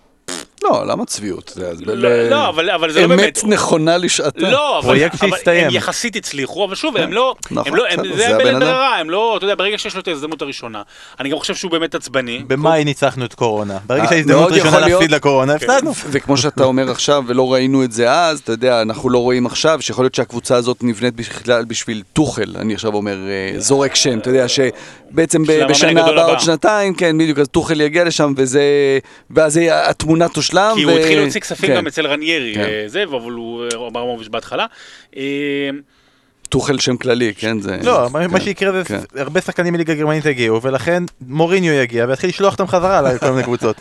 לא, 0.64 0.86
למה 0.86 1.04
צביעות? 1.04 1.52
לא, 1.86 2.30
לא 2.30 2.48
אבל 2.48 2.92
זה 2.92 3.00
לא 3.00 3.06
באמת... 3.06 3.20
אמת 3.20 3.44
נכונה 3.44 3.96
לשעתה. 3.96 4.50
לא, 4.50 4.78
אבל 4.78 5.02
הם 5.46 5.70
יחסית 5.70 6.16
הצליחו, 6.16 6.64
אבל 6.64 6.74
שוב, 6.74 6.96
הם 6.96 7.12
לא... 7.12 7.34
נכון, 7.50 7.78
זה 8.16 8.36
הבן 8.36 8.56
אדם. 8.56 8.84
הם 9.00 9.10
לא, 9.10 9.36
אתה 9.36 9.44
יודע, 9.44 9.54
ברגע 9.54 9.78
שיש 9.78 9.94
לו 9.94 10.00
את 10.00 10.08
ההזדמנות 10.08 10.42
הראשונה, 10.42 10.82
אני 11.20 11.28
גם 11.28 11.38
חושב 11.38 11.54
שהוא 11.54 11.70
באמת 11.70 11.94
עצבני. 11.94 12.42
במאי 12.46 12.84
ניצחנו 12.84 13.24
את 13.24 13.34
קורונה. 13.34 13.78
ברגע 13.86 14.02
אה, 14.02 14.08
שההזדמנות 14.08 14.52
הראשונה 14.52 14.80
להפסיד 14.80 15.10
לקורונה, 15.10 15.58
כן. 15.58 15.70
הפסדנו. 15.70 15.92
וכמו 16.10 16.36
שאתה 16.36 16.64
אומר 16.64 16.90
עכשיו, 16.90 17.24
ולא 17.26 17.52
ראינו 17.52 17.84
את 17.84 17.92
זה 17.92 18.12
אז, 18.12 18.40
אתה 18.40 18.52
יודע, 18.52 18.82
אנחנו 18.82 19.10
לא 19.10 19.18
רואים 19.18 19.46
עכשיו, 19.46 19.82
שיכול 19.82 20.04
להיות 20.04 20.14
שהקבוצה 20.14 20.56
הזאת 20.56 20.82
נבנית 20.82 21.16
בכלל 21.16 21.64
בשביל 21.64 22.02
טוחל, 22.12 22.54
אני 22.58 22.74
עכשיו 22.74 22.94
אומר, 22.94 23.16
אה, 23.28 23.60
זורק 23.60 23.94
שם, 23.94 24.18
אתה 24.18 24.30
יודע, 24.30 24.46
שבעצם 24.48 25.42
בשנה 25.68 26.06
הבאה 26.06 26.24
עוד 26.24 26.40
שנתיים, 26.40 26.94
כן, 26.94 27.18
בדיוק, 27.18 27.38
אז 27.38 27.48
טוחל 27.48 27.80
יגיע 27.80 28.04
לשם, 28.04 28.32
וזה... 28.36 28.62
ואז 29.30 29.60
התמונה 29.72 30.28
תושלם. 30.28 30.53
מושלם. 30.54 30.72
כי 30.76 30.82
הוא 30.82 30.92
התחיל 30.92 31.18
להוציא 31.18 31.40
כספים 31.40 31.68
כן. 31.68 31.76
גם 31.76 31.86
אצל 31.86 32.06
רניירי, 32.06 32.54
כן. 32.54 32.60
אה, 32.60 32.84
זה, 32.86 33.04
אבל 33.04 33.32
הוא 33.32 33.64
אה, 33.64 33.86
אמר 33.86 34.04
מוביש 34.04 34.28
בהתחלה. 34.28 34.66
אה, 35.16 35.70
טוחל 36.48 36.78
שם 36.78 36.96
כללי, 36.96 37.34
כן? 37.34 37.60
זה... 37.60 37.78
לא, 37.82 38.08
כן, 38.12 38.30
מה 38.30 38.40
שיקרה 38.40 38.72
זה 38.72 38.84
כן. 38.84 39.20
הרבה 39.20 39.40
שחקנים 39.40 39.72
מליגה 39.72 39.92
הגרמנית 39.92 40.26
יגיעו, 40.26 40.62
ולכן 40.62 41.02
מוריניו 41.20 41.72
יגיע 41.72 42.06
ויתחיל 42.08 42.30
לשלוח 42.30 42.52
אותם 42.52 42.66
חזרה 42.66 43.02
לכל 43.02 43.30
מיני 43.30 43.42
קבוצות. 43.42 43.76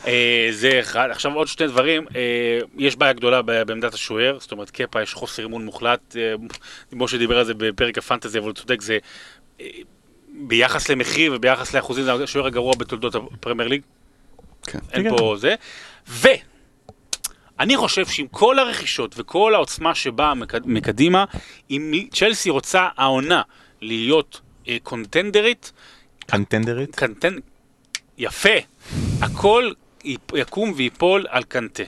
זה 0.51 0.79
אחד. 0.79 1.07
עכשיו 1.11 1.33
עוד 1.33 1.47
שני 1.47 1.67
דברים, 1.67 2.05
יש 2.77 2.95
בעיה 2.95 3.13
גדולה 3.13 3.41
בעמדת 3.41 3.93
השוער, 3.93 4.37
זאת 4.39 4.51
אומרת 4.51 4.69
קפה 4.69 5.01
יש 5.01 5.13
חוסר 5.13 5.43
אימון 5.43 5.65
מוחלט, 5.65 6.15
משה 6.93 7.17
דיבר 7.17 7.37
על 7.37 7.45
זה 7.45 7.53
בפרק 7.53 7.97
הפנטזי, 7.97 8.37
אבל 8.37 8.47
הוא 8.47 8.53
צודק, 8.53 8.81
זה 8.81 8.97
ביחס 10.33 10.89
למחיר 10.89 11.33
וביחס 11.35 11.73
לאחוזים, 11.73 12.03
זה 12.03 12.13
השוער 12.13 12.47
הגרוע 12.47 12.73
בתולדות 12.77 13.15
הפרמייר 13.15 13.69
ליג. 13.69 13.81
כן. 14.63 14.79
אין 14.93 15.17
פה 15.17 15.35
זה. 15.37 15.55
ו... 16.07 16.27
אני 17.59 17.77
חושב 17.77 18.05
שעם 18.05 18.27
כל 18.27 18.59
הרכישות 18.59 19.15
וכל 19.17 19.55
העוצמה 19.55 19.95
שבאה 19.95 20.33
מקדימה, 20.65 21.25
אם 21.71 22.07
צ'לסי 22.11 22.49
רוצה 22.49 22.87
העונה 22.97 23.41
להיות 23.81 24.41
אה, 24.67 24.77
קונטנדרית... 24.83 25.71
קנטנדרית? 26.25 26.95
קנטנ... 26.95 27.35
יפה. 28.17 28.49
הכל 29.21 29.71
יקום 30.33 30.73
ויפול 30.75 31.25
על 31.29 31.43
קנטה. 31.43 31.83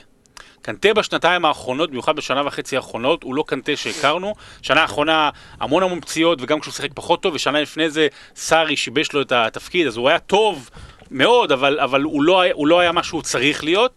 קנטה 0.62 0.94
בשנתיים 0.94 1.44
האחרונות, 1.44 1.90
במיוחד 1.90 2.16
בשנה 2.16 2.46
וחצי 2.46 2.76
האחרונות, 2.76 3.22
הוא 3.22 3.34
לא 3.34 3.44
קנטה 3.46 3.76
שהכרנו. 3.76 4.34
שנה 4.62 4.82
האחרונה 4.82 5.30
המון 5.60 5.82
המון 5.82 6.00
פציעות, 6.00 6.42
וגם 6.42 6.60
כשהוא 6.60 6.74
שיחק 6.74 6.90
פחות 6.94 7.22
טוב, 7.22 7.34
ושנה 7.34 7.60
לפני 7.60 7.90
זה 7.90 8.08
סארי 8.36 8.76
שיבש 8.76 9.12
לו 9.12 9.22
את 9.22 9.32
התפקיד, 9.32 9.86
אז 9.86 9.96
הוא 9.96 10.08
היה 10.08 10.18
טוב 10.18 10.70
מאוד, 11.10 11.52
אבל, 11.52 11.80
אבל 11.80 12.02
הוא, 12.02 12.22
לא, 12.22 12.42
הוא 12.52 12.66
לא 12.66 12.80
היה 12.80 12.92
מה 12.92 13.02
שהוא 13.02 13.22
צריך 13.22 13.64
להיות. 13.64 13.94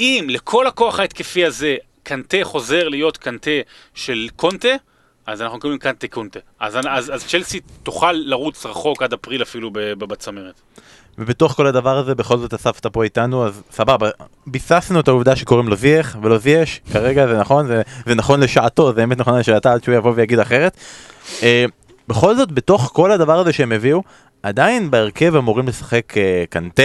אם 0.00 0.26
לכל 0.28 0.66
הכוח 0.66 1.00
ההתקפי 1.00 1.44
הזה 1.44 1.76
קנטה 2.02 2.36
חוזר 2.42 2.88
להיות 2.88 3.16
קנטה 3.16 3.50
של 3.94 4.28
קונטה, 4.36 4.68
אז 5.26 5.42
אנחנו 5.42 5.60
קוראים 5.60 5.78
קנטה 5.78 6.08
קונטה. 6.08 6.38
אז, 6.60 6.78
אז, 6.88 7.14
אז 7.14 7.24
צ'לסי 7.26 7.60
תוכל 7.82 8.12
לרוץ 8.12 8.66
רחוק 8.66 9.02
עד 9.02 9.12
אפריל 9.12 9.42
אפילו 9.42 9.70
בצמרת. 9.98 10.60
ובתוך 11.18 11.52
כל 11.52 11.66
הדבר 11.66 11.96
הזה 11.96 12.14
בכל 12.14 12.38
זאת 12.38 12.54
אספת 12.54 12.86
פה 12.86 13.04
איתנו, 13.04 13.46
אז 13.46 13.62
סבבה, 13.70 14.10
ביססנו 14.46 15.00
את 15.00 15.08
העובדה 15.08 15.36
שקוראים 15.36 15.68
לו 15.68 15.76
זייח 15.76 16.16
ולא 16.22 16.38
זייש, 16.38 16.80
כרגע 16.92 17.26
זה 17.26 17.38
נכון, 17.38 17.66
זה, 17.66 17.82
זה 18.06 18.14
נכון 18.14 18.40
לשעתו, 18.40 18.92
זה 18.92 19.04
אמת 19.04 19.18
נכון 19.18 19.38
לשעתה 19.38 19.72
עד 19.72 19.84
שהוא 19.84 19.94
יבוא 19.94 20.12
ויגיד 20.16 20.38
אחרת. 20.38 20.76
Uh, 21.40 21.44
בכל 22.08 22.36
זאת, 22.36 22.52
בתוך 22.52 22.90
כל 22.94 23.12
הדבר 23.12 23.38
הזה 23.38 23.52
שהם 23.52 23.72
הביאו, 23.72 24.02
עדיין 24.42 24.90
בהרכב 24.90 25.36
אמורים 25.36 25.68
לשחק 25.68 26.18
אה, 26.18 26.44
קנטה, 26.50 26.82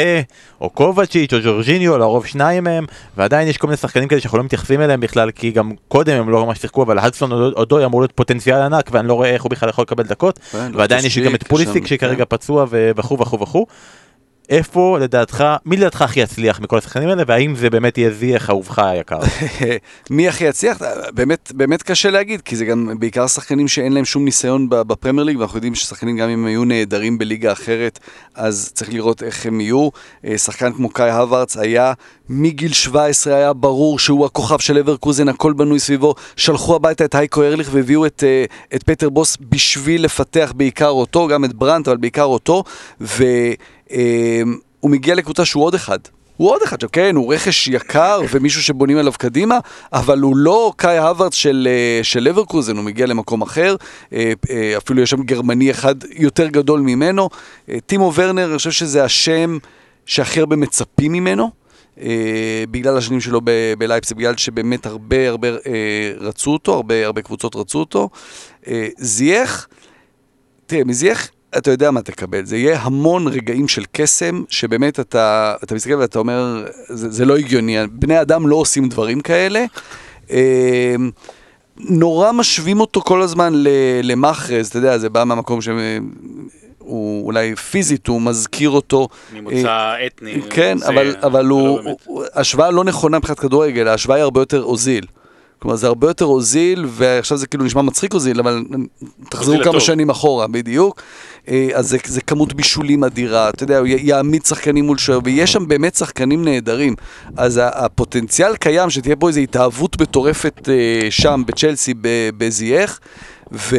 או 0.62 0.70
קובצ'יץ', 0.70 1.34
או 1.34 1.38
ג'ורג'יניו, 1.44 1.98
לרוב 1.98 2.26
שניים 2.26 2.64
מהם, 2.64 2.86
ועדיין 3.18 3.48
יש 3.48 3.58
כל 3.58 3.68
מיני 3.68 3.78
שחקנים 3.78 4.08
כאלה 4.08 4.22
שאנחנו 4.22 4.38
לא 4.38 4.44
מתייחסים 4.44 4.82
אליהם 4.82 5.00
בכלל, 5.00 5.32
כי 5.32 5.52
גם 5.52 5.72
קודם 5.88 6.18
הם 6.18 6.30
לא 6.30 6.46
ממש 6.46 6.60
שיחקו, 6.60 6.84
אבל 6.84 7.00
הדסון 7.00 7.32
אודוי 7.32 7.86
אמור 7.86 8.02
להיות 8.02 8.12
פוטנציאל 8.12 8.62
ענק, 8.62 8.90
ואני 8.92 9.08
לא 9.08 9.14
רואה 9.14 9.30
איך 9.30 9.44
הוא 9.44 9.50
בכלל 9.50 9.70
יכול 9.70 9.82
לקבל 9.82 10.04
דקות, 10.04 10.40
כן, 10.52 10.72
לא 10.72 10.80
ועדיין 10.80 11.06
יש 11.06 11.18
גם 11.18 11.36
את 11.36 11.44
פוליסיק 11.44 11.88
שכרגע 11.88 12.26
כן. 12.26 12.38
פצוע 12.38 12.66
וכו' 12.70 13.20
וכו' 13.20 13.40
וכו'. 13.40 13.66
איפה 14.50 14.98
לדעתך, 15.02 15.44
מי 15.66 15.78
לדעתך 15.78 16.02
הכי 16.02 16.20
יצליח 16.20 16.60
מכל 16.60 16.78
השחקנים 16.78 17.10
האלה, 17.10 17.24
והאם 17.28 17.56
זה 17.56 17.70
באמת 17.70 17.98
יהיה 17.98 18.12
זיח 18.12 18.50
אהובך 18.50 18.80
היקר? 18.80 19.20
מי 20.10 20.28
הכי 20.28 20.44
יצליח? 20.44 20.82
באמת, 21.14 21.52
באמת 21.56 21.84
קשה 21.84 22.12
להגיד, 22.12 22.42
כי 22.42 22.56
זה 22.56 22.66
גם 22.66 22.94
בעיקר 23.00 23.28
שחקנים 23.28 23.68
שאין 23.68 23.94
להם 23.94 24.06
שום 24.06 24.26
ניסיון 24.26 24.70
בפרמייר 24.70 25.24
ליג, 25.24 25.38
ואנחנו 25.38 25.58
יודעים 25.58 25.76
ששחקנים 25.76 26.18
גם 26.18 26.30
אם 26.30 26.46
היו 26.46 26.66
נהדרים 26.66 27.18
בליגה 27.18 27.52
אחרת, 27.52 28.00
אז 28.36 28.72
צריך 28.74 28.94
לראות 28.94 29.24
איך 29.24 29.46
הם 29.46 29.62
יהיו. 29.62 29.90
אה, 30.26 30.38
שחקן 30.38 30.74
כמו 30.74 30.90
קאי 30.90 31.12
הווארץ 31.12 31.58
היה, 31.58 31.94
מגיל 32.30 32.74
17 32.74 33.36
היה 33.36 33.54
ברור 33.54 34.00
שהוא 34.00 34.26
הכוכב 34.26 34.60
של 34.60 34.78
אברקוזן, 34.78 35.30
הכל 35.30 35.54
בנוי 35.54 35.80
סביבו. 35.80 36.16
שלחו 36.36 36.76
הביתה 36.76 37.06
את 37.06 37.16
הייקו 37.16 37.44
ארליך 37.44 37.70
והביאו 37.72 38.06
את, 38.06 38.24
אה, 38.28 38.46
את 38.76 38.84
פטר 38.84 39.10
בוס 39.10 39.38
בשביל 39.50 40.06
לפתח 40.06 40.54
בעיקר 40.56 40.90
אותו, 40.90 41.28
גם 41.28 41.46
את 41.46 41.54
ברנט, 41.54 41.88
אבל 41.88 41.98
בעיקר 41.98 42.24
אותו, 42.24 42.64
ו... 43.02 43.24
אמ, 43.92 44.58
הוא 44.80 44.92
מגיע 44.92 45.16
לקבוצה 45.16 45.46
שהוא 45.46 45.64
עוד 45.64 45.76
אחד. 45.76 46.00
הוא 46.38 46.50
עוד 46.50 46.62
אחד, 46.64 46.84
כן, 46.84 47.16
הוא 47.16 47.34
רכש 47.34 47.68
יקר 47.68 48.22
ומישהו 48.32 48.64
שבונים 48.64 48.98
עליו 48.98 49.14
קדימה, 49.18 49.60
אבל 49.94 50.20
הוא 50.20 50.38
לא 50.38 50.74
קאי 50.76 50.98
הווארדס 50.98 51.36
של, 51.36 51.68
אה, 51.72 52.04
של 52.04 52.20
לברקוזן, 52.24 52.78
הוא 52.78 52.86
מגיע 52.86 53.06
למקום 53.06 53.42
אחר, 53.42 53.76
אה, 54.14 54.34
אה, 54.50 54.78
אפילו 54.78 55.02
יש 55.02 55.10
שם 55.10 55.24
גרמני 55.24 55.72
אחד 55.72 55.96
יותר 56.12 56.48
גדול 56.48 56.80
ממנו. 56.80 57.30
טימו 57.86 58.12
ורנר, 58.16 58.46
אני 58.46 58.58
חושב 58.58 58.72
שזה 58.72 59.04
השם 59.04 59.58
שהכי 60.06 60.40
הרבה 60.40 60.56
מצפים 60.56 61.12
ממנו, 61.12 61.52
בגלל 62.72 62.98
השנים 62.98 63.22
שלו 63.22 63.42
בלייפסי, 63.78 64.14
בגלל 64.14 64.38
שבאמת 64.38 64.86
הרבה 64.86 65.30
הרבה 65.30 65.48
רצו 66.20 66.52
אותו, 66.52 66.74
הרבה, 66.74 67.06
הרבה 67.06 67.22
קבוצות 67.22 67.56
רצו 67.56 67.80
אותו. 67.80 68.10
זייח, 68.98 69.68
תראה, 70.66 70.84
מזייח 70.84 71.30
אתה 71.58 71.72
יודע 71.72 71.92
מה 71.92 72.02
תקבל, 72.02 72.46
זה 72.46 72.58
יהיה 72.58 72.80
המון 72.82 73.28
רגעים 73.28 73.68
של 73.68 73.84
קסם, 73.92 74.44
שבאמת 74.50 75.00
אתה, 75.00 75.56
אתה 75.64 75.76
מסתכל 75.76 75.96
ואתה 75.96 76.20
אומר, 76.20 76.66
זה, 76.88 77.12
זה 77.12 77.26
לא 77.26 77.38
הגיוני, 77.38 77.78
בני 77.92 78.22
אדם 78.22 78.48
לא 78.48 78.56
עושים 78.56 78.90
דברים 78.90 79.22
כאלה. 79.22 79.66
אה, 80.32 80.96
נורא 81.78 82.32
משווים 82.32 82.80
אותו 82.80 83.02
כל 83.02 83.22
הזמן 83.22 83.54
למאחרז, 84.04 84.68
אתה 84.68 84.78
יודע, 84.78 84.98
זה 84.98 85.10
בא 85.10 85.24
מהמקום 85.24 85.62
ש... 85.62 85.70
הוא 86.86 87.26
אולי 87.26 87.56
פיזית, 87.56 88.08
הוא 88.08 88.22
מזכיר 88.22 88.70
אותו. 88.70 89.08
ממוצא 89.34 89.94
אתני. 90.08 90.42
כן, 90.50 90.78
זה- 90.78 90.88
אבל, 90.88 91.16
אבל 91.24 91.44
זה 91.46 91.50
הוא, 91.52 91.80
לא. 91.84 91.92
הוא, 92.06 92.24
השוואה 92.34 92.72
לא 92.72 92.84
נכונה 92.84 93.18
מבחינת 93.18 93.40
כדורגל, 93.40 93.88
ההשוואה 93.88 94.18
היא 94.18 94.24
הרבה 94.24 94.42
יותר 94.42 94.62
הוזיל. 94.62 95.06
כלומר, 95.60 95.76
זה 95.78 95.88
הרבה 95.88 96.08
יותר 96.08 96.26
הוזיל, 96.26 96.86
ועכשיו 96.90 97.38
זה 97.38 97.48
כאילו 97.48 97.64
נשמע 97.64 97.82
מצחיק 97.82 98.14
הוזיל, 98.14 98.40
אבל 98.40 98.64
תחזרו 99.30 99.56
כמה 99.56 99.70
הטוב. 99.70 99.80
שנים 99.80 100.10
אחורה, 100.10 100.48
בדיוק. 100.48 101.02
אה, 101.48 101.70
אז 101.74 101.90
זה, 101.90 101.98
זה 102.06 102.22
כמות 102.22 102.54
בישולים 102.54 103.04
אדירה, 103.04 103.50
אתה 103.50 103.64
יודע, 103.64 103.78
הוא 103.78 103.88
יעמיד 103.88 104.46
שחקנים 104.46 104.86
מול 104.86 104.98
שוער, 104.98 105.20
ויש 105.24 105.54
שם 105.54 105.68
באמת 105.68 105.96
שחקנים 105.96 106.46
נהדרים. 106.46 106.96
אז 107.38 107.60
הפוטנציאל 107.64 108.56
קיים 108.56 108.90
שתהיה 108.90 109.16
פה 109.16 109.28
איזו 109.28 109.40
התאהבות 109.40 110.02
מטורפת 110.02 110.70
אה, 110.70 111.08
שם, 111.12 111.44
בצ'לסי, 111.48 111.94
בזייח, 112.38 113.00
ו... 113.52 113.76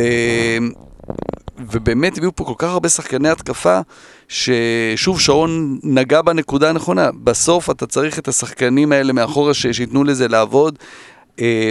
ובאמת 1.58 2.18
הביאו 2.18 2.36
פה 2.36 2.44
כל 2.44 2.54
כך 2.58 2.68
הרבה 2.68 2.88
שחקני 2.88 3.28
התקפה, 3.28 3.80
ששוב, 4.28 5.20
שרון 5.20 5.78
נגע 5.82 6.22
בנקודה 6.22 6.70
הנכונה. 6.70 7.10
בסוף 7.24 7.70
אתה 7.70 7.86
צריך 7.86 8.18
את 8.18 8.28
השחקנים 8.28 8.92
האלה 8.92 9.12
מאחורה 9.12 9.54
ש- 9.54 9.66
שייתנו 9.66 10.04
לזה 10.04 10.28
לעבוד. 10.28 10.78
אה, 11.40 11.70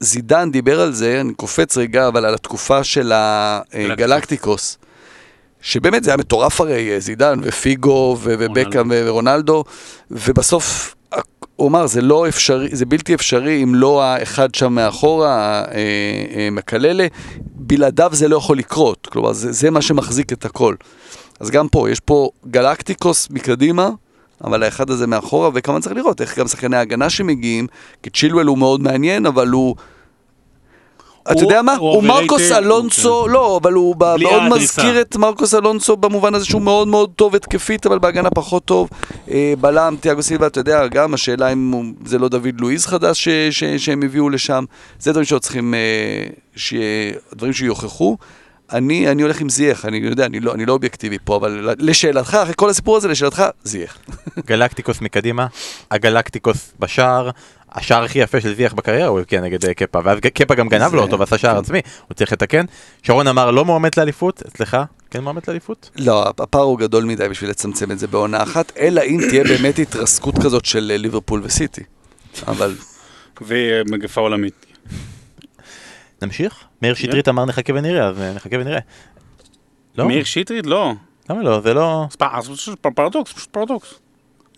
זידן 0.00 0.50
דיבר 0.50 0.80
על 0.80 0.92
זה, 0.92 1.20
אני 1.20 1.34
קופץ 1.34 1.76
רגע, 1.78 2.08
אבל 2.08 2.24
על 2.24 2.34
התקופה 2.34 2.84
של 2.84 3.12
הגלקטיקוס. 3.14 4.78
שבאמת 5.60 6.04
זה 6.04 6.10
היה 6.10 6.16
מטורף 6.16 6.60
הרי, 6.60 6.90
אה, 6.94 7.00
זידן 7.00 7.40
ופיגו 7.42 8.16
ובקאם 8.22 8.90
ורונלדו, 8.90 9.64
ובסוף 10.10 10.94
הוא 11.56 11.68
אמר, 11.68 11.86
זה 11.86 12.00
לא 12.00 12.28
אפשרי, 12.28 12.68
זה 12.72 12.86
בלתי 12.86 13.14
אפשרי 13.14 13.62
אם 13.62 13.74
לא 13.74 14.02
האחד 14.02 14.54
שם 14.54 14.72
מאחורה, 14.72 15.64
אה, 15.64 15.74
אה, 16.36 16.48
מקללה, 16.52 17.06
בלעדיו 17.66 18.10
זה 18.12 18.28
לא 18.28 18.36
יכול 18.36 18.58
לקרות, 18.58 19.08
כלומר 19.12 19.32
זה, 19.32 19.52
זה 19.52 19.70
מה 19.70 19.82
שמחזיק 19.82 20.32
את 20.32 20.44
הכל. 20.44 20.74
אז 21.40 21.50
גם 21.50 21.68
פה, 21.68 21.90
יש 21.90 22.00
פה 22.00 22.30
גלקטיקוס 22.50 23.28
מקדימה, 23.30 23.90
אבל 24.44 24.62
האחד 24.62 24.90
הזה 24.90 25.06
מאחורה, 25.06 25.50
וכמובן 25.54 25.80
צריך 25.80 25.96
לראות 25.96 26.20
איך 26.20 26.38
גם 26.38 26.48
שחקני 26.48 26.76
ההגנה 26.76 27.10
שמגיעים, 27.10 27.66
כי 28.02 28.10
צ'ילואל 28.10 28.46
הוא 28.46 28.58
מאוד 28.58 28.80
מעניין, 28.80 29.26
אבל 29.26 29.48
הוא... 29.48 29.76
אתה 31.22 31.32
הוא- 31.32 31.42
יודע 31.42 31.62
מה? 31.62 31.74
הוא 31.74 31.90
הוא 31.94 32.02
מרקוס 32.04 32.52
אלונסו, 32.52 33.28
לא, 33.28 33.58
אבל 33.62 33.72
הוא 33.72 33.96
מאוד 33.98 34.18
הדריסה. 34.20 34.48
מזכיר 34.82 35.00
את 35.00 35.16
מרקוס 35.16 35.54
אלונסו 35.54 35.96
במובן 35.96 36.34
הזה 36.34 36.44
שהוא 36.46 36.62
מאוד 36.62 36.88
מאוד 36.88 37.10
טוב 37.16 37.34
התקפית, 37.34 37.86
אבל 37.86 37.98
בהגנה 37.98 38.30
פחות 38.30 38.64
טוב. 38.64 38.88
אה, 39.30 39.54
בלם, 39.60 39.96
תיאגו 40.00 40.22
סילבה, 40.22 40.46
אתה 40.46 40.60
יודע, 40.60 40.86
גם 40.86 41.14
השאלה 41.14 41.52
אם 41.52 41.70
הוא- 41.70 41.84
זה 42.04 42.18
לא 42.18 42.28
דוד 42.28 42.60
לואיז 42.60 42.86
חדש 42.86 43.24
ש- 43.24 43.28
ש- 43.50 43.64
שהם 43.64 44.02
הביאו 44.02 44.30
לשם. 44.30 44.64
זה 44.98 45.10
דברים 45.12 45.24
שעוד 45.24 45.42
צריכים, 45.42 45.74
אה, 45.74 45.80
דברים 47.34 47.52
שיוכחו. 47.52 48.16
אני, 48.72 49.08
אני 49.10 49.22
הולך 49.22 49.40
עם 49.40 49.48
זייח, 49.48 49.84
אני 49.84 49.96
יודע, 49.96 50.26
אני 50.26 50.40
לא, 50.40 50.54
אני 50.54 50.66
לא 50.66 50.72
אובייקטיבי 50.72 51.18
פה, 51.24 51.36
אבל 51.36 51.70
לשאלתך, 51.78 52.34
אחרי 52.34 52.54
כל 52.56 52.70
הסיפור 52.70 52.96
הזה, 52.96 53.08
לשאלתך, 53.08 53.42
זייח. 53.64 53.96
גלקטיקוס 54.48 55.00
מקדימה, 55.00 55.46
הגלקטיקוס 55.90 56.72
בשער, 56.78 57.30
השער 57.74 58.04
הכי 58.04 58.18
יפה 58.18 58.40
של 58.40 58.54
זיח 58.54 58.72
בקריירה 58.72 59.08
הוא 59.08 59.18
הבקיע 59.20 59.40
נגד 59.40 59.64
אה, 59.64 59.74
קפה, 59.74 59.98
ואז 60.04 60.18
קפה 60.34 60.54
גם 60.54 60.68
גנב 60.68 60.90
זה- 60.90 60.96
לו 60.96 61.02
אותו 61.02 61.18
ועשה 61.18 61.38
שער 61.38 61.58
עצמי, 61.58 61.80
הוא 62.08 62.14
צריך 62.14 62.32
לתקן. 62.32 62.64
שרון 63.02 63.26
אמר 63.26 63.50
לא 63.50 63.64
מועמד 63.64 63.90
לאליפות, 63.96 64.42
אצלך 64.48 64.76
כן 65.10 65.20
מועמד 65.24 65.42
לאליפות? 65.48 65.90
לא, 65.96 66.28
הפער 66.38 66.62
הוא 66.62 66.78
גדול 66.78 67.04
מדי 67.04 67.28
בשביל 67.28 67.50
לצמצם 67.50 67.90
את 67.90 67.98
זה 67.98 68.06
בעונה 68.06 68.42
אחת, 68.42 68.72
אלא 68.78 69.00
אם 69.02 69.20
תהיה 69.30 69.44
באמת 69.44 69.78
התרסקות 69.78 70.34
כזאת 70.38 70.64
של 70.64 70.88
אה, 70.92 70.96
ליברפול 70.96 71.40
וסיטי. 71.44 71.82
אבל 72.48 72.74
ומגפה 73.40 74.20
עולמית. 74.20 74.66
נמשיך? 76.22 76.54
מאיר 76.82 76.94
שטרית 76.94 77.28
אמר 77.28 77.44
נחכה 77.44 77.72
ונראה, 77.76 78.06
אז 78.06 78.20
אה, 78.20 78.32
נחכה 78.32 78.56
ונראה. 78.60 78.78
לא? 79.98 80.06
מאיר 80.06 80.24
שטרית? 80.24 80.66
לא. 80.66 80.92
למה 81.30 81.42
לא? 81.42 81.60
זה 81.60 81.74
לא... 81.74 82.06
פרדוקס, 82.94 83.32
פשוט 83.32 83.50
פרדוקס. 83.50 83.94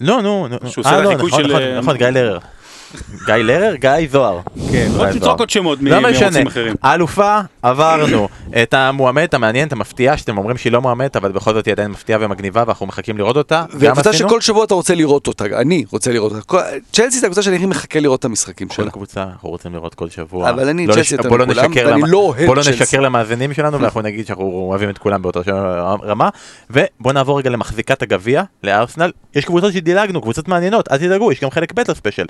לא, 0.01 0.23
נו, 0.23 0.49
נו. 0.49 0.57
שהוא 0.71 0.83
עושה 0.83 0.97
לה 0.97 1.03
לא, 1.03 1.09
חיקוי 1.11 1.29
נכון, 1.29 1.43
של, 1.45 1.49
נכון, 1.49 1.63
נכון, 1.79 1.97
גיא 1.97 2.07
לרר. 2.07 2.39
גיא 3.27 3.35
לרר? 3.35 3.75
גיא 3.75 3.91
זוהר. 4.11 4.41
כן, 4.73 4.89
בוא 4.97 5.07
תזרוק 5.07 5.41
עוד 5.41 5.51
שמות 5.51 5.79
לא 5.83 6.01
משנה, 6.01 6.21
מערוצים 6.21 6.47
אחרים. 6.47 6.75
האלופה 6.83 7.39
עברנו, 7.63 8.29
את 8.63 8.75
המועמדת 8.75 9.35
המעניינת, 9.35 9.73
המפתיעה, 9.73 10.17
שאתם 10.17 10.39
אומרים 10.39 10.57
שהיא 10.57 10.73
לא 10.73 10.81
מועמדת, 10.81 11.17
אבל 11.17 11.33
בכל 11.33 11.55
זאת 11.55 11.67
היא 11.67 11.73
עדיין 11.73 11.91
מפתיעה 11.91 12.19
ומגניבה 12.23 12.65
ואנחנו 12.67 12.87
מחכים 12.87 13.19
לראות 13.19 13.37
אותה. 13.37 13.65
והקבוצה 13.73 14.11
עשינו. 14.11 14.29
שכל 14.29 14.41
שבוע 14.41 14.65
אתה 14.65 14.75
רוצה 14.75 14.95
לראות 14.95 15.27
אותה, 15.27 15.45
אני 15.45 15.85
רוצה 15.93 16.13
לראות 16.13 16.33
אותה. 16.33 16.43
כל- 16.45 16.59
צ'לסי 16.93 17.19
זה 17.19 17.27
הקבוצה 17.27 17.43
שאני 17.43 17.57
הכי 17.57 17.67
מחכה 17.67 18.01
לראות 18.01 18.21
את 18.21 18.25
המשחקים 18.25 18.69
כל 18.69 18.75
שלה. 18.75 18.91
קבוצה 18.91 19.23
אנחנו 19.23 19.49
רוצים 19.49 19.73
לראות 19.75 19.95
כל 19.95 20.09
שבוע. 20.11 20.51
אבל 20.51 20.69
אני 20.69 20.87
לא 20.87 20.95
צ'לסי 20.95 21.15
יותר 21.15 21.29
לא 21.29 21.47
מכולם, 21.47 21.51
נשקר 21.51 21.87
ואני 21.91 22.03
לא 22.07 22.19
אוהד 22.19 22.47
בוא 22.47 22.57
לא. 22.57 22.63
נשקר 22.71 23.01
למאזינים 23.01 23.55
שלנו 23.55 23.81
ואנחנו 23.81 24.01
נגיד 24.03 24.27
שאנחנו 24.27 24.45
אוהבים 24.45 24.91
את 24.91 24.99
כולם 24.99 25.23
באותה 25.23 25.41
רמה. 26.05 26.29
ובוא 26.71 27.13
נעבור 27.13 27.39
רגע 27.39 27.51
למחזיקת 27.51 28.03
הגביע, 28.03 28.43
לארסנל. 28.65 29.11
יש 29.35 29.45
קבוצות 29.45 29.73
שדילגנו, 29.73 30.21
קבוצות 30.23 30.49
מעניינות, 30.49 30.93
אל 30.93 30.99
תדאגו, 30.99 31.33
יש 31.33 31.41
גם 31.41 31.51
חלק 31.51 31.73
ב' 31.73 31.81
לספיישל. 31.91 32.25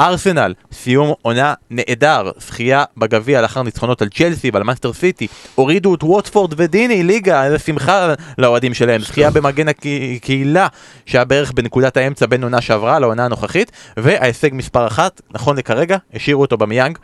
ארסנל, 0.00 0.54
סיום 0.72 1.12
עונה 1.22 1.54
נהדר, 1.70 2.30
זכייה 2.38 2.84
בגביע 2.96 3.42
לאחר 3.42 3.62
ניצחונות 3.62 4.02
על 4.02 4.08
צ'לסי 4.08 4.50
ועל 4.52 4.62
מנצ'סטר 4.62 4.92
סיטי, 4.92 5.26
הורידו 5.54 5.94
את 5.94 6.02
ווטפורד 6.02 6.54
ודיני, 6.56 7.02
ליגה, 7.02 7.44
איזה 7.44 7.58
שמחה 7.58 8.14
לאוהדים 8.38 8.74
שלהם, 8.74 9.00
זכייה 9.00 9.30
במגן 9.30 9.66
הקהילה, 9.68 10.66
שהיה 11.06 11.24
בערך 11.24 11.52
בנקודת 11.52 11.96
האמצע 11.96 12.26
בין 12.26 12.42
עונה 12.42 12.60
שעברה 12.60 12.98
לעונה 12.98 13.24
הנוכחית, 13.24 13.72
וההישג 13.96 14.50
מספר 14.52 14.86
אחת, 14.86 15.20
נכון 15.30 15.56
לכרגע, 15.56 15.96
השאירו 16.14 16.40
את 16.40 16.56
אובמיאנג, 16.56 16.98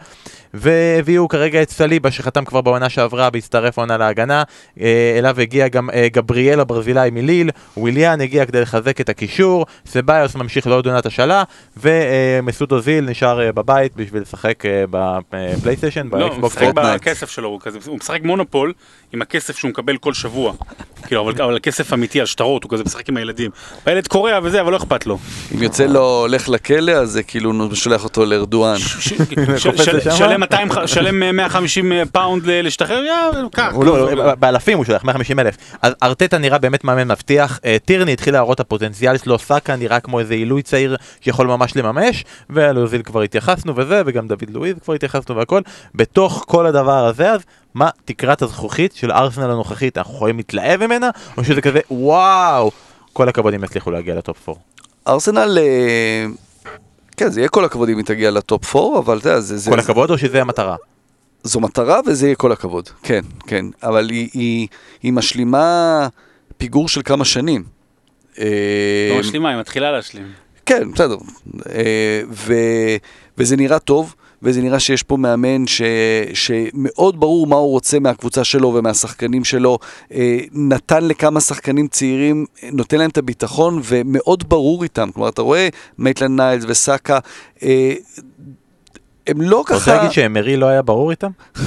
והביאו 0.56 1.28
כרגע 1.28 1.62
את 1.62 1.70
סליבה 1.70 2.10
שחתם 2.10 2.44
כבר 2.44 2.60
בעונה 2.60 2.88
שעברה 2.88 3.28
והצטרף 3.32 3.78
עונה 3.78 3.96
להגנה, 3.96 4.42
אה, 4.80 5.14
אליו 5.18 5.40
הגיע 5.40 5.68
גם 5.68 5.90
אה, 5.90 6.08
גבריאל 6.12 6.60
הברזילאי 6.60 7.10
מליל, 7.10 7.50
וויליאן 7.76 8.20
הגיע 8.20 8.46
כדי 8.46 8.60
לחזק 8.60 9.00
את 9.00 9.08
הקישור, 9.08 9.66
סביוס 9.86 10.34
ממשיך 10.34 10.66
לעוד 10.66 10.86
עונת 10.86 11.06
השאלה, 11.06 11.42
ומסות 11.76 12.72
אוזיל 12.72 13.04
נשאר 13.10 13.42
אה, 13.42 13.52
בבית 13.52 13.96
בשביל 13.96 14.22
לשחק 14.22 14.66
אה, 14.66 14.84
בפלייסטיישן, 15.30 16.08
לא, 16.12 16.26
הוא. 16.26 16.42
משחק. 16.42 16.72
בכסף 16.74 17.30
שלו, 17.30 17.58
הוא 17.86 17.96
משחק 17.96 18.20
מונופול 18.22 18.72
עם 19.12 19.22
הכסף 19.22 19.58
שהוא 19.58 19.68
מקבל 19.68 19.96
כל 19.96 20.14
שבוע. 20.14 20.52
כאילו, 21.06 21.20
אבל 21.22 21.42
אבל 21.42 21.56
הכסף 21.56 21.92
אמיתי 21.92 22.20
על 22.20 22.26
שטרות, 22.26 22.64
הוא 22.64 22.70
כזה 22.70 22.84
משחק 22.84 23.08
עם 23.08 23.16
הילדים. 23.16 23.50
הילד 23.86 24.06
קורע 24.06 24.38
וזה, 24.42 24.60
אבל 24.60 24.72
לא 24.72 24.76
אכפת 24.76 25.06
לו. 25.06 25.18
אם 25.54 25.62
יוצא 25.62 25.86
לו 25.86 26.20
הולך 26.20 26.48
לכלא, 26.48 26.92
אז 26.92 27.10
זה 27.10 27.22
כאילו 27.22 27.76
שולח 27.76 28.04
אותו 28.04 28.24
לארדואן. 28.26 28.78
שלם 30.18 30.40
200 30.40 30.72
ח- 30.72 30.86
שלם 30.86 31.22
אה, 31.22 31.32
150 31.32 31.92
פאונד 32.12 32.46
ל- 32.46 32.62
להשתחרר, 32.62 33.04
יא, 33.04 33.12
קח. 33.52 33.72
לא, 33.84 34.14
לא, 34.16 34.34
באלפים 34.34 34.76
הוא 34.78 34.84
שולח, 34.84 35.04
150 35.04 35.38
אלף. 35.40 35.56
אז 35.82 35.92
ארטטה 36.02 36.38
נראה 36.38 36.58
באמת 36.58 36.84
מאמן 36.84 37.08
מבטיח, 37.08 37.60
אה, 37.64 37.76
טירני 37.84 38.12
התחיל 38.12 38.34
להראות 38.34 38.54
את 38.54 38.60
הפוטנציאל 38.60 39.16
שלו, 39.18 39.38
סאקה 39.38 39.76
נראה 39.76 40.00
כמו 40.00 40.20
איזה 40.20 40.34
עילוי 40.34 40.62
צעיר 40.62 40.96
שיכול 41.20 41.46
ממש 41.46 41.76
לממש, 41.76 42.24
ועל 42.50 42.78
אוזיל 42.78 43.02
כבר 43.02 43.22
התייחסנו 43.22 43.72
וזה, 43.76 44.02
וגם 44.06 44.28
דוד 44.28 44.50
לואיז 44.50 44.76
כבר 44.84 44.94
התייחסנו 44.94 45.36
והכל. 45.36 45.60
בתוך 45.94 46.44
כל 46.48 46.66
הדבר 46.66 47.06
הזה, 47.06 47.30
אז 47.32 47.40
מה 47.76 47.90
תקרת 48.04 48.42
הזכוכית 48.42 48.92
של 48.94 49.12
ארסנל 49.12 49.50
הנוכחית? 49.50 49.98
אנחנו 49.98 50.14
יכולים 50.14 50.36
להתלהב 50.36 50.86
ממנה, 50.86 51.10
או 51.36 51.44
שזה 51.44 51.60
כזה 51.60 51.80
וואו, 51.90 52.70
כל 53.12 53.28
הכבוד 53.28 53.54
אם 53.54 53.64
יצליחו 53.64 53.90
להגיע 53.90 54.14
לטופ 54.14 54.48
4. 54.48 54.60
ארסנל, 55.08 55.58
אה, 55.60 56.26
כן, 57.16 57.28
זה 57.30 57.40
יהיה 57.40 57.48
כל 57.48 57.64
הכבוד 57.64 57.88
אם 57.88 57.96
היא 57.96 58.04
תגיע 58.04 58.30
לטופ 58.30 58.76
4, 58.76 58.98
אבל 58.98 59.18
אתה 59.18 59.28
יודע, 59.28 59.40
זה... 59.40 59.56
זה- 59.56 59.70
כל 59.70 59.78
הכבוד 59.78 60.10
או 60.10 60.18
שזה 60.18 60.40
המטרה? 60.40 60.76
זו 61.42 61.60
מטרה 61.60 62.00
וזה 62.06 62.26
יהיה 62.26 62.36
כל 62.36 62.52
הכבוד, 62.52 62.88
כן, 63.02 63.20
כן, 63.46 63.66
אבל 63.82 64.10
היא, 64.10 64.28
היא, 64.32 64.68
היא 65.02 65.12
משלימה 65.12 66.08
פיגור 66.56 66.88
של 66.88 67.02
כמה 67.04 67.24
שנים. 67.24 67.64
אה, 68.38 68.44
לא 69.14 69.20
משלימה, 69.20 69.50
היא 69.50 69.58
מתחילה 69.60 69.92
להשלים. 69.92 70.26
כן, 70.66 70.92
בסדר. 70.92 71.16
אה, 71.70 72.20
ו, 72.30 72.54
וזה 73.38 73.56
נראה 73.56 73.78
טוב, 73.78 74.14
וזה 74.42 74.62
נראה 74.62 74.80
שיש 74.80 75.02
פה 75.02 75.16
מאמן 75.16 75.66
ש, 75.66 75.82
שמאוד 76.34 77.20
ברור 77.20 77.46
מה 77.46 77.56
הוא 77.56 77.70
רוצה 77.70 77.98
מהקבוצה 77.98 78.44
שלו 78.44 78.74
ומהשחקנים 78.74 79.44
שלו. 79.44 79.78
אה, 80.12 80.38
נתן 80.52 81.04
לכמה 81.04 81.40
שחקנים 81.40 81.88
צעירים, 81.88 82.46
נותן 82.72 82.98
להם 82.98 83.10
את 83.10 83.18
הביטחון, 83.18 83.80
ומאוד 83.84 84.48
ברור 84.48 84.82
איתם. 84.82 85.10
כלומר, 85.14 85.28
אתה 85.28 85.42
רואה 85.42 85.68
מייטלנד 85.98 86.40
ניילס 86.40 86.64
וסאקה, 86.68 87.18
אה, 87.62 87.94
הם 89.26 89.40
לא 89.40 89.62
אתה 89.66 89.74
רוצה 89.74 89.84
ככה... 89.86 89.94
להגיד 89.96 90.10
שאמרי 90.10 90.56
לא 90.56 90.66
היה 90.66 90.82
ברור 90.82 91.10
איתם? 91.10 91.30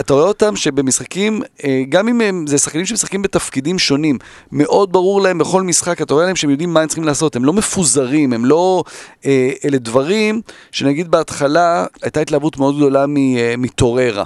אתה 0.00 0.14
רואה 0.14 0.24
אותם 0.24 0.56
שבמשחקים, 0.56 1.42
אה, 1.64 1.82
גם 1.88 2.08
אם 2.08 2.20
הם, 2.20 2.46
זה 2.46 2.58
שחקנים 2.58 2.86
שמשחקים 2.86 3.22
בתפקידים 3.22 3.78
שונים, 3.78 4.18
מאוד 4.52 4.92
ברור 4.92 5.20
להם 5.20 5.38
בכל 5.38 5.62
משחק, 5.62 6.02
אתה 6.02 6.14
רואה 6.14 6.26
להם 6.26 6.36
שהם 6.36 6.50
יודעים 6.50 6.72
מה 6.72 6.80
הם 6.80 6.88
צריכים 6.88 7.04
לעשות, 7.04 7.36
הם 7.36 7.44
לא 7.44 7.52
מפוזרים, 7.52 8.32
הם 8.32 8.44
לא... 8.44 8.84
אה, 9.26 9.50
אלה 9.64 9.78
דברים 9.78 10.40
שנגיד 10.72 11.10
בהתחלה 11.10 11.86
הייתה 12.02 12.20
התלהבות 12.20 12.56
מאוד 12.56 12.76
גדולה 12.76 13.00
אה, 13.00 13.54
מטוריירה 13.58 14.24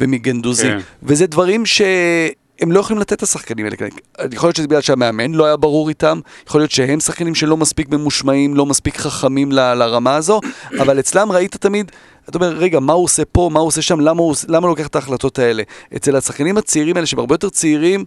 ומגנדוזי, 0.00 0.62
כן. 0.62 0.78
וזה 1.02 1.26
דברים 1.26 1.66
ש... 1.66 1.82
הם 2.60 2.72
לא 2.72 2.80
יכולים 2.80 3.00
לתת 3.00 3.12
את 3.12 3.22
השחקנים 3.22 3.66
האלה. 3.66 3.76
יכול 4.32 4.46
להיות 4.46 4.56
שזה 4.56 4.66
בגלל 4.66 4.80
שהמאמן 4.80 5.32
לא 5.32 5.44
היה 5.44 5.56
ברור 5.56 5.88
איתם, 5.88 6.20
יכול 6.48 6.60
להיות 6.60 6.70
שהם 6.70 7.00
שחקנים 7.00 7.34
שלא 7.34 7.56
מספיק 7.56 7.88
ממושמעים, 7.88 8.54
לא 8.54 8.66
מספיק 8.66 8.96
חכמים 8.96 9.52
ל, 9.52 9.74
לרמה 9.74 10.16
הזו, 10.16 10.40
אבל 10.80 10.98
אצלם 10.98 11.32
ראית 11.32 11.56
תמיד, 11.56 11.92
אתה 12.28 12.38
אומר, 12.38 12.48
רגע, 12.48 12.80
מה 12.80 12.92
הוא 12.92 13.04
עושה 13.04 13.24
פה, 13.24 13.50
מה 13.52 13.60
הוא 13.60 13.68
עושה 13.68 13.82
שם, 13.82 14.00
למה 14.00 14.22
הוא, 14.22 14.34
למה 14.48 14.66
הוא 14.66 14.68
לוקח 14.68 14.86
את 14.86 14.94
ההחלטות 14.94 15.38
האלה? 15.38 15.62
אצל 15.96 16.16
השחקנים 16.16 16.58
הצעירים 16.58 16.96
האלה, 16.96 17.06
שהם 17.06 17.18
הרבה 17.18 17.34
יותר 17.34 17.48
צעירים, 17.48 18.04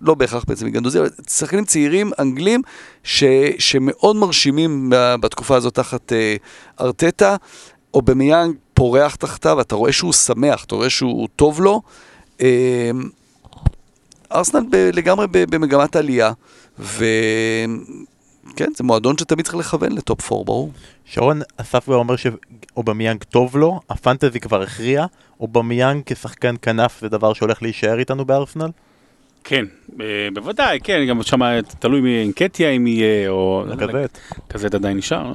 לא 0.00 0.14
בהכרח 0.14 0.44
בעצם 0.48 0.66
מגנדוזי, 0.66 0.98
אבל 0.98 1.08
שחקנים 1.28 1.64
צעירים 1.64 2.10
אנגלים 2.18 2.62
ש, 3.04 3.24
שמאוד 3.58 4.16
מרשימים 4.16 4.90
בתקופה 5.20 5.56
הזאת 5.56 5.74
תחת 5.74 6.12
אה, 6.12 6.36
ארטטה, 6.80 7.36
אובמיאנג 7.94 8.54
פורח 8.74 9.14
תחתיו, 9.14 9.60
אתה 9.60 9.74
רואה 9.74 9.92
שהוא 9.92 10.12
שמח, 10.12 10.64
אתה 10.64 10.74
רואה 10.74 10.90
שהוא 10.90 11.28
טוב 11.36 11.60
לו. 11.60 11.82
אה, 12.40 12.90
ארסנל 14.32 14.64
ב- 14.70 14.90
לגמרי 14.92 15.26
ב- 15.26 15.54
במגמת 15.54 15.96
עלייה, 15.96 16.32
וכן, 18.52 18.70
זה 18.76 18.84
מועדון 18.84 19.18
שתמיד 19.18 19.44
צריך 19.44 19.56
לכוון 19.56 19.92
לטופ 19.92 20.32
4, 20.32 20.44
ברור. 20.44 20.72
שרון 21.04 21.40
אסף 21.56 21.84
כבר 21.84 21.96
אומר 21.96 22.14
שאובמיאנג 22.16 23.22
טוב 23.22 23.56
לו, 23.56 23.80
הפנטזי 23.90 24.40
כבר 24.40 24.62
הכריע, 24.62 25.06
אובמיאנג 25.40 26.02
כשחקן 26.06 26.54
כנף 26.62 27.00
זה 27.00 27.08
דבר 27.08 27.32
שהולך 27.32 27.62
להישאר 27.62 27.98
איתנו 27.98 28.24
בארסנל? 28.24 28.70
כן, 29.44 29.64
בוודאי, 30.32 30.80
כן, 30.80 31.04
גם 31.08 31.22
שם 31.22 31.40
תלוי 31.78 32.00
מי 32.00 32.20
אנקטיה 32.20 32.70
אם 32.70 32.86
יהיה, 32.86 33.28
או... 33.28 33.64
כזה. 33.78 34.06
כזה 34.48 34.68
עדיין 34.72 34.96
נשאר. 34.96 35.32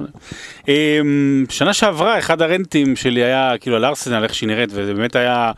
אמ, 0.68 1.44
שנה 1.48 1.72
שעברה, 1.72 2.18
אחד 2.18 2.42
הרנטים 2.42 2.96
שלי 2.96 3.24
היה 3.24 3.52
כאילו 3.60 3.76
על 3.76 3.84
ארסנל, 3.84 4.22
איך 4.22 4.34
שהיא 4.34 4.46
נראית, 4.46 4.68
וזה 4.72 4.94
באמת 4.94 5.16
היה... 5.16 5.52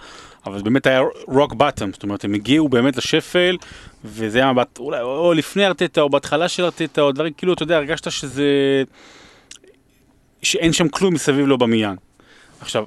אבל 0.47 0.63
באמת 0.63 0.87
היה 0.87 1.01
רוק 1.27 1.55
בטום, 1.55 1.93
זאת 1.93 2.03
אומרת 2.03 2.25
הם 2.25 2.35
הגיעו 2.35 2.69
באמת 2.69 2.97
לשפל, 2.97 3.57
וזה 4.05 4.39
היה 4.39 4.53
מבט, 4.53 4.79
אולי 4.79 5.01
או 5.01 5.33
לפני 5.33 5.67
ארטטה 5.67 6.01
או 6.01 6.11
בהתחלה 6.11 6.49
של 6.49 6.65
ארטטה 6.65 7.01
או 7.01 7.13
דברים, 7.13 7.33
כאילו 7.33 7.53
אתה 7.53 7.63
יודע, 7.63 7.77
הרגשת 7.77 8.11
שזה, 8.11 8.83
שאין 10.43 10.73
שם 10.73 10.89
כלום 10.89 11.15
מסביב 11.15 11.47
לו 11.47 11.59
במיין. 11.59 11.97
עכשיו, 12.61 12.85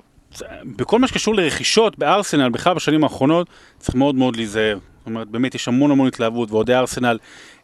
בכל 0.78 1.00
מה 1.00 1.08
שקשור 1.08 1.36
לרכישות 1.36 2.00
בארסנל, 2.00 2.50
בכלל 2.50 2.74
בשנים 2.74 3.04
האחרונות, 3.04 3.48
צריך 3.80 3.96
מאוד 3.96 4.16
מאוד 4.16 4.36
להיזהר. 4.36 4.78
זאת 4.98 5.08
אומרת, 5.08 5.28
באמת 5.28 5.56
יש 5.56 5.68
המון 5.68 5.92
המון 5.92 6.08
התלהבות, 6.08 6.52
ואוהדי 6.52 6.74
ארסנל 6.76 7.18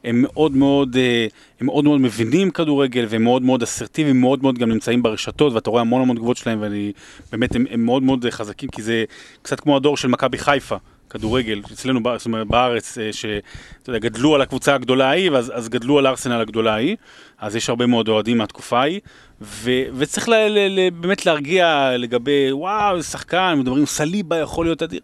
הם 0.03 0.21
מאוד 0.21 0.55
מאוד, 0.55 0.95
אה, 0.95 1.27
הם 1.59 1.65
מאוד 1.65 1.83
מאוד 1.83 2.01
מבינים 2.01 2.51
כדורגל, 2.51 3.05
והם 3.09 3.23
מאוד 3.23 3.41
מאוד 3.41 3.63
אסרטיביים, 3.63 4.21
מאוד 4.21 4.43
מאוד 4.43 4.57
גם 4.57 4.69
נמצאים 4.69 5.03
ברשתות, 5.03 5.53
ואתה 5.53 5.69
רואה 5.69 5.81
המון 5.81 6.01
המון 6.01 6.15
תגובות 6.15 6.37
שלהם, 6.37 6.61
ואני, 6.61 6.91
באמת, 7.31 7.55
הם, 7.55 7.65
הם 7.69 7.85
מאוד 7.85 8.03
מאוד 8.03 8.25
חזקים, 8.29 8.69
כי 8.69 8.81
זה 8.81 9.03
קצת 9.41 9.59
כמו 9.59 9.77
הדור 9.77 9.97
של 9.97 10.07
מכבי 10.07 10.37
חיפה. 10.37 10.75
כדורגל, 11.11 11.61
אצלנו 11.73 11.99
זאת 12.17 12.25
אומרת, 12.25 12.47
בארץ, 12.47 12.97
אה, 12.97 13.09
שגדלו 13.13 14.35
על 14.35 14.41
הקבוצה 14.41 14.75
הגדולה 14.75 15.09
ההיא, 15.09 15.31
אז, 15.31 15.51
אז 15.55 15.69
גדלו 15.69 15.99
על 15.99 16.07
ארסנל 16.07 16.41
הגדולה 16.41 16.73
ההיא, 16.73 16.95
אז 17.39 17.55
יש 17.55 17.69
הרבה 17.69 17.85
מאוד 17.85 18.07
אוהדים 18.07 18.37
מהתקופה 18.37 18.79
ההיא, 18.79 18.99
ו, 19.41 19.71
וצריך 19.95 20.29
ל, 20.29 20.33
ל, 20.33 20.79
ל, 20.79 20.89
באמת 20.89 21.25
להרגיע 21.25 21.91
לגבי, 21.97 22.51
וואו, 22.51 23.03
שחקן, 23.03 23.55
מדברים, 23.59 23.85
סליבה 23.85 24.37
יכול 24.37 24.65
להיות 24.65 24.83
אדיר. 24.83 24.99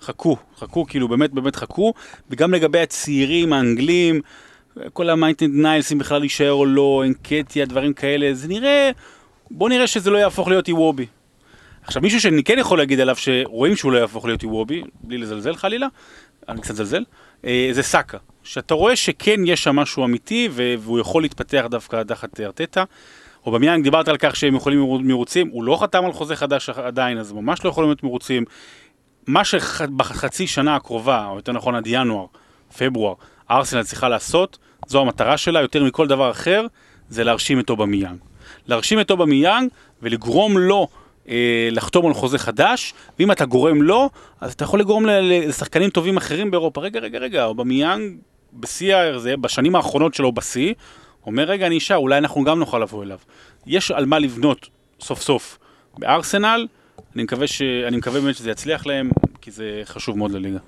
חכו, 0.00 0.36
חכו, 0.58 0.86
כאילו 0.86 1.08
באמת 1.08 1.30
באמת 1.30 1.56
חכו, 1.56 1.92
וגם 2.30 2.54
לגבי 2.54 2.80
הצעירים 2.80 3.52
האנגלים, 3.52 4.20
כל 4.92 5.10
המייטלנד 5.10 5.54
ניילס, 5.54 5.92
אם 5.92 5.98
בכלל 5.98 6.22
יישאר 6.22 6.52
או 6.52 6.66
לא, 6.66 7.02
אנקטיה, 7.06 7.66
דברים 7.66 7.92
כאלה, 7.92 8.34
זה 8.34 8.48
נראה, 8.48 8.90
בוא 9.50 9.68
נראה 9.68 9.86
שזה 9.86 10.10
לא 10.10 10.18
יהפוך 10.18 10.48
להיות 10.48 10.68
איוובי. 10.68 11.06
עכשיו, 11.90 12.02
מישהו 12.02 12.20
שאני 12.20 12.44
כן 12.44 12.58
יכול 12.58 12.78
להגיד 12.78 13.00
עליו 13.00 13.16
שרואים 13.16 13.76
שהוא 13.76 13.92
לא 13.92 13.98
יהפוך 13.98 14.24
להיות 14.24 14.42
איוובי, 14.42 14.82
בלי 15.02 15.18
לזלזל 15.18 15.56
חלילה, 15.56 15.86
אני 16.48 16.60
קצת 16.60 16.74
מזלזל, 16.74 17.04
אה, 17.44 17.68
זה 17.72 17.82
סאקה. 17.82 18.18
שאתה 18.42 18.74
רואה 18.74 18.96
שכן 18.96 19.40
יש 19.46 19.64
שם 19.64 19.76
משהו 19.76 20.04
אמיתי, 20.04 20.48
והוא 20.52 20.98
יכול 20.98 21.22
להתפתח 21.22 21.66
דווקא 21.70 22.02
תחת 22.02 22.40
ארטטה. 22.40 22.84
אובמיאנג 23.46 23.84
דיברת 23.84 24.08
על 24.08 24.16
כך 24.16 24.36
שהם 24.36 24.54
יכולים 24.54 24.78
להיות 24.78 25.00
מרוצים, 25.02 25.48
הוא 25.52 25.64
לא 25.64 25.76
חתם 25.80 26.04
על 26.04 26.12
חוזה 26.12 26.36
חדש 26.36 26.68
עדיין, 26.68 27.18
אז 27.18 27.32
ממש 27.32 27.64
לא 27.64 27.70
יכולים 27.70 27.90
להיות 27.90 28.02
מרוצים. 28.02 28.44
מה 29.26 29.44
שבחצי 29.44 30.46
שנה 30.46 30.76
הקרובה, 30.76 31.26
או 31.26 31.36
יותר 31.36 31.52
נכון 31.52 31.74
עד 31.74 31.86
ינואר, 31.86 32.26
פברואר, 32.78 33.14
ארסנל 33.50 33.82
צריכה 33.82 34.08
לעשות, 34.08 34.58
זו 34.86 35.00
המטרה 35.00 35.36
שלה, 35.36 35.60
יותר 35.60 35.84
מכל 35.84 36.06
דבר 36.06 36.30
אחר, 36.30 36.66
זה 37.08 37.24
להרשים 37.24 37.60
את 37.60 37.70
אובמיאנג. 37.70 38.18
להרשים 38.66 39.00
את 39.00 39.10
אובמיאנג 39.10 39.70
ולגרום 40.02 40.58
לו 40.58 40.88
לחתום 41.70 42.06
על 42.06 42.14
חוזה 42.14 42.38
חדש, 42.38 42.94
ואם 43.18 43.32
אתה 43.32 43.44
גורם 43.44 43.82
לו, 43.82 44.10
אז 44.40 44.52
אתה 44.52 44.64
יכול 44.64 44.80
לגרום 44.80 45.06
לשחקנים 45.06 45.90
טובים 45.90 46.16
אחרים 46.16 46.50
באירופה. 46.50 46.80
רגע, 46.80 47.00
רגע, 47.00 47.18
רגע, 47.18 47.44
אובמיאנג 47.44 48.16
בשיא, 48.52 48.96
בשנים 49.40 49.76
האחרונות 49.76 50.14
שלו 50.14 50.32
בשיא, 50.32 50.74
אומר 51.26 51.44
רגע, 51.44 51.66
אני 51.66 51.74
אישה, 51.74 51.96
אולי 51.96 52.18
אנחנו 52.18 52.44
גם 52.44 52.58
נוכל 52.58 52.78
לבוא 52.78 53.02
אליו. 53.04 53.18
יש 53.66 53.90
על 53.90 54.06
מה 54.06 54.18
לבנות 54.18 54.68
סוף 55.00 55.22
סוף 55.22 55.58
בארסנל, 55.98 56.66
אני 57.14 57.22
מקווה, 57.22 57.46
ש... 57.46 57.62
אני 57.62 57.96
מקווה 57.96 58.20
באמת 58.20 58.36
שזה 58.36 58.50
יצליח 58.50 58.86
להם, 58.86 59.10
כי 59.40 59.50
זה 59.50 59.82
חשוב 59.84 60.18
מאוד 60.18 60.30
לליגה. 60.30 60.58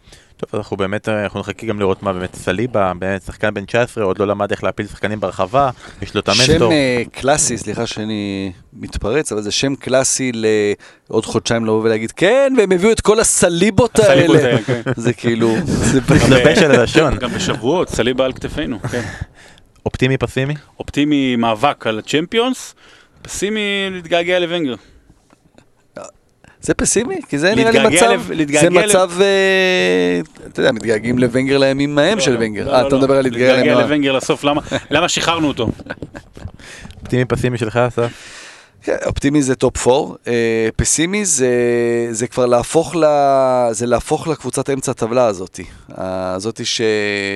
טוב, 0.51 0.61
אנחנו 0.61 0.77
באמת, 0.77 1.09
אנחנו 1.09 1.41
נחכה 1.41 1.67
גם 1.67 1.81
לראות 1.81 2.03
מה 2.03 2.13
באמת 2.13 2.35
סליבה, 2.35 2.93
באמת 2.99 3.23
שחקן 3.23 3.55
בן 3.55 3.65
19, 3.65 4.05
עוד 4.05 4.19
לא 4.19 4.27
למד 4.27 4.51
איך 4.51 4.65
להפיל 4.65 4.87
שחקנים 4.87 5.21
ברחבה, 5.21 5.71
יש 6.03 6.15
לו 6.15 6.21
את 6.21 6.29
המנטור. 6.29 6.73
שם 6.73 7.09
uh, 7.09 7.21
קלאסי, 7.21 7.59
סליחה 7.59 7.87
שאני 7.87 8.53
מתפרץ, 8.73 9.33
אבל 9.33 9.43
זה 9.43 9.51
שם 9.51 9.75
קלאסי 9.75 10.33
לעוד 10.35 11.27
חודשיים 11.27 11.65
לבוא 11.65 11.83
ולהגיד, 11.83 12.13
כן, 12.13 12.53
והם 12.59 12.73
הביאו 12.73 12.93
את 12.93 13.01
כל 13.01 13.21
הסליבות 13.21 13.99
האלה. 13.99 14.63
כן. 14.63 14.83
זה 14.97 15.13
כאילו, 15.13 15.55
זה 15.65 16.01
מתלבש 16.15 16.59
על 16.59 16.71
הלשון. 16.71 17.19
גם 17.19 17.31
בשבועות, 17.31 17.89
סליבה 17.89 18.25
על 18.25 18.33
כתפינו, 18.33 18.79
כן. 18.83 19.03
אופטימי 19.87 20.19
פסימי? 20.19 20.55
אופטימי 20.79 21.37
מאבק 21.37 21.87
על 21.87 21.99
הצ'מפיונס, 21.99 22.75
פסימי 23.23 23.89
להתגעגע 23.91 24.39
לוונגר. 24.39 24.75
זה 26.63 26.75
פסימי? 26.75 27.17
כי 27.29 27.39
זה 27.39 27.55
נראה 27.55 27.71
לי 27.71 27.79
מצב, 27.97 28.21
זה 28.61 28.71
מצב, 28.71 29.11
אה, 29.21 30.21
אתה 30.47 30.61
יודע, 30.61 30.73
מתגעגעים 30.73 31.19
לוונגר 31.19 31.59
לימים 31.59 31.99
ההם 31.99 32.21
של 32.21 32.37
וונגר. 32.37 32.67
לא, 32.67 32.75
אה, 32.75 32.83
לא, 32.83 32.89
אתה 32.89 32.97
מדבר 32.97 33.15
על 33.15 33.23
להתגעגע 33.23 33.75
לוונגר 33.75 34.13
לסוף, 34.13 34.45
למה 34.91 35.09
שחררנו 35.09 35.49
אותו? 35.49 35.69
אופטימי 37.01 37.25
פסימי 37.25 37.59
שלך, 37.59 37.77
אסף? 37.77 38.42
כן, 38.83 38.97
אופטימי 39.07 39.43
זה 39.43 39.55
טופ 39.55 39.89
4, 39.89 40.15
אה, 40.27 40.69
פסימי 40.77 41.25
זה, 41.25 41.49
זה 42.11 42.27
כבר 42.27 42.47
להפוך, 42.47 42.97
ל, 42.97 43.05
זה 43.71 43.87
להפוך 43.87 44.29
לקבוצת 44.29 44.71
אמצע 44.71 44.91
הטבלה 44.91 45.27
הזאתי. 45.27 45.65
הזאתי 45.89 46.65
ש, 46.65 46.81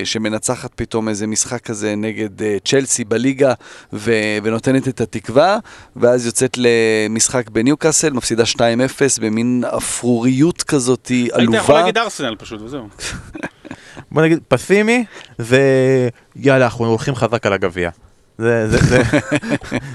שמנצחת 0.04 0.70
פתאום 0.74 1.08
איזה 1.08 1.26
משחק 1.26 1.62
כזה 1.62 1.94
נגד 1.96 2.42
אה, 2.42 2.56
צ'לסי 2.64 3.04
בליגה 3.04 3.52
ו, 3.92 4.12
ונותנת 4.42 4.88
את 4.88 5.00
התקווה, 5.00 5.58
ואז 5.96 6.26
יוצאת 6.26 6.56
למשחק 6.56 7.50
בניוקאסל, 7.50 8.12
מפסידה 8.12 8.44
2-0 8.44 8.60
במין 9.20 9.64
אפרוריות 9.76 10.62
כזאתי 10.62 11.28
עלובה. 11.32 11.58
היית 11.58 11.64
יכול 11.64 11.74
להגיד 11.74 11.98
ארסנל 11.98 12.36
פשוט, 12.38 12.62
וזהו. 12.62 12.88
בוא 14.12 14.22
נגיד, 14.22 14.38
פסימי 14.48 15.04
זה 15.38 15.60
יאללה, 16.36 16.64
אנחנו 16.64 16.86
הולכים 16.86 17.14
חזק 17.14 17.46
על 17.46 17.52
הגביע. 17.52 17.90
זה, 18.38 18.68
זה, 18.68 18.78
זה, 18.78 19.02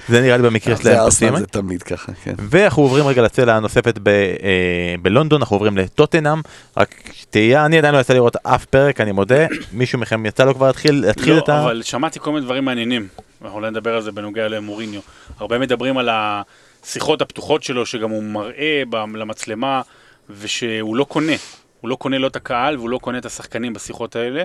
זה 0.09 0.21
נראה 0.21 0.37
לי 0.37 0.43
במקרה 0.43 0.77
שלהם 0.77 1.07
פסימי. 1.07 1.39
זה 1.39 1.47
תמיד 1.47 1.83
ככה, 1.83 2.11
כן. 2.23 2.33
ואנחנו 2.37 2.83
עוברים 2.83 3.07
רגע 3.07 3.21
לצלע 3.21 3.55
הנוספת 3.55 3.99
ב, 4.03 4.07
אה, 4.07 4.95
בלונדון, 5.01 5.41
אנחנו 5.41 5.55
עוברים 5.55 5.77
לטוטנאם. 5.77 6.41
רק 6.77 6.95
תהייה, 7.29 7.65
אני 7.65 7.77
עדיין 7.77 7.95
לא 7.95 7.99
יצא 7.99 8.13
לראות 8.13 8.35
אף 8.35 8.65
פרק, 8.65 9.01
אני 9.01 9.11
מודה. 9.11 9.45
מישהו 9.73 9.99
מכם 9.99 10.25
יצא 10.25 10.43
לו 10.43 10.55
כבר 10.55 10.67
להתחיל, 10.67 11.01
להתחיל 11.05 11.33
לא, 11.33 11.39
את 11.39 11.49
ה... 11.49 11.57
לא, 11.57 11.63
אבל 11.63 11.83
שמעתי 11.83 12.19
כל 12.19 12.31
מיני 12.31 12.45
דברים 12.45 12.65
מעניינים. 12.65 13.07
אנחנו 13.41 13.57
אולי 13.57 13.71
נדבר 13.71 13.95
על 13.95 14.01
זה 14.01 14.11
בנוגע 14.11 14.47
למוריניו. 14.47 15.01
הרבה 15.39 15.59
מדברים 15.59 15.97
על 15.97 16.09
השיחות 16.11 17.21
הפתוחות 17.21 17.63
שלו, 17.63 17.85
שגם 17.85 18.09
הוא 18.09 18.23
מראה 18.23 18.83
למצלמה, 19.13 19.81
ושהוא 20.29 20.95
לא 20.95 21.03
קונה. 21.03 21.33
הוא 21.81 21.89
לא 21.89 21.95
קונה 21.95 22.17
לא 22.17 22.27
את 22.27 22.35
הקהל 22.35 22.77
והוא 22.77 22.89
לא 22.89 22.97
קונה 22.97 23.17
את 23.17 23.25
השחקנים 23.25 23.73
בשיחות 23.73 24.15
האלה. 24.15 24.43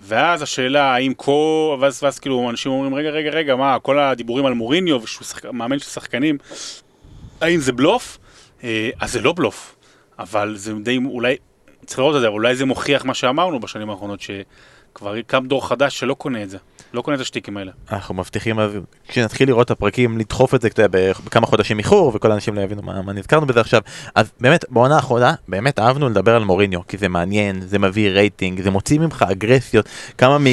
ואז 0.00 0.42
השאלה 0.42 0.94
האם 0.94 1.14
כל, 1.14 1.76
ואז, 1.80 2.02
ואז 2.02 2.18
כאילו 2.18 2.50
אנשים 2.50 2.72
אומרים 2.72 2.94
רגע 2.94 3.10
רגע 3.10 3.30
רגע 3.30 3.56
מה 3.56 3.78
כל 3.78 3.98
הדיבורים 3.98 4.46
על 4.46 4.54
מוריניו 4.54 5.02
ושהוא 5.02 5.24
שחק... 5.24 5.44
מאמן 5.46 5.78
של 5.78 5.84
שחקנים 5.84 6.38
האם 7.40 7.60
זה 7.60 7.72
בלוף? 7.72 8.18
אה, 8.64 8.90
אז 9.00 9.12
זה 9.12 9.20
לא 9.20 9.32
בלוף 9.32 9.76
אבל 10.18 10.56
זה 10.56 10.72
די 10.72 10.98
אולי 11.04 11.36
צריך 11.86 11.98
לראות 11.98 12.16
את 12.16 12.20
זה 12.20 12.26
אולי 12.26 12.56
זה 12.56 12.64
מוכיח 12.64 13.04
מה 13.04 13.14
שאמרנו 13.14 13.60
בשנים 13.60 13.90
האחרונות 13.90 14.20
שכבר 14.20 15.20
קם 15.22 15.46
דור 15.46 15.68
חדש 15.68 15.98
שלא 15.98 16.14
קונה 16.14 16.42
את 16.42 16.50
זה 16.50 16.58
לא 16.92 17.02
קונה 17.02 17.16
את 17.16 17.20
השטיקים 17.20 17.56
האלה. 17.56 17.72
אנחנו 17.92 18.14
מבטיחים, 18.14 18.58
כשנתחיל 19.08 19.48
לראות 19.48 19.66
את 19.66 19.70
הפרקים, 19.70 20.18
לדחוף 20.18 20.54
את 20.54 20.60
זה 20.60 20.68
בכמה 20.90 21.46
חודשים 21.46 21.78
איחור, 21.78 22.12
וכל 22.14 22.30
האנשים 22.30 22.54
לא 22.54 22.60
יבינו 22.60 22.82
מה, 22.82 23.02
מה 23.02 23.12
נזכרנו 23.12 23.46
בזה 23.46 23.60
עכשיו. 23.60 23.80
אז 24.14 24.32
באמת, 24.40 24.64
בעונה 24.70 24.96
האחרונה, 24.96 25.34
באמת 25.48 25.78
אהבנו 25.78 26.08
לדבר 26.08 26.36
על 26.36 26.44
מוריניו, 26.44 26.86
כי 26.88 26.98
זה 26.98 27.08
מעניין, 27.08 27.60
זה 27.60 27.78
מביא 27.78 28.10
רייטינג, 28.10 28.60
זה 28.60 28.70
מוציא 28.70 28.98
ממך 28.98 29.24
אגרסיות. 29.30 29.88
כמה 30.18 30.38
מ... 30.38 30.44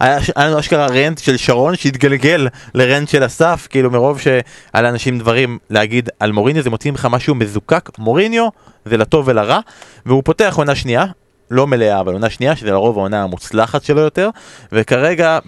היה 0.00 0.18
לנו 0.36 0.58
אשכרה 0.58 0.86
רנט 0.86 1.18
של 1.18 1.36
שרון 1.36 1.76
שהתגלגל 1.76 2.48
לרנט 2.74 3.08
של 3.08 3.26
אסף, 3.26 3.66
כאילו 3.70 3.90
מרוב 3.90 4.20
שהיה 4.20 4.42
לאנשים 4.74 5.18
דברים 5.18 5.58
להגיד 5.70 6.08
על 6.20 6.32
מוריניו, 6.32 6.62
זה 6.62 6.70
מוציא 6.70 6.90
ממך 6.90 7.08
משהו 7.10 7.34
מזוקק. 7.34 7.90
מוריניו 7.98 8.48
זה 8.84 8.96
לטוב 8.96 9.28
ולרע, 9.28 9.60
והוא 10.06 10.22
פותח 10.24 10.54
עונה 10.56 10.74
שנייה, 10.74 11.04
לא 11.50 11.66
מלאה, 11.66 12.00
אבל 12.00 12.12
עונה 12.12 12.30
שנייה, 12.30 12.56
שזה 12.56 12.70
לרוב 12.70 12.98
העונה 12.98 13.22
המוצלחת 13.22 13.84
שלו 13.84 14.00
יותר, 14.00 14.30
וכרגע 14.72 15.38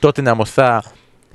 טוטנאם 0.00 0.38
עושה 0.38 0.78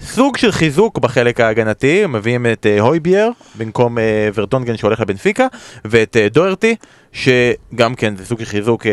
סוג 0.01 0.38
של 0.38 0.51
חיזוק 0.51 0.99
בחלק 0.99 1.39
ההגנתי, 1.39 2.05
מביאים 2.05 2.45
את 2.45 2.66
uh, 2.66 2.82
הויבייר 2.82 3.32
במקום 3.57 3.97
uh, 3.97 4.01
ורטונגן 4.34 4.78
שהולך 4.78 4.99
לבנפיקה, 4.99 5.47
ואת 5.86 6.16
uh, 6.16 6.34
דוארטי, 6.34 6.76
שגם 7.13 7.95
כן 7.95 8.16
זה 8.16 8.26
סוג 8.26 8.39
של 8.39 8.45
חיזוק 8.45 8.86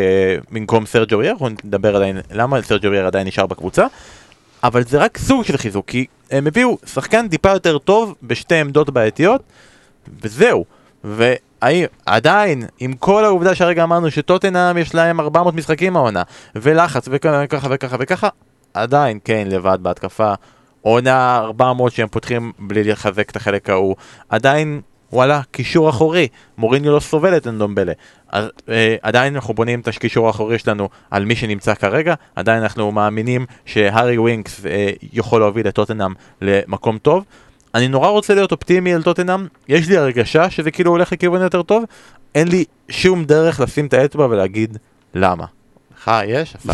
במקום 0.50 0.86
סרג'ו 0.86 1.18
רייר, 1.18 1.32
אנחנו 1.32 1.48
נדבר 1.48 1.96
עדיין 1.96 2.18
למה 2.32 2.62
סרג'ו 2.62 2.90
רייר 2.90 3.06
עדיין 3.06 3.26
נשאר 3.26 3.46
בקבוצה, 3.46 3.86
אבל 4.64 4.84
זה 4.84 4.98
רק 4.98 5.18
סוג 5.18 5.44
של 5.44 5.56
חיזוק, 5.56 5.88
כי 5.88 6.06
הם 6.30 6.46
הביאו 6.46 6.78
שחקן 6.86 7.28
טיפה 7.28 7.50
יותר 7.50 7.78
טוב 7.78 8.14
בשתי 8.22 8.54
עמדות 8.54 8.90
בעייתיות, 8.90 9.42
וזהו. 10.22 10.64
ועדיין, 11.62 12.62
עם 12.78 12.92
כל 12.92 13.24
העובדה 13.24 13.54
שהרגע 13.54 13.82
אמרנו 13.82 14.10
שטוטנאם 14.10 14.78
יש 14.78 14.94
להם 14.94 15.20
400 15.20 15.54
משחקים 15.54 15.96
העונה, 15.96 16.22
ולחץ 16.54 17.08
וככה 17.10 17.68
וככה 17.70 17.96
וככה, 18.00 18.28
עדיין 18.74 19.18
כן 19.24 19.48
לבד 19.50 19.78
בהתקפה. 19.82 20.34
עונה 20.82 21.38
400 21.38 21.92
שהם 21.92 22.08
פותחים 22.08 22.52
בלי 22.58 22.84
לחזק 22.84 23.30
את 23.30 23.36
החלק 23.36 23.70
ההוא, 23.70 23.96
עדיין, 24.28 24.80
וואלה, 25.12 25.40
קישור 25.50 25.90
אחורי, 25.90 26.28
מוריניו 26.58 26.92
לא 26.92 27.00
סובל 27.00 27.36
את 27.36 27.46
אנדומבלה. 27.46 27.92
אה, 28.32 28.96
עדיין 29.02 29.34
אנחנו 29.34 29.54
בונים 29.54 29.80
את 29.80 29.88
הקישור 29.88 30.26
האחורי 30.26 30.58
שלנו 30.58 30.88
על 31.10 31.24
מי 31.24 31.36
שנמצא 31.36 31.74
כרגע, 31.74 32.14
עדיין 32.36 32.62
אנחנו 32.62 32.92
מאמינים 32.92 33.46
שהארי 33.64 34.18
ווינקס 34.18 34.66
אה, 34.66 34.90
יכול 35.12 35.40
להוביל 35.40 35.68
את 35.68 35.74
טוטנאם 35.74 36.12
למקום 36.40 36.98
טוב. 36.98 37.24
אני 37.74 37.88
נורא 37.88 38.08
רוצה 38.08 38.34
להיות 38.34 38.52
אופטימי 38.52 38.94
על 38.94 39.02
טוטנאם, 39.02 39.46
יש 39.68 39.88
לי 39.88 39.96
הרגשה 39.96 40.50
שזה 40.50 40.70
כאילו 40.70 40.90
הולך 40.90 41.12
לכיוון 41.12 41.42
יותר 41.42 41.62
טוב, 41.62 41.84
אין 42.34 42.48
לי 42.48 42.64
שום 42.88 43.24
דרך 43.24 43.60
לשים 43.60 43.86
את 43.86 43.94
האצבע 43.94 44.26
ולהגיד 44.30 44.78
למה. 45.14 45.44
לך 45.98 46.10
יש? 46.26 46.56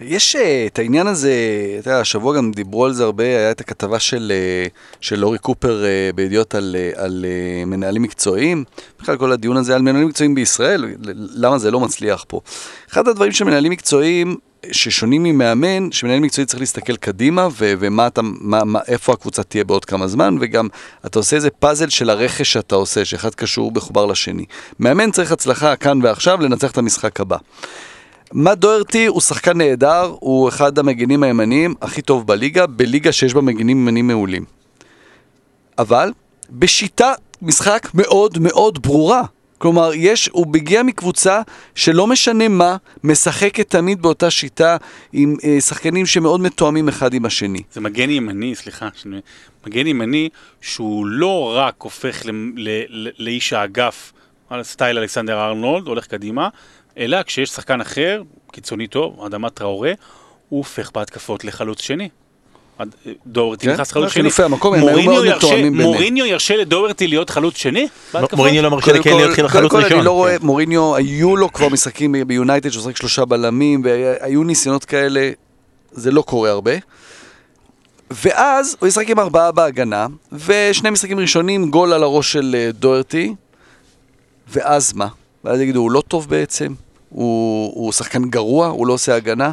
יש 0.00 0.36
אה, 0.36 0.66
את 0.66 0.78
העניין 0.78 1.06
הזה, 1.06 1.32
אתה 1.78 1.90
יודע, 1.90 2.00
השבוע 2.00 2.36
גם 2.36 2.52
דיברו 2.52 2.84
על 2.84 2.92
זה 2.92 3.04
הרבה, 3.04 3.24
היה 3.24 3.50
את 3.50 3.60
הכתבה 3.60 3.98
של, 3.98 4.32
אה, 4.34 4.66
של 5.00 5.18
לורי 5.18 5.38
קופר 5.38 5.84
אה, 5.84 6.10
בידיעות 6.14 6.54
על, 6.54 6.76
על 6.94 7.24
מנהלים 7.66 8.02
מקצועיים, 8.02 8.64
בכלל 9.00 9.16
כל 9.16 9.32
הדיון 9.32 9.56
הזה 9.56 9.74
על 9.74 9.82
מנהלים 9.82 10.08
מקצועיים 10.08 10.34
בישראל, 10.34 10.84
למה 11.34 11.58
זה 11.58 11.70
לא 11.70 11.80
מצליח 11.80 12.24
פה. 12.28 12.40
אחד 12.92 13.08
הדברים 13.08 13.32
של 13.32 13.44
מנהלים 13.44 13.72
מקצועיים, 13.72 14.36
ששונים 14.72 15.22
ממאמן, 15.22 15.92
שמנהל 15.92 16.20
מקצועי 16.20 16.46
צריך 16.46 16.60
להסתכל 16.60 16.96
קדימה, 16.96 17.48
ו- 17.52 17.74
ומה 17.78 18.06
אתה, 18.06 18.20
מה, 18.22 18.64
מה, 18.64 18.78
איפה 18.88 19.12
הקבוצה 19.12 19.42
תהיה 19.42 19.64
בעוד 19.64 19.84
כמה 19.84 20.06
זמן, 20.06 20.36
וגם 20.40 20.68
אתה 21.06 21.18
עושה 21.18 21.36
איזה 21.36 21.50
פאזל 21.50 21.88
של 21.88 22.10
הרכש 22.10 22.52
שאתה 22.52 22.74
עושה, 22.74 23.04
שאחד 23.04 23.34
קשור 23.34 23.72
מחובר 23.72 24.06
לשני. 24.06 24.44
מאמן 24.80 25.10
צריך 25.10 25.32
הצלחה 25.32 25.76
כאן 25.76 25.98
ועכשיו 26.02 26.40
לנצח 26.40 26.70
את 26.70 26.78
המשחק 26.78 27.20
הבא. 27.20 27.36
מאט 28.32 28.58
דוארטי 28.58 29.06
הוא 29.06 29.20
שחקן 29.20 29.58
נהדר, 29.58 30.14
הוא 30.20 30.48
אחד 30.48 30.78
המגינים 30.78 31.22
הימניים 31.22 31.74
הכי 31.82 32.02
טוב 32.02 32.26
בליגה, 32.26 32.66
בליגה 32.66 33.12
שיש 33.12 33.34
בה 33.34 33.40
מגינים 33.40 33.78
ימניים 33.78 34.06
מעולים. 34.06 34.44
אבל 35.78 36.12
בשיטה 36.50 37.12
משחק 37.42 37.88
מאוד 37.94 38.38
מאוד 38.38 38.82
ברורה. 38.82 39.22
כלומר, 39.58 39.90
יש, 39.94 40.30
הוא 40.32 40.46
מגיע 40.46 40.82
מקבוצה 40.82 41.42
שלא 41.74 42.06
משנה 42.06 42.48
מה, 42.48 42.76
משחקת 43.04 43.70
תמיד 43.70 44.02
באותה 44.02 44.30
שיטה 44.30 44.76
עם 45.12 45.36
אה, 45.44 45.60
שחקנים 45.60 46.06
שמאוד 46.06 46.40
מתואמים 46.40 46.88
אחד 46.88 47.14
עם 47.14 47.24
השני. 47.24 47.62
זה 47.72 47.80
מגן 47.80 48.10
ימני, 48.10 48.54
סליחה, 48.54 48.88
שאני... 48.94 49.20
מגן 49.66 49.86
ימני 49.86 50.28
שהוא 50.60 51.06
לא 51.06 51.54
רק 51.56 51.74
הופך 51.78 52.22
ל, 52.26 52.30
ל, 52.56 52.68
ל, 52.88 53.10
לאיש 53.18 53.52
האגף 53.52 54.12
על 54.50 54.62
סטייל 54.62 54.98
אלכסנדר 54.98 55.40
ארנולד, 55.40 55.86
הולך 55.86 56.06
קדימה, 56.06 56.48
אלא 56.98 57.22
כשיש 57.22 57.50
שחקן 57.50 57.80
אחר, 57.80 58.22
קיצוני 58.52 58.86
טוב, 58.86 59.24
אדמת 59.26 59.54
טראורה, 59.54 59.92
הוא 60.48 60.58
הופך 60.58 60.90
בהתקפות 60.94 61.44
לחלוץ 61.44 61.80
שני. 61.80 62.08
דוברטי 63.26 63.66
כן? 63.66 63.72
נכנס 63.72 63.92
חלוץ 63.92 64.12
שני. 64.12 64.22
חילופי 64.22 64.42
המקום 64.42 64.74
הם 64.74 64.88
היו 64.88 65.02
מאוד 65.02 65.36
מתואמים 65.36 65.72
ביניהם. 65.72 65.90
מוריניו 65.90 66.26
ירשה 66.26 66.56
לדוברטי 66.56 67.06
להיות 67.06 67.30
חלוץ 67.30 67.56
שני? 67.56 67.88
מוריניו 68.32 68.62
לא 68.62 68.70
מרשה 68.70 68.92
לקן 68.92 69.16
להיות 69.16 69.34
חלוץ 69.34 69.54
ראשון. 69.54 69.68
קודם 69.68 69.88
כל 69.88 69.94
אני 69.94 70.04
לא 70.04 70.10
רואה, 70.10 70.36
מוריניו, 70.40 70.96
היו 70.96 71.36
לו 71.36 71.52
כבר 71.52 71.68
משחקים 71.68 72.14
ביונייטד 72.26 72.70
שהוא 72.70 72.82
שחק 72.82 72.96
שלושה 72.96 73.24
בלמים, 73.24 73.82
והיו 73.84 74.44
ניסיונות 74.44 74.84
כאלה, 74.84 75.30
זה 75.92 76.10
לא 76.10 76.22
קורה 76.22 76.50
הרבה. 76.50 76.72
ואז 78.10 78.76
הוא 78.80 78.88
ישחק 78.88 79.10
עם 79.10 79.20
ארבעה 79.20 79.52
בהגנה, 79.52 80.06
ושני 80.32 80.90
משחקים 80.90 81.20
ראשונים, 81.20 81.70
גול 81.70 81.92
על 81.92 82.02
הראש 82.02 82.32
של 82.32 82.56
אה, 82.58 82.72
דוורטי, 82.72 83.34
ואז 84.48 84.92
מה? 84.92 85.08
ואז 85.44 85.60
יגידו, 85.60 85.80
הוא 85.80 85.90
לא 85.90 86.02
טוב 86.08 86.28
בעצם, 86.28 86.74
הוא, 87.08 87.72
הוא 87.74 87.92
שחקן 87.92 88.24
גרוע, 88.24 88.66
הוא 88.66 88.86
לא 88.86 88.92
עושה 88.92 89.14
הגנה. 89.14 89.50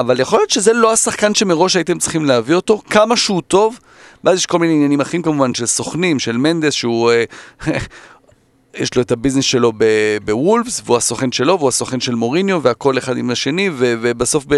אבל 0.00 0.20
יכול 0.20 0.38
להיות 0.38 0.50
שזה 0.50 0.72
לא 0.72 0.92
השחקן 0.92 1.34
שמראש 1.34 1.76
הייתם 1.76 1.98
צריכים 1.98 2.24
להביא 2.24 2.54
אותו, 2.54 2.82
כמה 2.90 3.16
שהוא 3.16 3.42
טוב, 3.42 3.78
ואז 4.24 4.38
יש 4.38 4.46
כל 4.46 4.58
מיני 4.58 4.72
עניינים 4.72 5.00
אחרים 5.00 5.22
כמובן, 5.22 5.54
של 5.54 5.66
סוכנים, 5.66 6.18
של 6.18 6.36
מנדס, 6.36 6.72
שהוא... 6.72 7.10
אה, 7.10 7.24
יש 8.74 8.96
לו 8.96 9.02
את 9.02 9.12
הביזנס 9.12 9.44
שלו 9.44 9.72
בוולפס, 10.24 10.82
והוא 10.84 10.96
הסוכן 10.96 11.32
שלו, 11.32 11.58
והוא 11.58 11.68
הסוכן 11.68 12.00
של 12.00 12.14
מוריניו, 12.14 12.62
והכל 12.62 12.98
אחד 12.98 13.16
עם 13.16 13.30
השני, 13.30 13.70
ו- 13.72 13.94
ובסוף 14.00 14.44
ב- 14.48 14.54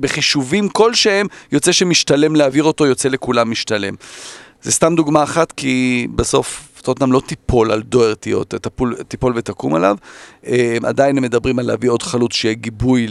בחישובים 0.00 0.68
כלשהם, 0.68 1.26
יוצא 1.52 1.72
שמשתלם 1.72 2.36
להעביר 2.36 2.64
אותו, 2.64 2.86
יוצא 2.86 3.08
לכולם 3.08 3.50
משתלם. 3.50 3.94
זה 4.62 4.72
סתם 4.72 4.94
דוגמה 4.96 5.22
אחת, 5.22 5.52
כי 5.52 6.06
בסוף 6.14 6.68
טוטנאם 6.84 7.12
לא 7.12 7.20
תיפול 7.26 7.72
על 7.72 7.82
דוארטי 7.82 8.34
או 8.34 8.44
תפול, 8.44 8.96
תיפול 9.08 9.32
ותקום 9.36 9.74
עליו. 9.74 9.96
אה, 10.46 10.76
עדיין 10.82 11.16
הם 11.16 11.22
מדברים 11.22 11.58
על 11.58 11.66
להביא 11.66 11.90
עוד 11.90 12.02
חלוץ 12.02 12.32
שיהיה 12.34 12.54
גיבוי 12.54 13.06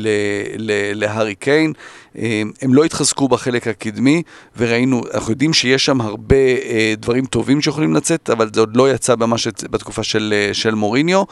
להארי 0.96 1.36
קיין. 1.36 1.74
אה, 2.18 2.42
הם 2.62 2.74
לא 2.74 2.84
התחזקו 2.84 3.28
בחלק 3.28 3.68
הקדמי, 3.68 4.24
וראינו, 4.58 5.02
אנחנו 5.14 5.32
יודעים 5.32 5.54
שיש 5.54 5.86
שם 5.86 6.02
הרבה 6.02 6.36
אה, 6.36 6.94
דברים 6.98 7.26
טובים 7.26 7.62
שיכולים 7.62 7.94
לצאת, 7.94 8.30
אבל 8.30 8.50
זה 8.54 8.60
עוד 8.60 8.78
לא 8.78 8.92
יצא 8.92 9.16
ממש 9.16 9.48
בתקופה 9.48 10.04
של, 10.04 10.50
של 10.54 10.76
מוריניו. 10.76 11.24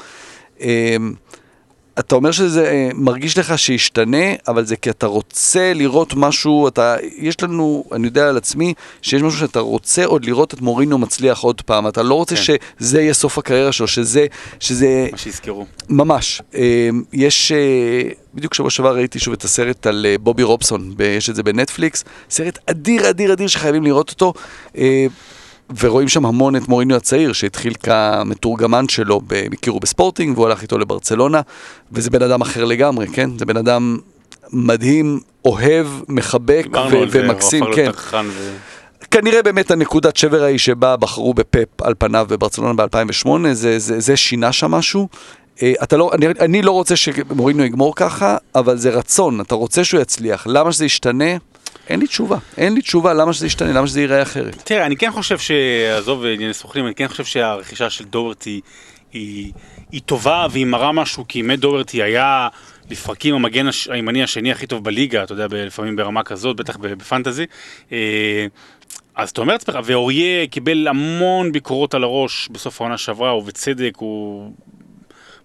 אתה 1.99 2.15
אומר 2.15 2.31
שזה 2.31 2.69
אה, 2.69 2.89
מרגיש 2.93 3.37
לך 3.37 3.59
שישתנה, 3.59 4.25
אבל 4.47 4.65
זה 4.65 4.75
כי 4.75 4.89
אתה 4.89 5.07
רוצה 5.07 5.73
לראות 5.73 6.13
משהו, 6.15 6.67
אתה, 6.67 6.95
יש 7.17 7.43
לנו, 7.43 7.83
אני 7.91 8.07
יודע 8.07 8.29
על 8.29 8.37
עצמי, 8.37 8.73
שיש 9.01 9.21
משהו 9.21 9.39
שאתה 9.39 9.59
רוצה 9.59 10.05
עוד 10.05 10.25
לראות 10.25 10.53
את 10.53 10.61
מורינו 10.61 10.97
מצליח 10.97 11.39
עוד 11.39 11.61
פעם, 11.61 11.87
אתה 11.87 12.03
לא 12.03 12.13
רוצה 12.13 12.35
כן. 12.35 12.41
שזה 12.41 13.01
יהיה 13.01 13.13
סוף 13.13 13.37
הקריירה 13.37 13.71
שלו, 13.71 13.87
שזה, 13.87 14.25
שזה... 14.59 15.07
מה 15.11 15.17
שיזכרו. 15.17 15.65
ממש. 15.89 16.41
אה, 16.55 16.89
יש, 17.13 17.51
אה, 17.51 18.01
בדיוק 18.33 18.53
שבוע 18.53 18.69
שעבר 18.69 18.95
ראיתי 18.95 19.19
שוב 19.19 19.33
את 19.33 19.43
הסרט 19.43 19.87
על 19.87 20.05
בובי 20.21 20.43
רובסון, 20.43 20.95
יש 21.17 21.29
את 21.29 21.35
זה 21.35 21.43
בנטפליקס, 21.43 22.03
סרט 22.29 22.59
אדיר, 22.65 23.09
אדיר, 23.09 23.33
אדיר 23.33 23.47
שחייבים 23.47 23.83
לראות 23.83 24.09
אותו. 24.09 24.33
ורואים 25.79 26.07
שם 26.07 26.25
המון 26.25 26.55
את 26.55 26.67
מוריניו 26.67 26.97
הצעיר, 26.97 27.33
שהתחיל 27.33 27.73
כמתורגמן 27.83 28.87
שלו, 28.87 29.21
הם 29.45 29.53
הכירו 29.53 29.79
בספורטינג, 29.79 30.37
והוא 30.37 30.47
הלך 30.47 30.61
איתו 30.61 30.77
לברצלונה, 30.77 31.41
וזה 31.91 32.09
בן 32.09 32.23
אדם 32.23 32.41
אחר 32.41 32.65
לגמרי, 32.65 33.07
כן? 33.07 33.29
זה 33.37 33.45
בן 33.45 33.57
אדם 33.57 33.97
מדהים, 34.53 35.19
אוהב, 35.45 35.87
מחבק 36.07 36.65
ו- 36.91 37.03
ומקסים, 37.11 37.63
כן. 37.75 37.91
ו... 38.25 38.55
כנראה 39.11 39.43
באמת 39.43 39.71
הנקודת 39.71 40.17
שבר 40.17 40.43
ההיא 40.43 40.57
שבה 40.57 40.97
בחרו 40.97 41.33
בפאפ 41.33 41.81
על 41.81 41.93
פניו 41.97 42.25
בברצלונה 42.29 42.73
ב-2008, 42.73 43.29
זה, 43.51 43.79
זה, 43.79 43.99
זה 43.99 44.17
שינה 44.17 44.51
שם 44.51 44.71
משהו. 44.71 45.07
אה, 45.61 45.73
אתה 45.83 45.97
לא, 45.97 46.11
אני, 46.13 46.27
אני 46.39 46.61
לא 46.61 46.71
רוצה 46.71 46.95
שמוריניו 46.95 47.65
יגמור 47.65 47.95
ככה, 47.95 48.37
אבל 48.55 48.77
זה 48.77 48.89
רצון, 48.89 49.41
אתה 49.41 49.55
רוצה 49.55 49.83
שהוא 49.83 50.01
יצליח. 50.01 50.47
למה 50.49 50.71
שזה 50.71 50.85
ישתנה? 50.85 51.25
אין 51.91 51.99
לי 51.99 52.07
תשובה, 52.07 52.37
אין 52.57 52.73
לי 52.73 52.81
תשובה 52.81 53.13
למה 53.13 53.33
שזה 53.33 53.47
ישתנה, 53.47 53.73
למה 53.73 53.87
שזה 53.87 54.01
ייראה 54.01 54.21
אחרת. 54.21 54.55
תראה, 54.63 54.85
אני 54.85 54.97
כן 54.97 55.11
חושב 55.11 55.37
שעזוב 55.37 56.25
ענייני 56.25 56.53
סוכנים, 56.53 56.85
אני 56.85 56.95
כן 56.95 57.07
חושב 57.07 57.25
שהרכישה 57.25 57.89
של 57.89 58.05
דוברטי 58.05 58.61
היא, 59.13 59.51
היא 59.91 60.01
טובה 60.05 60.47
והיא 60.51 60.65
מראה 60.65 60.91
משהו, 60.91 61.25
כי 61.27 61.41
מת 61.41 61.59
דוברטי 61.59 62.03
היה 62.03 62.47
לפרקים 62.89 63.35
המגן 63.35 63.67
הש... 63.67 63.87
הימני 63.87 64.23
השני 64.23 64.51
הכי 64.51 64.67
טוב 64.67 64.83
בליגה, 64.83 65.23
אתה 65.23 65.33
יודע, 65.33 65.47
לפעמים 65.51 65.95
ברמה 65.95 66.23
כזאת, 66.23 66.55
בטח 66.55 66.77
בפנטזי. 66.77 67.45
אה, 67.91 68.45
אז 69.15 69.29
אתה 69.29 69.41
אומר 69.41 69.53
לעצמך, 69.53 69.79
ואוריה 69.83 70.47
קיבל 70.47 70.87
המון 70.87 71.51
ביקורות 71.51 71.93
על 71.93 72.03
הראש 72.03 72.49
בסוף 72.51 72.81
העונה 72.81 72.97
שעברה, 72.97 73.37
ובצדק, 73.37 73.93
הוא 73.97 74.51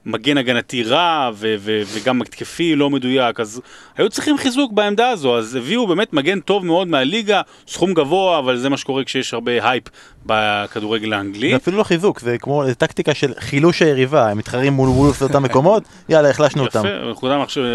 מגן 0.07 0.39
הגנתי 0.39 0.83
רע 0.83 1.31
ו- 1.35 1.55
ו- 1.59 1.83
וגם 1.87 2.23
התקפי 2.23 2.77
לא 2.77 2.91
מדויק, 2.91 3.41
אז 3.41 3.61
היו 3.97 4.11
צריכים 4.11 4.39
חיזוק 4.39 4.73
בעמדה 4.73 5.09
הזו, 5.09 5.39
אז 5.39 5.55
הביאו 5.55 5.87
באמת 5.87 6.13
מגן 6.13 6.41
טוב 6.41 6.67
מאוד 6.67 6.89
מהליגה, 6.89 7.41
סכום 7.69 7.95
גבוה, 7.95 8.39
אבל 8.39 8.57
זה 8.57 8.69
מה 8.69 8.77
שקורה 8.77 9.05
כשיש 9.05 9.35
הרבה 9.35 9.71
הייפ 9.71 9.85
בכדורגל 10.27 11.13
האנגלי. 11.13 11.51
זה 11.51 11.57
אפילו 11.57 11.79
לא 11.79 11.83
חיזוק, 11.83 12.21
זה 12.21 12.39
כמו 12.39 12.65
זה 12.67 12.75
טקטיקה 12.75 13.15
של 13.15 13.33
חילוש 13.39 13.83
היריבה, 13.83 14.31
הם 14.31 14.39
מתחרים 14.39 14.73
מול 14.73 14.89
וולבס 14.89 15.23
באותם 15.23 15.43
מקומות, 15.43 15.83
יאללה, 16.09 16.31
החלשנו 16.31 16.65
אותם. 16.65 16.79
יפה, 16.79 16.89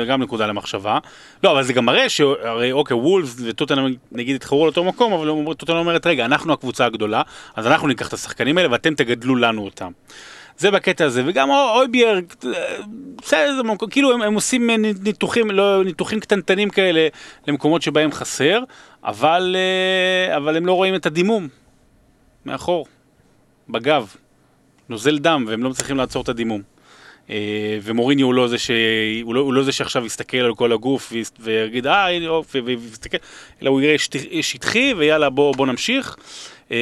גם 0.08 0.22
נקודה 0.22 0.48
למחשבה. 0.48 0.98
לא, 1.44 1.52
אבל 1.52 1.64
זה 1.64 1.74
גם 1.74 1.86
מראה 1.86 2.10
שהרי 2.10 2.72
אוקיי, 2.72 2.98
וולבס 2.98 3.36
וטוטנאם 3.46 3.94
נגיד 4.12 4.36
יתחרו 4.36 4.64
על 4.64 4.70
אותו 4.70 4.84
מקום, 4.84 5.14
אבל 5.14 5.54
טוטנאם 5.54 5.78
אומרת, 5.78 6.08
רגע, 6.08 6.26
אנחנו 6.26 6.54
הקבוצה 6.54 6.86
הגדולה, 6.86 7.22
אז 7.56 7.68
אנחנו 7.68 7.88
ניקח 7.88 8.08
את 8.08 8.14
השחקנים 8.14 8.58
האלה 8.58 8.72
ואתם 8.72 8.94
תגדלו 8.96 9.36
לנו 9.36 9.64
אותם. 9.64 9.92
זה 10.62 10.72
בקטע 10.72 11.06
הזה, 11.06 11.24
וגם 11.26 11.50
אויביאר, 11.50 12.20
בסדר, 13.22 13.56
זה 13.56 13.64
מקום- 13.64 13.90
כאילו 13.90 14.14
הם, 14.14 14.22
הם 14.22 14.34
עושים 14.34 14.70
אה, 14.70 14.76
ניתוחים, 15.04 15.52
לא, 15.52 15.84
ניתוחים 15.84 16.20
קטנטנים 16.20 16.70
כאלה 16.70 17.08
למקומות 17.48 17.82
שבהם 17.82 18.12
חסר, 18.12 18.64
אבל, 19.04 19.56
אה, 19.58 20.38
אבל 20.38 20.58
הם 20.58 20.66
לא 20.66 20.74
רואים 20.74 20.96
את 20.96 21.06
הדימום 21.06 21.48
מאחור, 22.46 22.86
בגב, 23.70 24.16
נוזל 24.90 25.18
דם, 25.18 25.46
והם 25.48 25.64
לא 25.64 25.70
מצליחים 25.70 25.98
לעצור 25.98 26.24
את 26.24 26.30
הדימום. 26.30 26.62
אה, 27.30 27.78
ומוריניו 27.84 28.26
הוא 28.26 28.34
לא 28.34 28.48
זה, 28.48 28.58
ש... 28.58 28.72
הוא 29.24 29.36
לא, 29.36 29.40
הוא 29.40 29.54
לא 29.54 29.64
זה 29.64 29.72
שעכשיו 29.72 30.06
יסתכל 30.06 30.38
על 30.38 30.56
כל 30.56 30.72
הגוף 30.74 31.14
ויגיד 31.40 31.88
אה 31.88 32.10
הנה 32.10 32.32
ו- 32.34 32.44
ויסתכל, 32.66 33.18
אלא 33.62 33.70
הוא 33.70 33.82
יראה 33.82 33.98
שט- 33.98 34.42
שטחי 34.42 34.94
ויאללה 34.98 35.30
בוא, 35.30 35.56
בוא 35.56 35.68
נמשיך. 35.68 36.16
אה, 36.72 36.78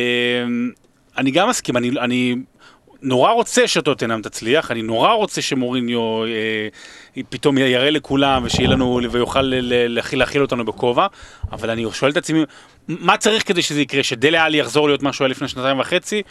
אני 1.17 1.31
גם 1.31 1.49
מסכים, 1.49 1.77
אני, 1.77 1.89
אני 1.89 2.35
נורא 3.01 3.31
רוצה 3.31 3.67
שטוטנאם 3.67 4.21
תצליח, 4.21 4.71
אני 4.71 4.81
נורא 4.81 5.13
רוצה 5.13 5.41
שמוריניו 5.41 6.25
אה, 6.25 7.21
פתאום 7.29 7.57
יראה 7.57 7.89
לכולם 7.89 8.43
ושיהיה 8.45 8.69
לנו, 8.69 8.99
ויוכל 9.11 9.41
להכיל, 9.41 10.41
אותנו 10.41 10.65
בכובע, 10.65 11.07
אבל 11.51 11.69
אני 11.69 11.85
שואל 11.93 12.11
את 12.11 12.17
עצמי, 12.17 12.43
מה 12.87 13.17
צריך 13.17 13.47
כדי 13.47 13.61
שזה 13.61 13.81
יקרה? 13.81 14.03
שדלה 14.03 14.43
עלי 14.43 14.57
יחזור 14.57 14.87
להיות 14.87 15.03
מה 15.03 15.13
שהוא 15.13 15.25
היה 15.25 15.31
לפני 15.31 15.47
שנתיים 15.47 15.79
וחצי? 15.79 16.21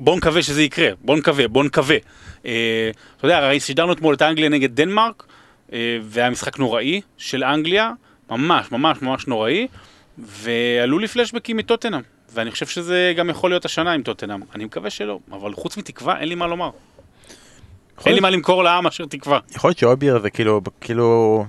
בוא 0.00 0.16
נקווה 0.16 0.42
שזה 0.42 0.62
יקרה, 0.62 0.88
בוא 1.00 1.16
נקווה, 1.16 1.48
בוא 1.48 1.64
נקווה. 1.64 1.96
אה, 2.46 2.90
אתה 3.16 3.26
יודע, 3.26 3.38
הרי 3.38 3.60
שידרנו 3.60 3.92
אתמול 3.92 4.14
את 4.14 4.22
אנגליה 4.22 4.48
נגד 4.48 4.74
דנמרק, 4.74 5.26
אה, 5.72 5.98
והיה 6.02 6.30
משחק 6.30 6.58
נוראי 6.58 7.00
של 7.18 7.44
אנגליה, 7.44 7.92
ממש 8.30 8.72
ממש 8.72 9.02
ממש 9.02 9.26
נוראי, 9.26 9.66
ועלו 10.18 10.98
לי 10.98 11.08
פלשבקים 11.08 11.56
מטוטנאם, 11.56 12.00
ואני 12.32 12.50
חושב 12.50 12.66
שזה 12.66 13.12
גם 13.16 13.30
יכול 13.30 13.50
להיות 13.50 13.64
השנה 13.64 13.92
עם 13.92 14.02
טוטנאם, 14.02 14.40
אני 14.54 14.64
מקווה 14.64 14.90
שלא, 14.90 15.18
אבל 15.32 15.52
חוץ 15.54 15.76
מתקווה 15.76 16.20
אין 16.20 16.28
לי 16.28 16.34
מה 16.34 16.46
לומר. 16.46 16.70
אין 18.06 18.14
לי 18.14 18.20
מה 18.20 18.30
למכור 18.30 18.64
לעם 18.64 18.86
אשר 18.86 19.06
תקווה. 19.06 19.38
יכול 19.54 19.68
להיות 19.68 19.78
שאויביאר 19.78 20.20
זה 20.20 20.30
כאילו, 20.30 20.60
כאילו 20.80 21.44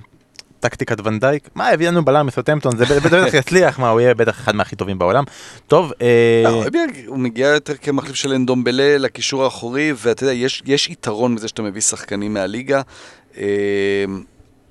טקטיקת 0.60 0.96
ונדייק, 1.04 1.48
מה 1.54 1.68
הביא 1.68 1.88
לנו 1.88 2.04
בלם 2.04 2.26
מסוטמפטון, 2.26 2.76
זה 2.76 2.84
בטח 2.84 3.34
יצליח, 3.34 3.78
מה 3.78 3.90
הוא 3.90 4.00
יהיה 4.00 4.14
בטח 4.14 4.40
אחד 4.40 4.54
מהכי 4.54 4.76
טובים 4.76 4.98
בעולם. 4.98 5.24
טוב, 5.66 5.92
אה, 6.02 6.42
לא, 6.44 6.64
הוא 7.06 7.18
מגיע 7.18 7.48
יותר 7.48 7.76
כמחליף 7.76 8.14
של 8.14 8.32
אנדומבלה 8.32 8.98
לקישור 8.98 9.44
האחורי, 9.44 9.92
ואתה 9.96 10.24
יודע, 10.24 10.32
יש, 10.32 10.62
יש 10.66 10.88
יתרון 10.88 11.36
בזה 11.36 11.48
שאתה 11.48 11.62
מביא 11.62 11.80
שחקנים 11.80 12.34
מהליגה. 12.34 12.82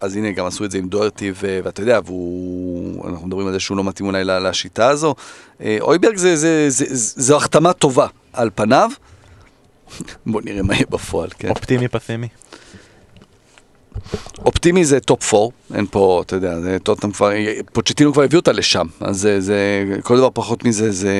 אה, 0.02 0.08
אז 0.08 0.16
הנה, 0.16 0.32
גם 0.32 0.46
עשו 0.46 0.66
את 0.66 0.72
זה 0.72 0.78
עם 0.78 0.88
דוארטי, 0.88 1.32
ו- 1.32 1.60
ואתה 1.64 1.82
יודע, 1.82 2.00
והוא, 2.06 3.10
אנחנו 3.10 3.28
מדברים 3.28 3.48
על 3.48 3.54
זה 3.54 3.60
שהוא 3.60 3.78
לא 3.78 3.84
מתאים 3.84 4.08
אולי 4.08 4.24
לשיטה 4.24 4.90
הזו. 4.90 5.16
אה, 5.62 5.78
הויברג 5.82 6.18
זה, 6.18 6.36
זה, 6.36 6.66
זה, 6.70 6.86
זה, 6.90 7.22
זו 7.22 7.38
החתמה 7.38 7.74
טובה 7.74 8.08
על 8.34 8.50
פניו. 8.56 8.90
בוא 10.26 10.42
נראה 10.46 10.62
מה 10.62 10.74
יהיה 10.74 10.86
בפועל, 10.90 11.30
כן. 11.40 11.50
אופטימי 11.50 11.88
פסימי. 11.88 12.28
אופטימי 14.46 14.86
זה 14.86 15.00
טופ 15.00 15.34
4, 15.34 15.48
אין 15.76 15.86
פה, 15.92 16.24
אתה 16.26 16.36
יודע, 16.36 16.60
זה 16.60 16.78
טוטנאם 16.84 17.12
כבר, 17.12 17.32
פוצ'טינו 17.74 18.14
כבר 18.14 18.24
הביא 18.24 18.38
אותה 18.38 18.52
לשם, 18.52 18.88
אז 19.00 19.18
זה, 19.18 19.42
זה 19.42 19.86
כל 20.04 20.18
דבר 20.18 20.30
פחות 20.34 20.64
מזה 20.64 20.92
זה... 20.92 21.14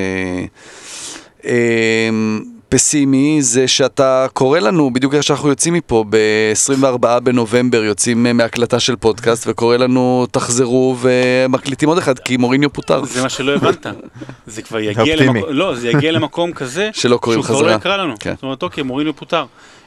אמ, 1.44 2.44
פסימי 2.70 3.42
זה 3.42 3.68
שאתה 3.68 4.26
קורא 4.32 4.58
לנו, 4.58 4.90
בדיוק 4.90 5.14
איך 5.14 5.22
שאנחנו 5.22 5.48
יוצאים 5.48 5.74
מפה, 5.74 6.04
ב-24 6.10 7.20
בנובמבר 7.22 7.84
יוצאים 7.84 8.26
מהקלטה 8.36 8.80
של 8.80 8.96
פודקאסט 8.96 9.46
וקורא 9.46 9.76
לנו 9.76 10.26
תחזרו 10.30 10.96
ומקליטים 11.00 11.88
עוד 11.88 11.98
אחד 11.98 12.18
כי 12.18 12.36
מוריניו 12.36 12.72
פוטר. 12.72 13.04
זה 13.04 13.22
מה 13.22 13.28
שלא 13.28 13.54
הבנת. 13.54 13.86
זה 14.46 14.62
כבר 14.62 14.80
יגיע. 14.80 15.16
למקום, 15.16 15.42
לא, 15.48 15.74
זה 15.74 15.88
יגיע 15.88 16.12
למקום 16.12 16.52
כזה, 16.52 16.90
שלא 17.00 17.16
קוראים 17.16 17.42
שהוא 17.42 17.46
כבר 17.46 17.62
לא 17.62 17.66
חזרה. 17.66 17.76
יקרא 17.76 17.96
לנו. 17.96 18.14
כן. 18.20 18.34
זאת 18.34 18.42
אומרת, 18.42 18.62
אוקיי, 18.62 18.84
מוריניו 18.84 19.16
פוטר. 19.16 19.44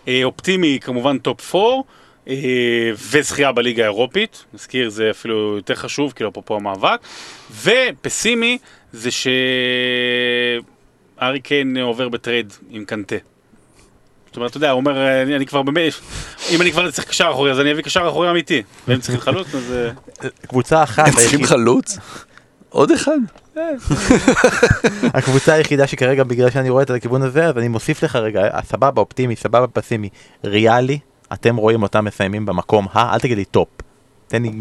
אה, 0.07 0.21
אופטימי, 0.23 0.79
כמובן 0.81 1.17
טופ 1.17 1.55
4, 1.55 1.67
אה, 2.27 2.35
וזכייה 3.11 3.51
בליגה 3.51 3.83
האירופית, 3.83 4.45
נזכיר, 4.53 4.89
זה 4.89 5.09
אפילו 5.11 5.55
יותר 5.55 5.75
חשוב, 5.75 6.13
כאילו 6.15 6.29
אפרופו 6.29 6.55
המאבק. 6.55 6.99
ופסימי, 7.63 8.57
זה 8.93 9.09
שהארי 11.19 11.39
קיין 11.39 11.77
עובר 11.77 12.09
בטרייד 12.09 12.53
עם 12.69 12.85
קנטה. 12.85 13.15
זאת 14.27 14.37
אומרת, 14.37 14.49
אתה 14.49 14.57
יודע, 14.57 14.71
הוא 14.71 14.79
אומר, 14.79 15.21
אני, 15.23 15.35
אני 15.35 15.45
כבר 15.45 15.61
באמת, 15.61 15.93
אם 16.49 16.61
אני 16.61 16.71
כבר 16.71 16.91
צריך 16.91 17.07
קשר 17.07 17.29
אחורי, 17.31 17.51
אז 17.51 17.59
אני 17.59 17.71
אביא 17.71 17.83
קשר 17.83 18.09
אחורי 18.09 18.29
אמיתי. 18.31 18.63
והם 18.87 18.99
צריכים 18.99 19.19
חלוץ, 19.21 19.55
אז... 19.55 19.71
אה, 19.71 20.29
קבוצה 20.47 20.83
אחת, 20.83 21.07
הם 21.07 21.13
צריכים 21.13 21.43
חלוץ? 21.43 21.97
עוד 22.69 22.91
אחד? 22.91 23.17
הקבוצה 25.13 25.53
היחידה 25.53 25.87
שכרגע 25.87 26.23
בגלל 26.23 26.49
שאני 26.49 26.69
רואה 26.69 26.83
את 26.83 26.89
הכיוון 26.89 27.21
הזה 27.21 27.45
אז 27.45 27.57
אני 27.57 27.67
מוסיף 27.67 28.03
לך 28.03 28.15
רגע 28.15 28.41
אה, 28.41 28.59
סבבה 28.65 29.01
אופטימי 29.01 29.35
סבבה 29.35 29.67
פסימי 29.67 30.09
ריאלי 30.43 30.99
אתם 31.33 31.55
רואים 31.55 31.83
אותם 31.83 32.05
מסיימים 32.05 32.45
במקום 32.45 32.87
ה 32.93 33.13
אל 33.13 33.19
תגיד 33.19 33.37
לי 33.37 33.45
טופ 33.45 33.67
תן 34.27 34.41
לי 34.41 34.51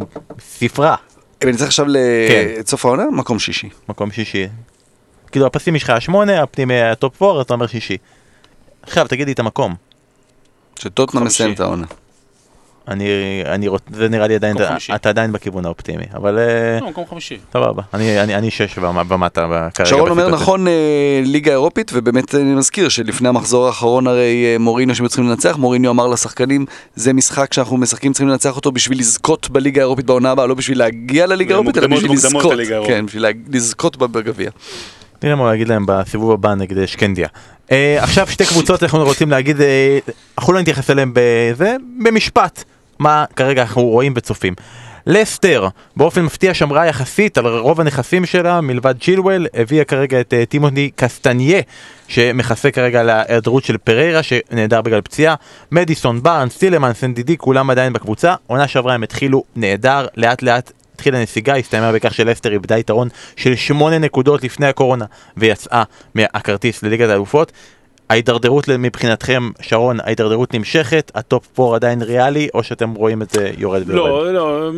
ספרה 0.41 0.97
אני 1.43 1.57
צריך 1.57 1.69
עכשיו 1.69 1.87
כן. 1.87 1.93
לסוף 2.57 2.71
סוף 2.71 2.85
העונה? 2.85 3.05
מקום 3.13 3.39
שישי. 3.39 3.69
מקום 3.89 4.11
שישי. 4.11 4.47
כאילו 5.33 5.47
הפסימי 5.47 5.79
שלך 5.79 5.91
היה 5.91 6.01
שמונה 6.01 6.43
האופטימי 6.43 6.75
היה 6.75 6.95
טופ 6.95 7.23
4 7.23 7.41
אתה 7.43 7.55
אומר 7.55 7.67
שישי. 7.67 7.97
עכשיו 8.83 9.07
תגיד 9.09 9.27
לי 9.27 9.33
את 9.33 9.39
המקום. 9.39 9.75
שטוטנאם 10.79 11.23
חמישי. 11.23 11.35
מסיים 11.43 11.53
את 11.55 11.61
העונה. 11.61 11.87
אני 12.89 13.07
אני 13.47 13.69
רוצ... 13.69 13.83
זה 13.93 14.09
נראה 14.09 14.27
לי 14.27 14.35
עדיין 14.35 14.57
חמישי. 14.69 14.95
אתה 14.95 15.09
עדיין 15.09 15.33
בכיוון 15.33 15.65
האופטימי 15.67 16.05
אבל 16.15 16.39
אה, 16.39 16.79
לא, 16.81 16.89
מקום 16.91 17.05
חמישי. 17.11 17.39
סבבה 17.53 17.83
אני 17.95 18.21
אני 18.23 18.35
אני 18.35 18.51
שש 18.51 18.79
ומ- 18.79 19.13
ומטה 19.13 19.47
כרגע. 19.75 19.91
שרון 19.91 20.11
אומר. 20.11 20.29
נכון 20.29 20.69
אה, 20.69 20.73
ליגה 21.25 21.51
אירופית 21.53 21.91
ובאמת 21.95 22.35
אני 22.35 22.43
מזכיר 22.55 22.89
שלפני 22.89 23.29
המחזור 23.29 23.67
האחרון 23.67 24.07
הרי 24.07 24.45
אה, 24.53 24.59
מוריניו 24.59 24.95
שהם 24.95 25.09
צריכים 25.09 25.29
לנצח 25.29 25.57
מוריניו 25.57 25.91
אמר 25.91 26.07
לשחקנים 26.07 26.67
זה 26.95 27.13
משחק 27.13 27.53
שאנחנו 27.53 27.77
משחקים 27.77 28.13
צריכים 28.13 28.29
לנצח 28.29 28.57
אותו 28.57 28.73
בשביל 28.73 28.99
לזכות 28.99 29.51
בליגה 29.51 29.81
האירופית 29.81 30.07
בעונה 30.07 30.31
הבאה 30.31 30.47
לא 30.47 30.55
בשביל 30.55 30.79
להגיע 30.79 31.27
לליגה 31.27 31.55
האירופית 31.55 31.79
אלא 31.79 31.87
בשביל 31.87 32.13
לזכות. 32.13 32.55
כן 32.87 33.07
בשביל 33.07 33.25
לזכות 33.49 33.97
בגביע. 33.97 34.51
נראה 35.25 35.37
מה 35.37 35.45
הוא 35.45 35.55
יגיד 35.55 35.69
להם 35.69 35.85
בסיבוב 35.87 36.33
הבא 36.33 36.55
נגד 36.55 36.87
שקנדיה. 36.87 37.29
Uh, 37.69 37.73
עכשיו 37.99 38.27
שתי 38.27 38.47
קבוצות 38.47 38.83
אנחנו 38.83 39.05
רוצים 39.05 39.31
להגיד, 39.31 39.57
uh, 39.57 39.63
אנחנו 40.39 40.53
לא 40.53 40.61
נתייחס 40.61 40.91
אליהם 40.91 41.13
בזה, 41.15 41.77
במשפט, 42.05 42.65
מה 42.99 43.25
כרגע 43.37 43.63
אנחנו 43.63 43.83
רואים 43.83 44.13
וצופים. 44.17 44.55
לסטר 45.07 45.69
באופן 45.97 46.23
מפתיע 46.23 46.55
שמרה 46.55 46.87
יחסית 46.87 47.39
על 47.39 47.47
רוב 47.47 47.81
הנכסים 47.81 48.27
שלה 48.27 48.61
מלבד 48.61 48.95
צ'ילואל 49.01 49.47
הביאה 49.55 49.85
כרגע 49.85 50.21
את 50.21 50.33
uh, 50.33 50.47
טימוני 50.51 50.91
קסטניה 50.97 51.61
שמכסה 52.09 52.71
כרגע 52.71 53.01
על 53.01 53.11
ההיעדרות 53.11 53.65
של 53.65 53.79
פריירה 53.79 54.23
שנעדר 54.23 54.81
בגלל 54.81 55.01
פציעה 55.01 55.35
מדיסון, 55.73 56.23
בארנס, 56.23 56.59
סילמן, 56.59 56.93
סנדידי 56.93 57.37
כולם 57.37 57.71
עדיין 57.71 57.93
בקבוצה 57.93 58.35
עונה 58.47 58.69
שעברה 58.69 58.95
הם 58.95 59.03
התחילו 59.03 59.45
נהדר 59.57 60.07
לאט 60.17 60.43
לאט 60.43 60.73
התחילה 61.03 61.23
נסיגה, 61.23 61.57
הסתיימה 61.57 61.93
בכך 61.93 62.15
שלסטר 62.15 62.53
איבדה 62.53 62.79
יתרון 62.79 63.09
של 63.37 63.55
שמונה 63.55 63.99
נקודות 63.99 64.45
לפני 64.45 64.67
הקורונה 64.67 65.05
ויצאה 65.37 65.83
מהכרטיס 66.15 66.83
לליגת 66.83 67.09
האלופות. 67.09 67.53
ההידרדרות 68.11 68.69
מבחינתכם, 68.69 69.51
שרון, 69.61 70.01
ההידרדרות 70.01 70.55
נמשכת, 70.55 71.13
הטופ 71.15 71.61
4 71.61 71.75
עדיין 71.77 72.03
ריאלי, 72.03 72.49
או 72.55 72.63
שאתם 72.63 72.91
רואים 72.91 73.23
את 73.23 73.31
זה 73.31 73.51
יורד 73.59 73.83
ויורד? 73.87 74.11
לא, 74.11 74.35
לא, 74.35 74.71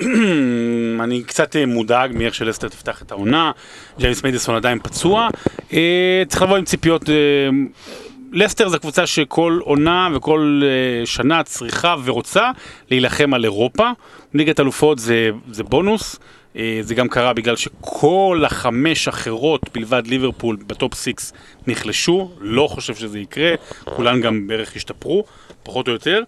אמ, 0.00 1.00
אני 1.04 1.22
קצת 1.22 1.56
מודאג 1.66 2.10
מאיך 2.14 2.34
שלסטר 2.34 2.68
תפתח 2.68 3.02
את 3.02 3.12
העונה, 3.12 3.50
ג'יימס 3.98 4.24
מדיסון 4.24 4.54
עדיין 4.54 4.78
פצוע, 4.82 5.28
אה, 5.72 6.22
צריך 6.28 6.42
לבוא 6.42 6.56
עם 6.56 6.64
ציפיות, 6.64 7.10
אה, 7.10 7.14
לסטר 8.32 8.68
זו 8.68 8.80
קבוצה 8.80 9.06
שכל 9.06 9.58
עונה 9.62 10.08
וכל 10.14 10.62
אה, 10.64 11.06
שנה 11.06 11.42
צריכה 11.42 11.96
ורוצה 12.04 12.50
להילחם 12.90 13.34
על 13.34 13.44
אירופה, 13.44 13.90
ליגת 14.34 14.60
אלופות 14.60 14.98
זה, 14.98 15.30
זה 15.50 15.64
בונוס. 15.64 16.18
אה, 16.56 16.78
זה 16.82 16.94
גם 16.94 17.08
קרה 17.08 17.32
בגלל 17.32 17.56
שכל 17.56 18.42
החמש 18.46 19.08
אחרות 19.08 19.70
מלבד 19.74 20.06
ליברפול 20.06 20.56
ב 20.66 20.73
top 20.73 20.94
six 20.94 21.32
נחלשו, 21.66 22.30
לא 22.40 22.66
חושב 22.70 22.94
שזה 22.94 23.18
יקרה, 23.18 23.54
כולן 23.84 24.20
גם 24.20 24.46
בערך 24.46 24.76
השתפרו, 24.76 25.24
פחות 25.62 25.88
או 25.88 25.92
יותר. 25.92 26.22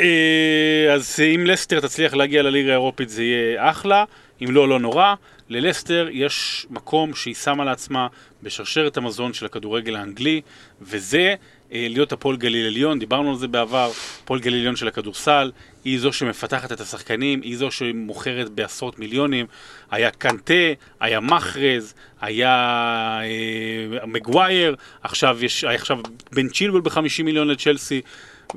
אה, 0.00 0.94
אז 0.94 1.20
אם 1.34 1.46
לסטר 1.46 1.80
תצליח 1.80 2.14
להגיע 2.14 2.42
לליגה 2.42 2.70
האירופית 2.70 3.08
זה 3.08 3.22
יהיה 3.22 3.70
אחלה, 3.70 4.04
אם 4.44 4.50
לא, 4.50 4.68
לא 4.68 4.78
נורא. 4.78 5.14
ללסטר 5.48 6.08
יש 6.12 6.66
מקום 6.70 7.14
שהיא 7.14 7.34
שמה 7.34 7.64
לעצמה 7.64 8.06
בשרשרת 8.42 8.96
המזון 8.96 9.32
של 9.32 9.46
הכדורגל 9.46 9.96
האנגלי, 9.96 10.40
וזה 10.80 11.34
אה, 11.72 11.86
להיות 11.90 12.12
הפועל 12.12 12.36
גליל 12.36 12.66
עליון, 12.66 12.98
דיברנו 12.98 13.30
על 13.30 13.36
זה 13.36 13.48
בעבר, 13.48 13.90
הפועל 14.22 14.40
גליל 14.40 14.58
עליון 14.58 14.76
של 14.76 14.88
הכדורסל, 14.88 15.52
היא 15.84 16.00
זו 16.00 16.12
שמפתחת 16.12 16.72
את 16.72 16.80
השחקנים, 16.80 17.40
היא 17.42 17.56
זו 17.56 17.70
שמוכרת 17.70 18.48
בעשרות 18.48 18.98
מיליונים, 18.98 19.46
היה 19.90 20.10
קנטה, 20.10 20.54
היה 21.00 21.20
מחרז, 21.20 21.94
היה 22.20 22.50
אה, 23.22 24.06
מגווייר, 24.06 24.76
עכשיו 25.02 25.44
יש, 25.44 25.64
עכשיו 25.64 25.98
בן 26.32 26.48
צ'ילבל 26.48 26.80
ב-50 26.80 27.22
מיליון 27.24 27.48
לצ'לסי, 27.48 28.00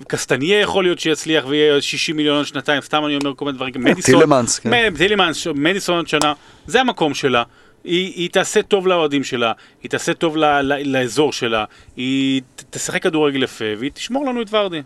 קסטניה 0.07 0.59
יכול 0.59 0.83
להיות 0.83 0.99
שיצליח 0.99 1.45
ויהיה 1.47 1.81
60 1.81 2.17
מיליון 2.17 2.37
עוד 2.37 2.45
שנתיים, 2.45 2.81
סתם 2.81 3.05
אני 3.05 3.17
אומר 3.23 3.35
כל 3.35 3.45
מיני 3.45 3.57
דברים, 3.57 3.73
מדיסון, 3.77 4.19
טילמנס, 4.19 4.59
כן. 4.59 4.95
טילמנס, 4.97 5.47
מדיסון 5.47 5.95
עוד 5.95 6.07
שנה, 6.07 6.33
זה 6.67 6.81
המקום 6.81 7.13
שלה. 7.13 7.43
היא, 7.83 8.13
היא 8.15 8.29
תעשה 8.29 8.61
טוב 8.61 8.87
לאוהדים 8.87 9.23
שלה, 9.23 9.51
היא 9.83 9.91
תעשה 9.91 10.13
טוב 10.13 10.37
ל, 10.37 10.61
ל, 10.61 10.97
לאזור 10.97 11.33
שלה, 11.33 11.65
היא 11.95 12.41
תשחק 12.69 13.03
כדורגל 13.03 13.43
יפה, 13.43 13.65
והיא 13.79 13.91
תשמור 13.91 14.25
לנו 14.25 14.41
את 14.41 14.53
ורדי. 14.53 14.81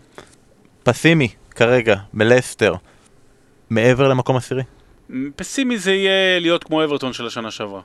פסימי, 0.82 1.28
כרגע, 1.50 1.96
בלסטר, 2.12 2.74
מעבר 3.70 4.08
למקום 4.08 4.36
עשירי. 4.36 4.62
פסימי 5.36 5.78
זה 5.78 5.92
יהיה 5.92 6.40
להיות 6.40 6.64
כמו 6.64 6.84
אברטון 6.84 7.12
של 7.12 7.26
השנה 7.26 7.50
שעברה. 7.50 7.80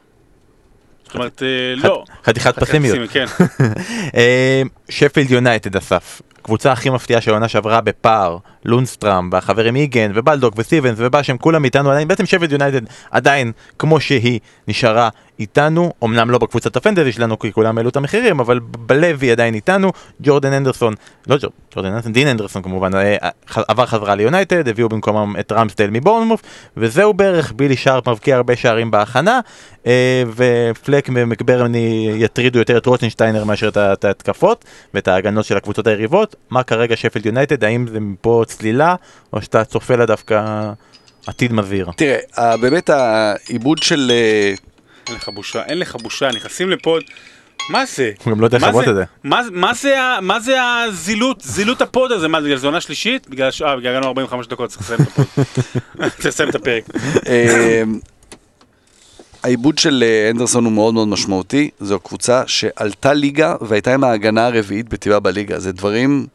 זאת 1.03 1.15
אומרת, 1.15 1.43
אה, 1.43 1.75
לא. 1.75 2.03
חתיכת 2.23 2.59
פסימיות. 2.59 2.97
פסימי, 2.97 3.07
כן. 3.07 3.25
אה, 4.17 4.61
שפילד 4.89 5.31
יונייטד 5.31 5.75
אסף, 5.75 6.21
קבוצה 6.41 6.71
הכי 6.71 6.89
מפתיעה 6.89 7.21
של 7.21 7.31
העונה 7.31 7.47
שעברה 7.47 7.81
בפער, 7.81 8.37
לונסטראם, 8.65 9.29
והחברים 9.31 9.75
איגן, 9.75 10.11
ובלדוק, 10.15 10.53
וסטיבנס, 10.57 10.95
ובאשם, 10.97 11.37
כולם 11.37 11.65
איתנו 11.65 11.91
עדיין, 11.91 12.07
בעצם 12.07 12.25
שפילד 12.25 12.51
יונייטד 12.51 12.81
עדיין, 13.11 13.51
כמו 13.79 13.99
שהיא, 13.99 14.39
נשארה 14.67 15.09
איתנו, 15.41 15.93
אמנם 16.03 16.29
לא 16.29 16.37
בקבוצת 16.37 16.75
הפנטזי 16.75 17.11
שלנו, 17.11 17.39
כי 17.39 17.51
כולם 17.51 17.77
העלו 17.77 17.89
את 17.89 17.95
המחירים, 17.95 18.39
אבל 18.39 18.59
בלב 18.59 19.21
היא 19.21 19.31
עדיין 19.31 19.53
איתנו, 19.53 19.91
ג'ורדן 20.21 20.53
אנדרסון, 20.53 20.93
לא 21.27 21.37
ג'ור- 21.37 21.51
ג'ורדן 21.75 21.89
אנדרסון, 21.89 22.13
דין 22.13 22.27
אנדרסון 22.27 22.61
כמובן, 22.61 22.95
אה, 22.95 23.17
ח- 23.49 23.63
עבר 23.67 23.85
חזרה 23.85 24.15
ליונייטד, 24.15 24.67
הביאו 24.67 24.89
במקומם 24.89 25.35
את 25.39 25.51
רמסדל 25.51 25.89
מבורנמוף, 25.91 26.41
וזהו 26.77 27.13
בערך, 27.13 27.53
בילי 27.55 27.77
שרפ 27.77 28.07
מבקיע 28.09 28.35
הרבה 28.35 28.55
שערים 28.55 28.91
בהכנה, 28.91 29.39
אה, 29.87 30.23
ופלק 30.35 31.09
ומקברני 31.15 31.81
יטרידו 32.15 32.59
יותר 32.59 32.77
את 32.77 32.85
רוטנשטיינר 32.85 33.43
מאשר 33.43 33.69
את 33.77 34.05
ההתקפות 34.05 34.65
ואת 34.93 35.07
ההגנות 35.07 35.45
של 35.45 35.57
הקבוצות 35.57 35.87
היריבות. 35.87 36.35
מה 36.49 36.63
כרגע 36.63 36.95
שפילד 36.95 37.25
יונייטד, 37.25 37.63
האם 37.63 37.87
זה 37.87 37.99
מפה 37.99 38.43
צלילה, 38.47 38.95
או 39.33 39.41
שאתה 39.41 39.63
צופה 39.63 39.95
לה 39.95 40.05
דווקא 40.05 40.61
עתיד 41.27 41.53
מזהיר? 41.53 41.87
תראה, 41.95 42.57
באמת 42.57 42.89
האיבוד 42.89 43.83
של... 43.83 44.11
אין 45.07 45.15
לך 45.15 45.29
בושה, 45.29 45.63
אין 45.65 45.79
לך 45.79 45.95
בושה, 45.95 46.29
נכנסים 46.31 46.69
לפה, 46.69 46.97
מה 47.69 47.85
זה? 47.85 48.11
הוא 48.23 48.33
גם 48.33 48.39
לא 48.41 48.45
יודע 48.45 48.57
מה 48.59 48.67
לכבות 48.67 48.85
זה- 48.85 48.91
את 48.91 48.95
זה. 48.95 49.03
מה, 49.23 49.41
מה, 49.51 49.73
זה, 49.73 50.01
ה- 50.01 50.21
מה 50.21 50.39
זה 50.39 50.57
הזילות, 50.63 51.41
זילות 51.41 51.81
ה 51.81 51.89
pod 51.89 52.11
הזה? 52.11 52.27
מה 52.27 52.41
זה, 52.41 52.47
בגלל 52.47 52.57
זה 52.57 52.67
עונה 52.67 52.81
שלישית? 52.81 53.29
בגלל 53.29 53.51
ש... 53.51 53.61
אה, 53.61 53.75
בגלל 53.77 53.91
הגענו 53.91 54.07
45 54.07 54.47
דקות, 54.47 54.69
צריך 54.69 54.81
לסיים 54.81 55.01
את 55.01 55.07
ה 55.07 55.11
pod. 55.11 55.25
צריך 56.15 56.25
לסיים 56.25 56.49
את 56.49 56.55
הפרק. 56.55 56.83
אה, 57.27 57.83
האיבוד 59.43 59.77
של 59.77 60.03
אה, 60.07 60.29
אנדרסון 60.31 60.65
הוא 60.65 60.73
מאוד 60.73 60.93
מאוד 60.93 61.07
משמעותי, 61.07 61.69
זו 61.79 61.99
קבוצה 61.99 62.43
שעלתה 62.47 63.13
ליגה 63.13 63.55
והייתה 63.61 63.93
עם 63.93 64.03
ההגנה 64.03 64.45
הרביעית 64.47 64.89
בטיבה 64.89 65.19
בליגה, 65.19 65.59
זה 65.59 65.71
דברים... 65.71 66.27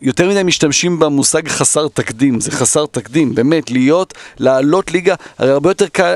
יותר 0.00 0.28
מדי 0.28 0.42
משתמשים 0.42 0.98
במושג 0.98 1.48
חסר 1.48 1.88
תקדים, 1.88 2.40
זה 2.40 2.50
חסר 2.50 2.86
תקדים, 2.86 3.34
באמת, 3.34 3.70
להיות, 3.70 4.14
לעלות 4.38 4.92
ליגה, 4.92 5.14
הרי 5.38 5.50
הרבה 5.50 5.70
יותר 5.70 5.88
קל, 5.88 6.14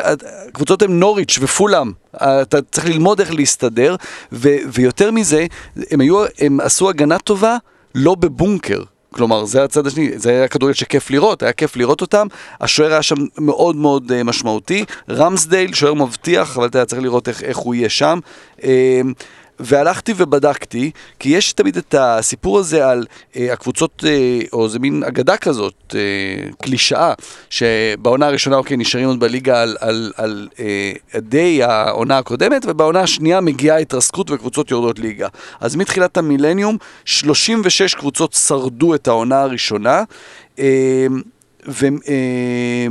הקבוצות 0.48 0.82
הן 0.82 0.98
נוריץ' 0.98 1.38
ופולאם, 1.40 1.92
אתה 2.16 2.62
צריך 2.62 2.86
ללמוד 2.86 3.20
איך 3.20 3.34
להסתדר, 3.34 3.96
ו, 4.32 4.48
ויותר 4.72 5.10
מזה, 5.10 5.46
הם, 5.90 6.00
היו, 6.00 6.24
הם 6.38 6.60
עשו 6.60 6.88
הגנה 6.88 7.18
טובה 7.18 7.56
לא 7.94 8.14
בבונקר. 8.14 8.82
כלומר, 9.12 9.44
זה 9.44 9.64
הצד 9.64 9.86
השני, 9.86 10.10
זה 10.16 10.30
היה 10.30 10.48
כדורגל 10.48 10.74
שכיף 10.74 11.10
לראות, 11.10 11.42
היה 11.42 11.52
כיף 11.52 11.76
לראות 11.76 12.00
אותם, 12.00 12.26
השוער 12.60 12.92
היה 12.92 13.02
שם 13.02 13.16
מאוד 13.38 13.76
מאוד 13.76 14.12
uh, 14.12 14.24
משמעותי, 14.24 14.84
רמסדייל, 15.10 15.74
שוער 15.74 15.94
מבטיח, 15.94 16.56
אבל 16.56 16.66
אתה 16.66 16.84
צריך 16.84 17.02
לראות 17.02 17.28
איך, 17.28 17.42
איך 17.42 17.56
הוא 17.56 17.74
יהיה 17.74 17.88
שם. 17.88 18.18
Uh, 18.58 18.64
והלכתי 19.60 20.12
ובדקתי, 20.16 20.90
כי 21.18 21.28
יש 21.28 21.52
תמיד 21.52 21.76
את 21.76 21.94
הסיפור 21.98 22.58
הזה 22.58 22.88
על 22.88 23.06
אה, 23.36 23.52
הקבוצות, 23.52 24.04
אה, 24.06 24.40
או 24.52 24.68
זה 24.68 24.78
מין 24.78 25.02
אגדה 25.04 25.36
כזאת, 25.36 25.94
אה, 25.94 26.50
קלישאה, 26.62 27.14
שבעונה 27.50 28.26
הראשונה, 28.26 28.56
אוקיי, 28.56 28.76
נשארים 28.76 29.08
עוד 29.08 29.20
בליגה 29.20 29.62
על, 29.62 29.76
על, 29.80 30.12
על 30.16 30.48
אה, 30.60 31.20
די 31.20 31.62
העונה 31.62 32.18
הקודמת, 32.18 32.62
ובעונה 32.66 33.00
השנייה 33.00 33.40
מגיעה 33.40 33.76
התרסקות 33.76 34.30
וקבוצות 34.30 34.70
יורדות 34.70 34.98
ליגה. 34.98 35.28
אז 35.60 35.76
מתחילת 35.76 36.16
המילניום, 36.16 36.76
36 37.04 37.94
קבוצות 37.94 38.32
שרדו 38.32 38.94
את 38.94 39.08
העונה 39.08 39.40
הראשונה, 39.40 40.02
אה, 40.58 41.06
ו... 41.68 41.86
אה, 42.08 42.86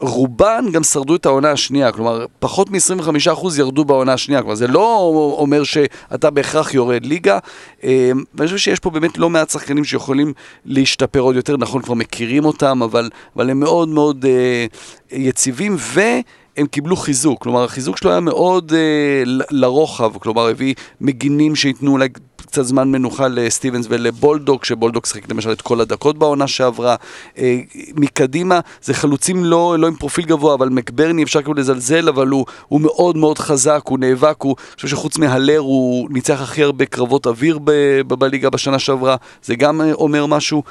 רובן 0.00 0.64
גם 0.72 0.82
שרדו 0.82 1.16
את 1.16 1.26
העונה 1.26 1.50
השנייה, 1.50 1.92
כלומר, 1.92 2.26
פחות 2.38 2.70
מ-25% 2.70 3.46
ירדו 3.58 3.84
בעונה 3.84 4.12
השנייה, 4.12 4.40
כלומר, 4.40 4.54
זה 4.54 4.66
לא 4.66 5.12
אומר 5.38 5.64
שאתה 5.64 6.30
בהכרח 6.30 6.74
יורד 6.74 7.06
ליגה, 7.06 7.38
אה, 7.84 8.10
ואני 8.34 8.46
חושב 8.46 8.58
שיש 8.58 8.78
פה 8.80 8.90
באמת 8.90 9.18
לא 9.18 9.30
מעט 9.30 9.50
שחקנים 9.50 9.84
שיכולים 9.84 10.32
להשתפר 10.64 11.20
עוד 11.20 11.36
יותר, 11.36 11.56
נכון, 11.56 11.82
כבר 11.82 11.94
מכירים 11.94 12.44
אותם, 12.44 12.82
אבל, 12.82 13.10
אבל 13.36 13.50
הם 13.50 13.60
מאוד 13.60 13.88
מאוד 13.88 14.24
אה, 14.24 14.66
יציבים, 15.10 15.76
והם 15.78 16.66
קיבלו 16.66 16.96
חיזוק, 16.96 17.42
כלומר, 17.42 17.64
החיזוק 17.64 17.96
שלו 17.96 18.10
היה 18.10 18.20
מאוד 18.20 18.72
אה, 18.72 19.22
לרוחב, 19.50 20.18
כלומר, 20.18 20.48
הביא 20.48 20.74
מגינים 21.00 21.56
שייתנו 21.56 21.92
אולי 21.92 22.08
קצת 22.48 22.62
זמן 22.62 22.90
מנוחה 22.90 23.28
לסטיבנס 23.28 23.86
ולבולדוק, 23.88 24.64
שבולדוק 24.64 25.06
שיחק 25.06 25.30
למשל 25.30 25.52
את 25.52 25.62
כל 25.62 25.80
הדקות 25.80 26.18
בעונה 26.18 26.48
שעברה. 26.48 26.96
אה, 27.38 27.58
מקדימה 27.96 28.60
זה 28.82 28.94
חלוצים 28.94 29.44
לא, 29.44 29.76
לא 29.78 29.86
עם 29.86 29.94
פרופיל 29.94 30.24
גבוה, 30.24 30.54
אבל 30.54 30.68
מקברני 30.68 31.22
אפשר 31.22 31.42
כאילו 31.42 31.54
לזלזל, 31.54 32.08
אבל 32.08 32.28
הוא, 32.28 32.46
הוא 32.68 32.80
מאוד 32.80 33.16
מאוד 33.16 33.38
חזק, 33.38 33.82
הוא 33.84 33.98
נאבק, 33.98 34.42
הוא, 34.42 34.56
אני 34.58 34.74
חושב 34.74 34.88
שחוץ 34.88 35.18
מהלר 35.18 35.58
הוא 35.58 36.08
ניצח 36.10 36.40
הכי 36.40 36.62
הרבה 36.62 36.86
קרבות 36.86 37.26
אוויר 37.26 37.58
בליגה 38.06 38.50
בשנה 38.50 38.78
שעברה, 38.78 39.16
זה 39.42 39.54
גם 39.54 39.80
אה, 39.80 39.92
אומר 39.92 40.26
משהו. 40.26 40.62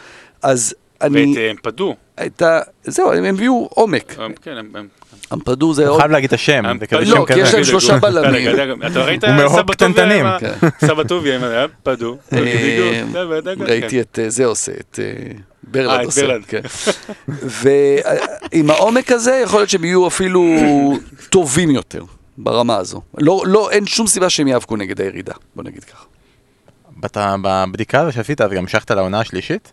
אז 0.44 0.76
אני, 1.02 1.26
ואת 1.26 1.38
אה, 1.38 1.52
אמפדו. 1.52 1.96
הייתה, 2.18 2.60
זהו, 2.84 3.12
הם 3.12 3.24
הביאו 3.24 3.70
עומק. 3.74 4.16
כן, 4.42 4.58
הם... 4.58 4.88
הם- 5.12 5.18
אמפדו 5.40 5.74
זה 5.74 5.84
הוא 5.88 5.92
עוד... 5.94 6.00
חייב 6.02 6.12
להגיד 6.12 6.28
את 6.28 6.34
השם, 6.34 6.64
לא, 6.66 7.26
כי 7.28 7.40
יש. 7.40 7.54
להם 7.54 7.64
שלושה 7.64 7.98
בלמים. 7.98 8.50
אתה 8.92 9.04
ראית 9.06 9.24
קטנטנים. 9.72 10.26
עם 10.26 10.40
כן. 10.40 10.54
סבא 10.88 11.04
טוביה 11.04 11.36
עם 11.36 11.44
ה... 11.44 11.64
אמפדו. 11.64 12.18
אה, 12.34 12.40
כן. 13.14 13.62
ראיתי 13.62 14.02
את 14.02 14.20
אה, 14.22 14.30
זה 14.30 14.46
עושה, 14.46 14.72
את 14.72 15.00
אה, 15.00 15.06
אה, 15.06 15.32
ברלד 15.64 16.00
את 16.00 16.06
עושה, 16.06 16.22
ברלד. 16.22 16.44
כן. 16.48 16.62
ועם 17.28 18.70
העומק 18.70 19.12
הזה, 19.12 19.42
יכול 19.44 19.60
להיות 19.60 19.70
שהם 19.70 19.84
יהיו 19.84 20.08
אפילו 20.08 20.44
טובים 21.30 21.70
יותר 21.72 22.04
ברמה 22.38 22.78
הזו. 22.78 23.02
לא, 23.18 23.44
לא, 23.48 23.70
אין 23.72 23.86
שום 23.86 24.08
סיבה 24.08 24.30
שהם 24.30 24.48
יאבקו 24.48 24.76
נגד 24.76 25.02
הירידה, 25.02 25.34
בוא 25.56 25.64
נגיד 25.64 25.84
ככה. 25.84 26.06
אתה- 27.06 27.36
בבדיקה 27.42 28.02
הזו 28.02 28.12
שעשית, 28.12 28.42
אז 28.42 28.52
גם 28.52 28.58
המשכת 28.58 28.92
לעונה 28.92 29.20
השלישית? 29.20 29.72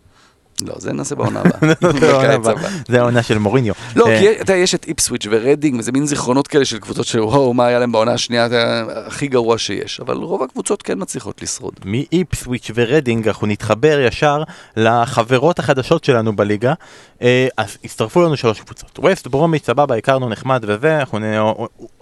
לא, 0.63 0.75
זה 0.79 0.93
נעשה 0.93 1.15
בעונה 1.15 1.41
הבאה. 1.41 1.59
זה 2.01 2.11
העונה 2.11 2.39
בקיץ 2.39 2.47
הבאה. 2.47 2.53
הבא. 2.53 2.69
זה 2.89 3.01
העונה 3.01 3.23
של 3.23 3.39
מוריניו. 3.39 3.75
לא, 3.97 4.09
אה, 4.09 4.19
כי 4.19 4.31
אתה 4.31 4.41
יודע, 4.43 4.57
יש 4.57 4.75
את 4.75 4.85
איפסוויץ' 4.89 5.27
ורדינג, 5.31 5.79
וזה 5.79 5.93
מין 5.93 6.07
זיכרונות 6.07 6.47
כאלה 6.49 6.65
של 6.65 6.79
קבוצות 6.79 7.07
של 7.07 7.21
וואו, 7.21 7.55
מה 7.55 7.67
היה 7.67 7.79
להם 7.79 7.93
בעונה 7.93 8.13
השנייה, 8.13 8.49
זה 8.49 8.63
הכי 9.07 9.27
גרוע 9.27 9.59
שיש. 9.59 10.01
אבל 10.01 10.17
רוב 10.17 10.43
הקבוצות 10.43 10.83
כן 10.83 10.95
מצליחות 11.03 11.43
לשרוד. 11.43 11.75
מאיפסוויץ' 11.85 12.71
ורדינג 12.75 13.29
אנחנו 13.29 13.47
נתחבר 13.47 14.01
ישר 14.01 14.43
לחברות 14.77 15.59
החדשות 15.59 16.05
שלנו 16.05 16.37
בליגה. 16.37 16.75
אה, 17.23 17.49
אז 17.57 17.77
הצטרפו 17.85 18.23
לנו 18.23 18.37
שלוש 18.37 18.61
קבוצות. 18.61 18.99
ווסט 18.99 19.27
ברומיץ' 19.27 19.67
סבבה, 19.67 19.97
הכרנו 19.97 20.29
נחמד 20.29 20.65
וזה, 20.69 20.99
אנחנו 20.99 21.19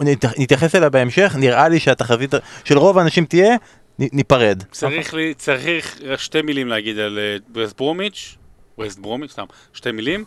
נת- 0.00 0.38
נתייחס 0.38 0.74
אליה 0.74 0.88
בהמשך, 0.88 1.34
נראה 1.38 1.68
לי 1.68 1.80
שהתחזית 1.80 2.34
של 2.64 2.78
רוב 2.78 2.98
האנשים 2.98 3.24
תהיה, 3.24 3.56
ניפרד. 3.98 4.62
צריך 4.70 5.14
לי, 5.14 5.34
צריך 5.34 5.96
שתי 6.16 6.42
מילים 6.42 6.68
להגיד 6.68 6.98
על 6.98 7.18
אה, 7.18 7.36
ווסט 7.62 7.76
ברומיץ', 7.76 8.36
ווסט 8.78 8.98
ברומיץ', 8.98 9.30
סתם, 9.30 9.44
שתי 9.72 9.92
מילים, 9.92 10.24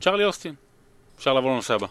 צ'רלי 0.00 0.24
אוסטין. 0.24 0.54
אפשר 1.18 1.32
לעבור 1.32 1.50
לנושא 1.50 1.74
הבא. 1.74 1.86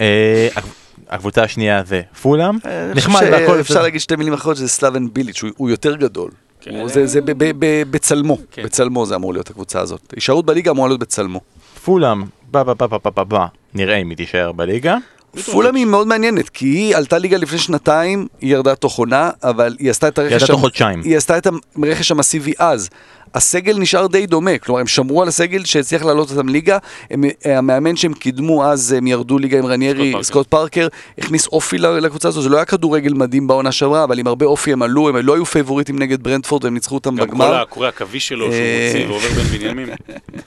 אה, 0.00 0.48
הקב- 0.56 0.68
הקבוצה 1.08 1.42
השנייה 1.42 1.82
זה 1.86 2.02
פולאם, 2.22 2.58
אני 2.64 2.94
נחמד 2.94 3.20
והכל 3.32 3.60
בסדר. 3.60 3.82
להגיד 3.82 4.00
שתי 4.00 4.16
מילים 4.16 4.32
אחרות, 4.32 4.56
שזה 4.56 4.68
סלאבן 4.68 5.12
ביליץ', 5.12 5.42
הוא- 5.56 5.70
יותר 5.70 5.96
גדול. 5.96 6.30
כן. 6.60 6.88
זה 6.88 7.06
זה 7.06 7.20
ב- 7.20 7.30
ב- 7.30 7.52
ב- 7.58 7.82
בצלמו, 7.90 8.38
כן. 8.50 8.62
בצלמו 8.62 9.06
זה 9.06 9.14
אמור 9.14 9.32
להיות 9.32 9.50
הקבוצה 9.50 9.80
הזאת. 9.80 10.12
הישארות 10.16 10.46
בליגה 10.46 10.70
אמורה 10.70 10.88
להיות 10.88 11.00
בצלמו. 11.00 11.40
פולאם, 11.84 12.22
בא 12.50 12.62
בא 12.62 12.72
בא 12.74 12.86
בא 12.86 12.98
בא 13.04 13.10
בא 13.10 13.22
בא, 13.24 13.46
נראה 13.74 13.96
אם 13.96 14.10
היא 14.10 14.16
תישאר 14.16 14.52
בליגה. 14.52 14.96
פולאם 15.52 15.74
היא 15.74 15.84
מאוד 15.84 16.06
מעניינת, 16.06 16.48
כי 16.48 16.66
היא 16.66 16.96
עלתה 16.96 17.18
ליגה 17.18 17.36
לפני 17.36 17.58
שנתיים, 17.58 18.26
היא 18.40 18.52
ירדה 18.52 18.74
תוך 18.74 18.98
עונה, 18.98 19.30
אבל 19.42 19.76
היא 19.78 19.90
עשתה 19.90 20.08
את 20.08 20.18
הרכש... 20.18 20.32
ירדה 20.32 20.46
תוך 20.46 20.60
חודשיים. 20.60 21.00
היא 21.02 21.16
עשתה 21.16 21.38
את 21.38 21.46
הרכש 21.82 22.10
המסיבי 22.10 22.52
אז. 22.58 22.88
הסגל 23.34 23.78
נשאר 23.78 24.06
די 24.06 24.26
דומה, 24.26 24.58
כלומר 24.58 24.80
הם 24.80 24.86
שמרו 24.86 25.22
על 25.22 25.28
הסגל 25.28 25.64
שהצליח 25.64 26.02
לעלות 26.02 26.30
אותם 26.30 26.48
ליגה, 26.48 26.78
הם, 27.10 27.24
המאמן 27.44 27.96
שהם 27.96 28.14
קידמו 28.14 28.64
אז, 28.64 28.92
הם 28.92 29.06
ירדו 29.06 29.38
ליגה 29.38 29.58
עם 29.58 29.66
רניירי, 29.66 30.10
סקוט 30.10 30.24
סקוט 30.24 30.46
פארקר, 30.46 30.88
הכניס 31.18 31.46
אופי 31.46 31.78
לקבוצה 31.78 32.28
הזו, 32.28 32.42
זה 32.42 32.48
לא 32.48 32.56
היה 32.56 32.64
כדורגל 32.64 33.14
מדהים 33.14 33.46
בעונה 33.46 33.72
שעברה, 33.72 34.04
אבל 34.04 34.18
עם 34.18 34.26
הרבה 34.26 34.46
אופי 34.46 34.72
הם 34.72 34.82
עלו, 34.82 35.08
הם 35.08 35.16
לא 35.16 35.34
היו 35.34 35.46
פייבוריטים 35.46 35.98
נגד 35.98 36.22
ברנטפורד, 36.22 36.66
הם 36.66 36.74
ניצחו 36.74 36.94
אותם 36.94 37.16
גם 37.16 37.26
בגמר. 37.26 37.48
כל 37.48 37.54
הקורי 37.54 37.88
עכביש 37.88 38.28
שלו, 38.28 38.44
שהוא 38.44 38.54
אה, 38.54 38.92
מוציא 38.92 39.06
ועובר 39.08 39.28
בין 39.28 39.58
בנימין. 39.58 39.88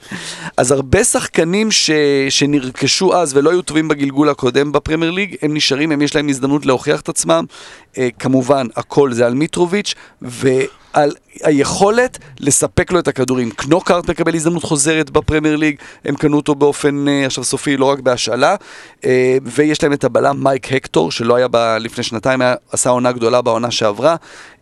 אז 0.56 0.72
הרבה 0.72 1.04
שחקנים 1.04 1.70
ש... 1.70 1.90
שנרכשו 2.28 3.14
אז 3.14 3.36
ולא 3.36 3.50
היו 3.50 3.62
טובים 3.62 3.88
בגלגול 3.88 4.28
הקודם 4.28 4.72
בפרמייר 4.72 5.10
ליג, 5.10 5.36
הם 5.42 5.54
נשארים, 5.54 5.92
הם 5.92 6.02
יש 6.02 6.16
להם 6.16 6.28
הזדמנות 6.28 6.66
להוכיח 6.66 7.00
את 7.00 7.08
עצמם. 7.08 7.44
אה, 7.98 8.08
כמובן, 8.18 8.66
הכל 8.76 9.12
זה 9.12 9.26
על 9.26 9.34
מיטרוביץ', 9.34 9.94
על 10.98 11.12
היכולת 11.42 12.18
לספק 12.40 12.92
לו 12.92 12.98
את 12.98 13.08
הכדורים. 13.08 13.50
קנוקארט 13.50 14.10
מקבל 14.10 14.34
הזדמנות 14.34 14.62
חוזרת 14.62 15.10
בפרמייר 15.10 15.56
ליג, 15.56 15.76
הם 16.04 16.14
קנו 16.14 16.36
אותו 16.36 16.54
באופן 16.54 17.08
אה, 17.08 17.26
עכשיו 17.26 17.44
סופי, 17.44 17.76
לא 17.76 17.84
רק 17.84 18.00
בהשאלה, 18.00 18.56
אה, 19.04 19.38
ויש 19.42 19.82
להם 19.82 19.92
את 19.92 20.04
הבלם 20.04 20.44
מייק 20.44 20.72
הקטור, 20.72 21.12
שלא 21.12 21.36
היה 21.36 21.78
לפני 21.80 22.04
שנתיים, 22.04 22.42
עשה 22.72 22.90
עונה 22.90 23.12
גדולה 23.12 23.42
בעונה 23.42 23.70
שעברה, 23.70 24.16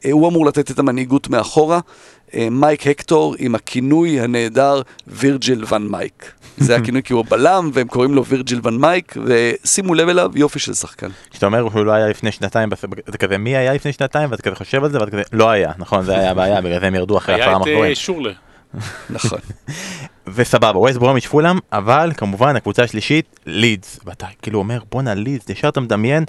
אה, 0.05 0.13
הוא 0.13 0.29
אמור 0.29 0.47
לתת 0.47 0.71
את 0.71 0.79
המנהיגות 0.79 1.29
מאחורה. 1.29 1.81
אה, 2.35 2.49
מייק 2.51 2.87
הקטור 2.87 3.35
עם 3.39 3.55
הכינוי 3.55 4.21
הנהדר 4.21 4.83
וירג'יל 5.07 5.65
ון 5.69 5.91
מייק. 5.91 6.33
זה 6.59 6.77
הכינוי 6.77 7.03
כי 7.03 7.13
הוא 7.13 7.25
בלם, 7.29 7.71
והם 7.73 7.89
קוראים 7.89 8.15
לו 8.15 8.25
וירג'יל 8.25 8.61
ון 8.63 8.81
מייק, 8.81 9.17
ושימו 9.25 9.95
לב 9.95 10.09
אליו, 10.09 10.31
יופי 10.35 10.59
של 10.59 10.75
שחקן. 10.75 11.09
כשאתה 11.31 11.47
אומר 11.47 11.71
שהוא 11.71 11.85
לא 11.85 11.93
היה 11.93 12.09
לפני 12.09 12.33
שנתיים, 12.33 12.69
זה 13.07 13.19
כזה 13.19 13.39
מי 13.39 13.57
היה 13.57 13.75
לפני 13.75 13.93
שנתיים, 13.93 14.31
ואתה 14.31 14.43
כזה 14.43 14.55
חושב 14.55 14.85
על 14.85 14.91
זה, 14.91 14.99
ואתה 14.99 15.11
כזה 15.11 15.23
לא 15.33 15.51
היה, 15.51 15.73
נכון, 15.79 16.05
זה 16.05 16.19
היה 16.19 16.31
הבעיה, 16.31 16.61
בגלל 16.61 16.81
זה 16.81 16.87
הם 16.87 16.95
ירדו 16.95 17.19
אחרי 17.19 17.35
היה 17.35 17.45
הפעם 17.45 17.63
את 17.63 17.67
האחרונה. 17.67 17.89
אה, 17.89 17.95
שורלה. 17.95 18.33
נכון. 19.11 19.39
וסבבה, 20.27 20.79
ווסט 20.79 20.99
ברומיץ' 20.99 21.27
פולאם, 21.27 21.59
אבל 21.73 22.13
כמובן 22.17 22.57
הקבוצה 22.57 22.83
השלישית, 22.83 23.41
לידס. 23.47 24.01
ואתה 24.05 24.27
כאילו 24.43 24.59
אומר, 24.59 24.79
בואנה 24.91 25.15
לידס, 25.15 25.51
ישר 25.51 25.69
אתה 25.69 25.81
מדמיין, 25.81 26.25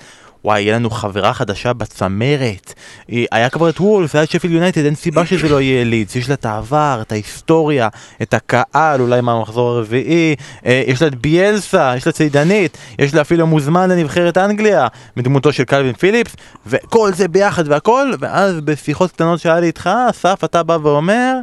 וואי, 0.45 0.61
יהיה 0.61 0.75
לנו 0.75 0.89
חברה 0.89 1.33
חדשה 1.33 1.73
בצמרת. 1.73 2.73
היא- 3.07 3.27
היה 3.31 3.49
כבר 3.49 3.69
את 3.69 3.79
וולף, 3.79 4.15
היה 4.15 4.23
את 4.23 4.29
שפיל 4.31 4.51
יונייטד, 4.53 4.85
אין 4.85 4.95
סיבה 4.95 5.25
שזה 5.25 5.49
לא 5.49 5.61
יהיה 5.61 5.83
לידס. 5.83 6.15
יש 6.15 6.29
לה 6.29 6.33
את 6.33 6.45
העבר, 6.45 6.99
את 7.01 7.11
ההיסטוריה, 7.11 7.87
את 8.21 8.33
הקהל, 8.33 9.01
אולי 9.01 9.21
מהמחזור 9.21 9.69
הרביעי, 9.69 10.35
אה, 10.65 10.83
יש 10.87 11.01
לה 11.01 11.07
את 11.07 11.15
ביאלסה, 11.15 11.93
יש 11.97 12.05
לה 12.07 12.11
צידנית, 12.13 12.77
יש 12.99 13.13
לה 13.13 13.21
אפילו 13.21 13.47
מוזמן 13.47 13.89
לנבחרת 13.89 14.37
אנגליה, 14.37 14.87
מדמותו 15.17 15.53
של 15.53 15.63
קלווין 15.63 15.93
פיליפס, 15.93 16.35
וכל 16.65 17.13
זה 17.13 17.27
ביחד 17.27 17.67
והכל, 17.67 18.11
ואז 18.19 18.61
בשיחות 18.61 19.11
קטנות 19.11 19.39
שהיה 19.39 19.59
לי 19.59 19.67
איתך, 19.67 19.89
אסף, 20.09 20.43
אתה 20.43 20.63
בא 20.63 20.77
ואומר, 20.83 21.33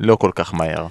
לא 0.00 0.16
כל 0.16 0.30
כך 0.34 0.54
מהר. 0.54 0.86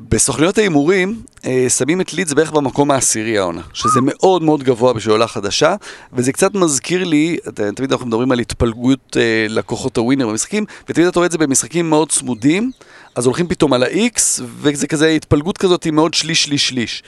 בסוכניות 0.00 0.58
ההימורים 0.58 1.22
אה, 1.44 1.66
שמים 1.68 2.00
את 2.00 2.14
לידס 2.14 2.32
בערך 2.32 2.52
במקום 2.52 2.90
העשירי 2.90 3.38
העונה, 3.38 3.62
שזה 3.72 4.00
מאוד 4.02 4.42
מאוד 4.42 4.62
גבוה 4.62 4.92
בשביל 4.92 5.12
עולה 5.12 5.26
חדשה, 5.26 5.74
וזה 6.12 6.32
קצת 6.32 6.54
מזכיר 6.54 7.04
לי, 7.04 7.36
תמיד 7.74 7.92
אנחנו 7.92 8.06
מדברים 8.06 8.32
על 8.32 8.38
התפלגות 8.38 9.16
אה, 9.16 9.46
לקוחות 9.48 9.96
הווינר 9.96 10.28
במשחקים, 10.28 10.64
ותמיד 10.88 11.06
אתה 11.06 11.18
רואה 11.18 11.26
את 11.26 11.32
זה 11.32 11.38
במשחקים 11.38 11.90
מאוד 11.90 12.10
צמודים, 12.10 12.70
אז 13.14 13.26
הולכים 13.26 13.48
פתאום 13.48 13.72
על 13.72 13.82
ה-X, 13.82 14.42
וזה 14.60 14.86
כזה 14.86 15.08
התפלגות 15.08 15.58
כזאת 15.58 15.84
היא 15.84 15.92
מאוד 15.92 16.14
שליש, 16.14 16.44
שליש, 16.44 16.68
שליש. 16.68 17.02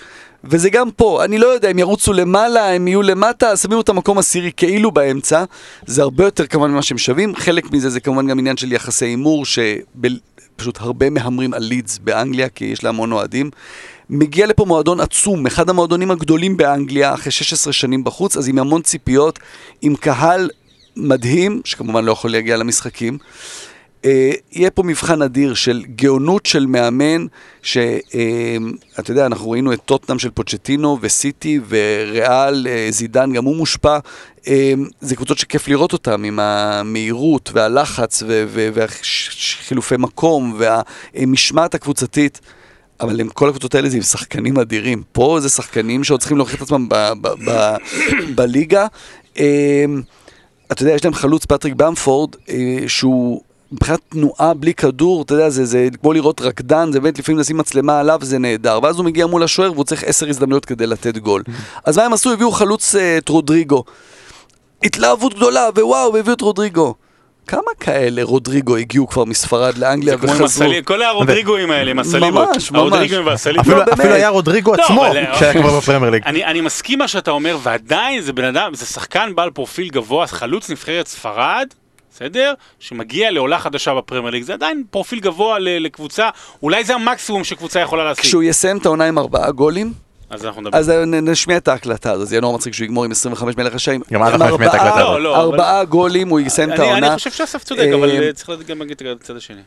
וזה 0.45 0.71
גם 0.71 0.91
פה, 0.91 1.25
אני 1.25 1.39
לא 1.39 1.47
יודע, 1.47 1.69
הם 1.69 1.79
ירוצו 1.79 2.13
למעלה, 2.13 2.75
הם 2.75 2.89
יהיו 2.89 3.03
למטה, 3.03 3.57
שמים 3.57 3.79
אותם 3.79 3.97
מקום 3.97 4.19
עשירי 4.19 4.51
כאילו 4.57 4.91
באמצע, 4.91 5.45
זה 5.87 6.03
הרבה 6.03 6.25
יותר 6.25 6.47
כמובן 6.47 6.71
ממה 6.71 6.83
שהם 6.83 6.99
שווים, 6.99 7.37
חלק 7.37 7.73
מזה 7.73 7.91
זה 7.91 8.01
כמובן 8.01 8.27
גם 8.27 8.39
עניין 8.39 8.57
של 8.57 8.73
יחסי 8.73 9.05
הימור, 9.05 9.45
שפשוט 10.61 10.81
הרבה 10.81 11.11
מהמרים 11.11 11.55
על 11.55 11.63
לידס 11.63 11.99
באנגליה, 11.99 12.49
כי 12.49 12.65
יש 12.65 12.85
לה 12.85 12.89
המון 12.89 13.13
אוהדים. 13.13 13.51
מגיע 14.11 14.47
לפה 14.47 14.65
מועדון 14.65 15.01
עצום, 15.01 15.47
אחד 15.47 15.71
המועדונים 15.71 16.11
הגדולים 16.11 16.57
באנגליה, 16.57 17.15
אחרי 17.15 17.33
16 17.33 17.73
שנים 17.73 18.05
בחוץ, 18.05 18.37
אז 18.37 18.49
עם 18.49 18.59
המון 18.59 18.83
ציפיות, 18.83 19.39
עם 19.83 19.97
קהל 19.97 20.51
מדהים, 20.97 21.61
שכמובן 21.65 22.05
לא 22.05 22.13
יכול 22.13 22.31
להגיע 22.31 22.57
למשחקים. 22.57 23.19
אה, 24.05 24.31
יהיה 24.53 24.71
פה 24.71 24.83
מבחן 24.83 25.23
אדיר 25.23 25.55
של 25.55 25.83
גאונות 25.97 26.47
של 26.47 26.67
מאמן, 26.67 27.27
שאתה 27.63 29.09
יודע, 29.09 29.27
אנחנו 29.27 29.51
ראינו 29.51 29.73
את 29.73 29.81
טוטנאם 29.85 30.19
של 30.19 30.31
פוצ'טינו 30.31 30.99
וסיטי 31.01 31.61
וריאל, 31.69 32.67
אה, 32.67 32.87
זידן, 32.91 33.33
גם 33.33 33.45
הוא 33.45 33.57
מושפע. 33.57 33.99
אה, 34.49 34.73
זה 35.01 35.17
קבוצות 35.17 35.39
שכיף 35.39 35.69
לראות 35.69 35.93
אותן 35.93 36.25
עם 36.25 36.41
המהירות 36.41 37.51
והלחץ 37.53 38.23
ו- 38.23 38.45
ו- 38.49 38.69
והחילופי 38.75 39.95
מקום 39.99 40.59
והמשמעת 40.59 41.75
הקבוצתית. 41.75 42.41
אבל 43.01 43.21
עם 43.21 43.29
כל 43.29 43.49
הקבוצות 43.49 43.75
האלה 43.75 43.89
זה 43.89 43.97
עם 43.97 44.03
שחקנים 44.03 44.59
אדירים. 44.59 45.03
פה 45.13 45.39
זה 45.41 45.49
שחקנים 45.49 46.05
שעוד 46.05 46.21
צריכים 46.21 46.37
להוכיח 46.37 46.57
את 46.57 46.63
עצמם 46.63 46.89
בליגה. 48.35 48.87
אה, 49.39 49.85
אתה 50.73 50.83
יודע, 50.83 50.95
יש 50.95 51.05
להם 51.05 51.15
חלוץ 51.15 51.45
פטריק 51.45 51.75
במפורד, 51.75 52.37
אה, 52.49 52.79
שהוא 52.87 53.43
מבחינת 53.73 54.01
תנועה 54.09 54.55
בלי 54.55 54.75
כדור, 54.75 55.23
אתה 55.23 55.35
יודע, 55.35 55.49
זה, 55.51 55.65
זה 55.65 55.89
כמו 56.01 56.13
לראות 56.13 56.41
רקדן, 56.41 56.93
זה 56.93 57.01
באמת 57.01 57.19
לפעמים 57.19 57.39
לשים 57.39 57.57
מצלמה 57.57 58.01
עליו, 58.01 58.19
זה 58.23 58.39
נהדר. 58.39 58.79
ואז 58.83 58.97
הוא 58.97 59.05
מגיע 59.05 59.27
מול 59.27 59.43
השוער 59.43 59.73
והוא 59.73 59.85
צריך 59.85 60.05
עשר 60.05 60.29
הזדמנויות 60.29 60.65
כדי 60.65 60.87
לתת 60.87 61.19
גול. 61.19 61.43
אז 61.85 61.99
מה 61.99 62.05
הם 62.05 62.13
עשו? 62.13 62.33
הביאו 62.33 62.51
חלוץ 62.53 62.95
אה, 62.95 63.19
את 63.19 63.29
רודריגו. 63.29 63.85
התלהבות 64.85 65.35
גדולה, 65.35 65.69
ווואו, 65.77 66.13
והביאו 66.15 66.35
את 66.35 66.41
רודריגו. 66.41 66.95
כמה 67.47 67.71
כאלה 67.81 68.23
רודריגו 68.23 68.77
הגיעו 68.77 69.09
כבר 69.09 69.25
מספרד 69.25 69.79
לאנגליה 69.79 70.17
וחזרו? 70.21 70.45
הסלי- 70.45 70.81
כל 70.85 71.03
הרודריגואים 71.03 71.71
האלה 71.71 71.91
עם 71.91 71.99
הסליבות. 71.99 72.49
ממש, 72.49 72.71
ממש. 72.71 72.81
הרודריגואים 72.81 73.27
והסליבות. 73.27 73.61
אפילו, 73.67 73.77
באמת. 73.77 74.01
אפילו 74.01 74.15
היה 74.15 74.29
רודריגו 74.29 74.73
לא, 74.79 74.85
עצמו, 74.85 75.05
שהיה 75.39 75.53
כבר 75.63 75.77
בפרמייר 75.79 76.11
ליג. 76.11 76.23
אני, 76.27 76.45
אני 76.45 76.61
מסכים 76.61 76.99
מה 76.99 77.09
שאתה 77.09 77.31
אומר, 77.31 77.59
ועדיין 77.63 78.23
זה 78.23 78.33
בן 78.33 78.45
אדם, 78.45 78.75
זה 78.75 78.87
שחקן 78.87 79.33
בעל 79.35 79.51
פרופיל 79.51 79.89
גבוה, 79.89 80.27
חלוץ 80.27 80.71
נבחרת 80.71 81.07
ספרד, 81.07 81.67
בסדר? 82.15 82.55
שמגיע 82.79 83.31
לעולה 83.31 83.59
חדשה 83.59 83.95
בפרמייר 83.95 84.31
ליג, 84.31 84.43
זה 84.43 84.53
עדיין 84.53 84.83
פרופיל 84.91 85.21
גבוה 85.21 85.59
לקבוצה, 85.59 86.29
אולי 86.63 86.85
זה 86.85 86.95
המקסימום 86.95 87.45
שקבוצה 87.45 87.81
יכולה 87.81 88.05
להשיג. 88.05 88.25
כשהוא 88.25 88.43
יסיים 88.43 88.77
את 88.79 88.87
העונה 88.87 89.05
עם 89.05 89.19
ארבעה 89.19 89.51
גולים, 89.51 89.93
אז 90.31 90.45
אנחנו 90.47 90.61
נדבר. 90.63 90.79
אז 90.79 90.89
נ- 90.89 91.29
נשמיע 91.29 91.57
את 91.57 91.69
ההקלטה 91.69 92.13
הזאת, 92.13 92.29
זה 92.29 92.35
יהיה 92.35 92.41
נורא 92.41 92.55
מצחיק 92.55 92.75
שהוא 92.75 92.85
יגמור 92.85 93.05
עם 93.05 93.11
25 93.11 93.57
מלך 93.57 93.75
השעים. 93.75 94.01
גם 94.13 94.23
אנחנו 94.23 94.37
נשמיע 94.39 94.69
את 94.69 94.75
ארבעה- 94.75 94.75
ההקלטה 94.75 94.95
הזאת. 95.01 95.13
לא, 95.13 95.23
לא, 95.23 95.37
ארבעה 95.37 95.85
גולים, 95.85 96.29
הוא 96.29 96.41
יסיים 96.41 96.73
את 96.73 96.79
אני, 96.81 96.89
העונה. 96.91 97.07
אני 97.07 97.17
חושב 97.17 97.31
שאסף 97.31 97.65
צודק, 97.65 97.87
אבל 97.95 98.11
אה, 98.11 98.27
אה, 98.27 98.33
צריך 98.33 98.51
גם 98.67 98.79
להגיד 98.79 98.97
את 99.07 99.21
הצד 99.23 99.37
השני. 99.37 99.61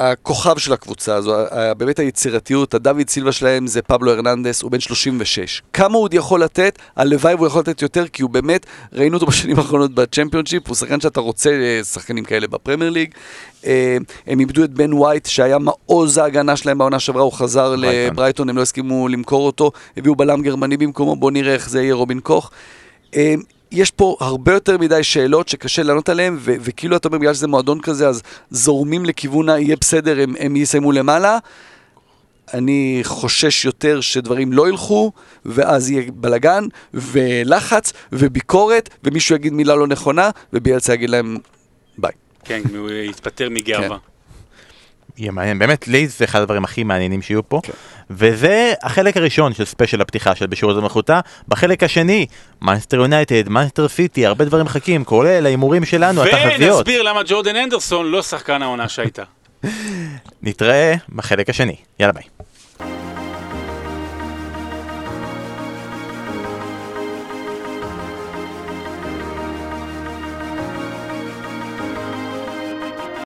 אה, 0.00 0.10
הכוכב 0.10 0.58
של 0.58 0.72
הקבוצה 0.72 1.14
הזו, 1.14 1.34
באמת 1.78 1.98
היצירתיות, 1.98 2.74
הדוד 2.74 3.08
סילבה 3.08 3.32
שלהם 3.32 3.66
זה 3.66 3.82
פבלו 3.82 4.10
הרננדס, 4.10 4.62
הוא 4.62 4.70
בן 4.70 4.80
36. 4.80 5.62
כמה 5.72 5.94
הוא 5.94 6.04
עוד 6.04 6.14
יכול 6.14 6.42
לתת? 6.42 6.78
הלוואי 6.96 7.34
והוא 7.34 7.46
יכול 7.46 7.60
לתת 7.60 7.82
יותר, 7.82 8.08
כי 8.08 8.22
הוא 8.22 8.30
באמת, 8.30 8.66
ראינו 8.92 9.14
אותו 9.14 9.26
בשנים 9.30 9.58
האחרונות 9.58 9.94
בצ'מפיונשיפ, 9.94 10.68
הוא 10.68 10.76
שחקן 10.76 11.00
שאתה 11.00 11.20
רוצה 11.20 11.50
אה, 11.50 11.84
שחקנים 11.84 12.24
כאלה 12.24 12.46
בפרמייר 12.46 12.90
ליג. 12.90 13.10
אה, 13.66 13.96
הם 14.26 14.40
איבדו 14.40 14.64
את 14.64 14.70
בן 14.70 14.92
ווייט, 14.92 15.26
שהיה 15.26 15.58
מעוז 15.58 16.18
ההגנה 16.18 16.56
שלהם 16.56 16.78
בעונה 16.78 16.98
שעברה, 16.98 17.22
הוא 17.22 17.32
חזר 17.32 17.76
ברייטון. 17.76 18.12
לברייטון, 18.12 18.48
הם 18.48 18.56
לא 18.56 18.62
הסכימו 18.62 19.08
למכור 19.08 19.46
אותו, 19.46 19.70
הביאו 19.96 20.16
בלם 20.16 20.42
גרמני 20.42 20.76
במקומו, 20.76 21.16
בואו 21.16 21.30
נראה 21.30 21.54
איך 21.54 21.68
זה 21.68 21.82
יהיה 21.82 21.94
רובין 21.94 22.20
קוך. 22.20 22.50
יש 23.72 23.90
פה 23.90 24.16
הרבה 24.20 24.52
יותר 24.52 24.78
מדי 24.78 25.02
שאלות 25.02 25.48
שקשה 25.48 25.82
לענות 25.82 26.08
עליהן, 26.08 26.36
ו- 26.38 26.54
וכאילו 26.60 26.96
אתה 26.96 27.08
אומר, 27.08 27.18
בגלל 27.18 27.34
שזה 27.34 27.48
מועדון 27.48 27.80
כזה, 27.80 28.08
אז 28.08 28.22
זורמים 28.50 29.04
לכיוון 29.04 29.48
ה-יהיה 29.48 29.76
בסדר, 29.80 30.20
הם, 30.22 30.34
הם 30.38 30.56
יסיימו 30.56 30.92
למעלה. 30.92 31.38
אני 32.54 33.00
חושש 33.04 33.64
יותר 33.64 34.00
שדברים 34.00 34.52
לא 34.52 34.68
ילכו, 34.68 35.12
ואז 35.44 35.90
יהיה 35.90 36.02
בלאגן, 36.14 36.64
ולחץ, 36.94 37.92
וביקורת, 38.12 38.88
ומישהו 39.04 39.34
יגיד 39.36 39.52
מילה 39.52 39.74
לא 39.74 39.86
נכונה, 39.86 40.30
וביאלצה 40.52 40.94
יגיד 40.94 41.10
להם 41.10 41.36
ביי. 41.98 42.12
כן, 42.44 42.62
הוא 42.76 42.90
יתפטר 42.90 43.48
מגאווה. 43.50 43.96
יהיה 45.18 45.32
מעניין, 45.32 45.58
באמת 45.58 45.88
לידס 45.88 46.18
זה 46.18 46.24
אחד 46.24 46.40
הדברים 46.40 46.64
הכי 46.64 46.84
מעניינים 46.84 47.22
שיהיו 47.22 47.48
פה, 47.48 47.60
כן. 47.62 47.72
וזה 48.10 48.74
החלק 48.82 49.16
הראשון 49.16 49.54
של 49.54 49.64
ספיישל 49.64 50.00
הפתיחה 50.00 50.34
של 50.34 50.46
בשיעור 50.46 50.74
זמחותה, 50.74 51.20
בחלק 51.48 51.82
השני, 51.82 52.26
מנצ'סטר 52.62 52.96
יונייטד, 52.96 53.48
מנצ'סטר 53.48 53.88
סיטי, 53.88 54.26
הרבה 54.26 54.44
דברים 54.44 54.64
מחכים, 54.64 55.04
כולל 55.04 55.46
ההימורים 55.46 55.84
שלנו, 55.84 56.22
התחזיות. 56.24 56.76
ונסביר 56.76 57.02
למה 57.02 57.20
ג'ורדן 57.26 57.56
אנדרסון 57.56 58.06
לא 58.06 58.22
שחקן 58.22 58.62
העונה 58.62 58.88
שהייתה. 58.88 59.22
נתראה 60.42 60.94
בחלק 61.14 61.50
השני, 61.50 61.76
יאללה 62.00 62.12
ביי. 62.12 62.35